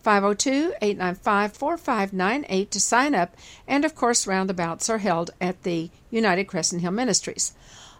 502-895-4598 0.04 2.70
to 2.70 2.80
sign 2.80 3.14
up, 3.14 3.36
and 3.68 3.84
of 3.84 3.94
course 3.94 4.26
roundabouts 4.26 4.88
are 4.88 4.96
held 4.98 5.30
at 5.40 5.62
the 5.62 5.90
United 6.10 6.44
Crescent 6.44 6.80
Hill 6.80 6.92
Ministries. 6.92 7.52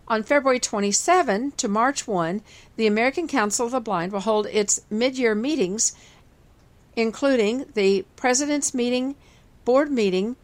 On 0.09 0.23
February 0.23 0.59
27 0.59 1.51
to 1.53 1.69
March 1.69 2.09
1, 2.09 2.41
the 2.77 2.87
American 2.87 3.29
Council 3.29 3.67
of 3.67 3.73
the 3.73 3.81
Blind 3.81 4.13
will 4.13 4.21
hold 4.21 4.47
its 4.47 4.81
mid-year 4.91 5.35
meetings 5.35 5.95
including 6.97 7.67
the 7.75 8.05
President's 8.17 8.75
meeting, 8.75 9.15
board 9.65 9.91
meeting, 9.91 10.37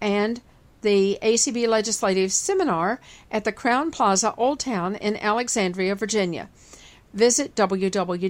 and 0.00 0.40
the 0.82 1.18
ACB 1.22 1.66
Legislative 1.66 2.32
Seminar 2.32 3.00
at 3.30 3.44
the 3.44 3.52
Crowne 3.52 3.90
Plaza 3.90 4.34
Old 4.36 4.60
Town 4.60 4.94
in 4.96 5.16
Alexandria, 5.16 5.94
Virginia. 5.94 6.48
Visit 7.14 7.54
www.acb.org 7.54 8.28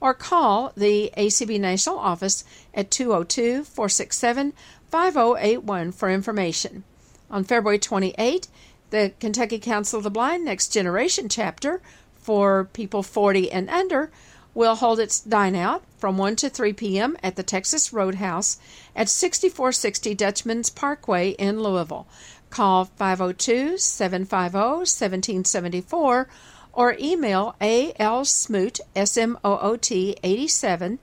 or 0.00 0.14
call 0.14 0.72
the 0.76 1.12
ACB 1.16 1.60
National 1.60 1.98
Office 1.98 2.44
at 2.74 2.90
202 2.90 3.64
467 3.64 4.52
5081 4.90 5.92
for 5.92 6.10
information. 6.10 6.84
On 7.30 7.44
February 7.44 7.78
28, 7.78 8.48
the 8.90 9.12
Kentucky 9.20 9.58
Council 9.58 9.98
of 9.98 10.04
the 10.04 10.10
Blind 10.10 10.44
Next 10.44 10.68
Generation 10.68 11.28
chapter 11.28 11.80
for 12.14 12.64
people 12.72 13.02
40 13.02 13.50
and 13.50 13.70
under 13.70 14.10
will 14.54 14.76
hold 14.76 15.00
its 15.00 15.20
dine 15.20 15.56
out 15.56 15.82
from 15.98 16.18
1 16.18 16.36
to 16.36 16.50
3 16.50 16.72
p.m. 16.72 17.16
at 17.22 17.36
the 17.36 17.42
Texas 17.42 17.92
Roadhouse 17.92 18.58
at 18.94 19.08
6460 19.08 20.14
Dutchman's 20.14 20.70
Parkway 20.70 21.30
in 21.30 21.62
Louisville. 21.62 22.06
Call 22.50 22.84
502 22.84 23.78
750 23.78 24.58
1774 24.58 26.28
or 26.72 26.96
email 26.98 27.54
alsmoot, 27.60 28.80
S-M-O-O-T 28.96 30.16
87 30.22 30.98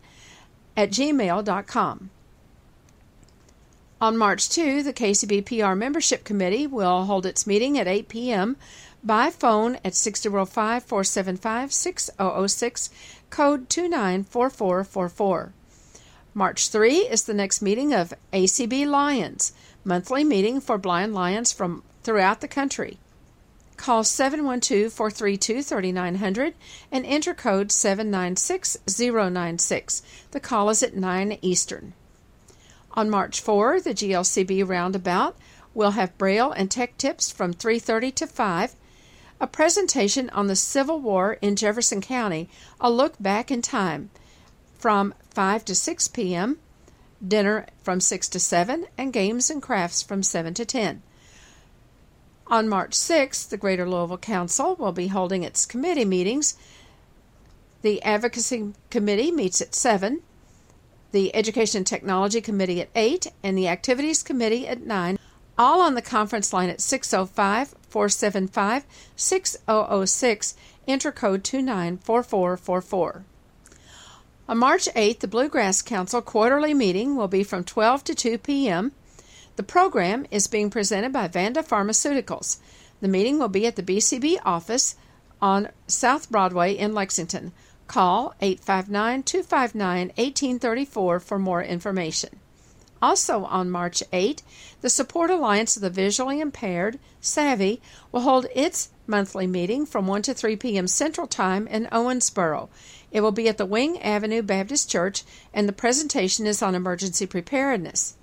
at 0.76 0.90
gmail.com. 0.90 2.10
On 4.02 4.18
March 4.18 4.50
2, 4.50 4.82
the 4.82 4.94
KCBPR 4.94 5.78
Membership 5.78 6.24
Committee 6.24 6.66
will 6.66 7.04
hold 7.04 7.26
its 7.26 7.46
meeting 7.46 7.78
at 7.78 7.88
8 7.88 8.08
p.m. 8.08 8.56
by 9.04 9.30
phone 9.30 9.78
at 9.84 9.94
605 9.94 10.84
475 10.84 11.74
6006, 11.74 12.90
code 13.30 13.70
294444. 13.70 15.54
March 16.34 16.70
3 16.70 17.00
is 17.00 17.24
the 17.24 17.34
next 17.34 17.62
meeting 17.62 17.94
of 17.94 18.14
ACB 18.32 18.86
Lions, 18.86 19.52
monthly 19.84 20.24
meeting 20.24 20.62
for 20.62 20.78
blind 20.78 21.14
lions 21.14 21.52
from 21.52 21.84
throughout 22.04 22.42
the 22.42 22.48
country. 22.48 23.00
Call 23.78 24.04
712 24.04 24.92
432 24.92 25.64
3900 25.64 26.54
and 26.92 27.06
enter 27.06 27.34
code 27.34 27.72
796096. 27.72 30.02
The 30.32 30.40
call 30.40 30.70
is 30.70 30.84
at 30.84 30.96
9 30.96 31.38
Eastern. 31.42 31.94
On 32.94 33.10
March 33.10 33.40
4, 33.40 33.80
the 33.80 33.94
GLCB 33.94 34.68
Roundabout 34.68 35.38
will 35.74 35.92
have 35.92 36.18
Braille 36.18 36.52
and 36.52 36.70
tech 36.70 36.98
tips 36.98 37.32
from 37.32 37.54
3:30 37.54 38.14
to 38.16 38.28
5, 38.28 38.76
a 39.40 39.48
presentation 39.48 40.30
on 40.32 40.48
the 40.48 40.56
Civil 40.56 41.00
War 41.00 41.38
in 41.42 41.56
Jefferson 41.56 42.02
County, 42.02 42.50
a 42.80 42.92
look 42.92 43.16
back 43.20 43.50
in 43.50 43.62
time 43.62 44.10
from 44.78 45.14
5 45.32 45.66
to 45.66 45.76
6 45.76 46.08
p.m., 46.10 46.60
dinner 47.26 47.66
from 47.84 48.00
6 48.00 48.28
to 48.30 48.40
7, 48.40 48.88
and 48.98 49.14
games 49.14 49.50
and 49.50 49.62
crafts 49.62 50.02
from 50.02 50.24
7 50.24 50.54
to 50.56 50.66
10. 50.66 51.02
On 52.48 52.68
March 52.68 52.92
6th, 52.92 53.50
the 53.50 53.58
Greater 53.58 53.88
Louisville 53.88 54.18
Council 54.18 54.76
will 54.76 54.92
be 54.92 55.08
holding 55.08 55.44
its 55.44 55.66
committee 55.66 56.06
meetings. 56.06 56.56
The 57.82 58.02
Advocacy 58.04 58.74
Committee 58.90 59.32
meets 59.32 59.62
at 59.62 59.76
7, 59.76 60.22
the 61.12 61.34
Education 61.36 61.80
and 61.80 61.88
Technology 61.88 62.42
Committee 62.42 62.82
at 62.82 62.90
8, 62.96 63.28
and 63.44 63.58
the 63.58 63.68
Activities 63.68 64.24
Committee 64.24 64.68
at 64.68 64.82
9, 64.82 65.18
all 65.58 65.82
on 65.82 65.96
the 65.96 66.02
conference 66.02 66.52
line 66.54 66.70
at 66.70 66.82
605 66.82 67.76
475 67.90 68.86
6006, 69.16 70.56
enter 70.88 71.12
code 71.12 71.44
294444. 71.44 73.26
On 74.48 74.58
March 74.58 74.90
8th, 74.96 75.20
the 75.20 75.28
Bluegrass 75.28 75.82
Council 75.82 76.22
quarterly 76.22 76.74
meeting 76.74 77.16
will 77.16 77.28
be 77.28 77.44
from 77.44 77.64
12 77.64 78.04
to 78.06 78.16
2 78.16 78.38
p.m. 78.40 78.94
The 79.58 79.64
program 79.64 80.26
is 80.32 80.48
being 80.48 80.70
presented 80.70 81.14
by 81.14 81.28
Vanda 81.28 81.62
Pharmaceuticals. 81.62 82.58
The 83.02 83.08
meeting 83.08 83.38
will 83.38 83.50
be 83.50 83.68
at 83.68 83.76
the 83.76 83.84
BCB 83.84 84.40
office 84.44 84.96
on 85.42 85.70
South 85.88 86.32
Broadway 86.32 86.74
in 86.74 86.94
Lexington. 86.94 87.52
Call 87.88 88.34
859 88.42 89.24
259 89.24 90.08
1834 90.08 91.20
for 91.20 91.40
more 91.40 91.64
information. 91.64 92.40
Also 93.02 93.46
on 93.46 93.70
March 93.70 94.04
8, 94.12 94.42
the 94.82 94.90
Support 94.90 95.30
Alliance 95.30 95.76
of 95.76 95.82
the 95.82 95.90
Visually 95.90 96.40
Impaired, 96.40 97.00
SAVI, 97.22 97.80
will 98.12 98.22
hold 98.22 98.48
its 98.54 98.90
monthly 99.08 99.48
meeting 99.48 99.86
from 99.86 100.08
1 100.08 100.24
to 100.24 100.34
3 100.34 100.56
p.m. 100.58 100.88
Central 100.88 101.28
Time 101.28 101.68
in 101.68 101.88
Owensboro. 101.92 102.70
It 103.12 103.22
will 103.22 103.32
be 103.32 103.48
at 103.48 103.58
the 103.58 103.66
Wing 103.66 104.02
Avenue 104.02 104.42
Baptist 104.42 104.90
Church, 104.90 105.24
and 105.54 105.68
the 105.68 105.74
presentation 105.74 106.46
is 106.46 106.62
on 106.62 106.76
emergency 106.76 107.26
preparedness. 107.26 108.16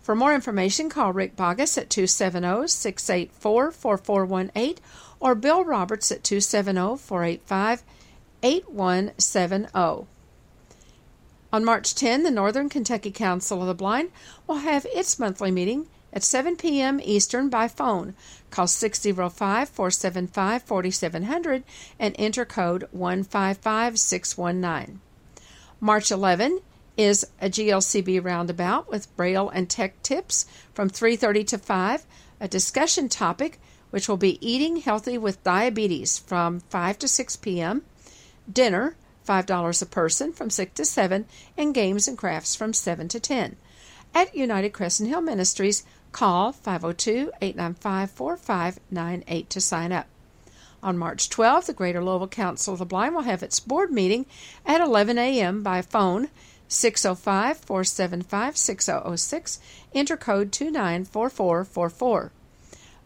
For 0.00 0.14
more 0.14 0.34
information, 0.34 0.88
call 0.88 1.12
Rick 1.12 1.36
Bogus 1.36 1.76
at 1.76 1.90
270 1.90 2.68
684 2.68 3.70
4418 3.72 4.76
or 5.20 5.34
Bill 5.34 5.64
Roberts 5.64 6.10
at 6.10 6.24
270 6.24 6.96
485 6.96 7.82
8170. 8.42 10.06
On 11.50 11.64
March 11.64 11.94
10, 11.94 12.24
the 12.24 12.30
Northern 12.30 12.68
Kentucky 12.68 13.10
Council 13.10 13.62
of 13.62 13.68
the 13.68 13.74
Blind 13.74 14.10
will 14.46 14.58
have 14.58 14.84
its 14.92 15.18
monthly 15.18 15.50
meeting 15.50 15.86
at 16.12 16.22
7 16.22 16.56
p.m. 16.56 17.00
Eastern 17.02 17.48
by 17.48 17.68
phone. 17.68 18.14
Call 18.50 18.66
605 18.66 19.70
475 19.70 20.62
4700 20.62 21.64
and 21.98 22.14
enter 22.18 22.44
code 22.44 22.86
155619. 22.90 25.00
March 25.80 26.10
11 26.10 26.60
is 26.98 27.26
a 27.40 27.48
GLCB 27.48 28.22
roundabout 28.22 28.90
with 28.90 29.16
Braille 29.16 29.48
and 29.48 29.70
tech 29.70 30.02
tips 30.02 30.44
from 30.74 30.90
3:30 30.90 31.46
to 31.46 31.56
5, 31.56 32.04
a 32.40 32.48
discussion 32.48 33.08
topic 33.08 33.58
which 33.88 34.06
will 34.06 34.18
be 34.18 34.38
eating 34.46 34.76
healthy 34.78 35.16
with 35.16 35.42
diabetes 35.44 36.18
from 36.18 36.60
5 36.60 36.98
to 36.98 37.08
6 37.08 37.36
p.m., 37.36 37.84
dinner 38.52 38.96
$5 39.28 39.82
a 39.82 39.86
person 39.86 40.32
from 40.32 40.48
6 40.48 40.72
to 40.74 40.84
7, 40.84 41.26
and 41.56 41.74
games 41.74 42.08
and 42.08 42.16
crafts 42.16 42.54
from 42.54 42.72
7 42.72 43.08
to 43.08 43.20
10. 43.20 43.56
At 44.14 44.34
United 44.34 44.70
Crescent 44.70 45.08
Hill 45.08 45.20
Ministries, 45.20 45.84
Call 46.12 46.52
502 46.52 47.32
895 47.40 48.10
4598 48.10 49.50
to 49.50 49.60
sign 49.60 49.92
up. 49.92 50.06
On 50.82 50.96
March 50.96 51.28
12th, 51.28 51.66
the 51.66 51.72
Greater 51.72 52.02
Louisville 52.02 52.28
Council 52.28 52.72
of 52.72 52.78
the 52.78 52.86
Blind 52.86 53.14
will 53.14 53.22
have 53.22 53.42
its 53.42 53.60
board 53.60 53.92
meeting 53.92 54.26
at 54.64 54.80
11 54.80 55.18
a.m. 55.18 55.62
by 55.62 55.82
phone 55.82 56.28
605 56.68 57.58
475 57.58 58.56
6006, 58.56 59.60
enter 59.94 60.16
code 60.16 60.52
294444. 60.52 62.32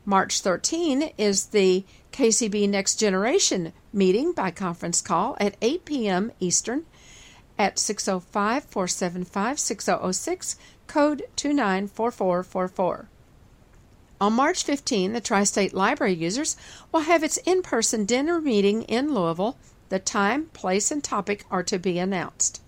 March 0.04 0.40
13 0.40 1.10
is 1.16 1.46
the 1.46 1.84
KCB 2.12 2.68
Next 2.68 2.96
Generation 2.96 3.72
meeting 3.92 4.32
by 4.32 4.50
conference 4.50 5.00
call 5.00 5.36
at 5.40 5.56
8 5.62 5.84
p.m. 5.84 6.32
Eastern 6.40 6.84
at 7.58 7.78
605 7.78 8.64
475 8.64 9.58
6006, 9.58 10.56
code 10.86 11.22
294444. 11.36 13.08
On 14.20 14.32
March 14.32 14.62
15, 14.62 15.14
the 15.14 15.20
Tri 15.20 15.42
State 15.44 15.74
Library 15.74 16.12
users 16.12 16.56
will 16.92 17.00
have 17.00 17.24
its 17.24 17.38
in 17.38 17.62
person 17.62 18.04
dinner 18.04 18.40
meeting 18.40 18.82
in 18.82 19.14
Louisville. 19.14 19.56
The 19.88 19.98
time, 19.98 20.46
place, 20.52 20.90
and 20.90 21.02
topic 21.02 21.44
are 21.50 21.64
to 21.64 21.78
be 21.78 21.98
announced. 21.98 22.62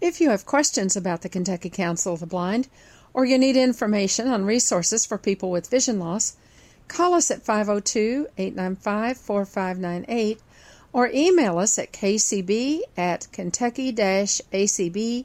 If 0.00 0.20
you 0.20 0.30
have 0.30 0.46
questions 0.46 0.94
about 0.94 1.22
the 1.22 1.28
Kentucky 1.28 1.70
Council 1.70 2.14
of 2.14 2.20
the 2.20 2.26
Blind, 2.26 2.68
or 3.14 3.24
you 3.24 3.38
need 3.38 3.56
information 3.56 4.28
on 4.28 4.44
resources 4.44 5.06
for 5.06 5.18
people 5.18 5.50
with 5.50 5.70
vision 5.70 5.98
loss, 5.98 6.36
call 6.88 7.14
us 7.14 7.30
at 7.30 7.44
502 7.44 8.26
895 8.36 9.16
4598 9.16 10.40
or 10.92 11.08
email 11.12 11.58
us 11.58 11.78
at 11.78 11.92
kcb 11.92 12.80
at 12.96 13.28
kentucky 13.32 13.92
acb.org. 13.92 15.24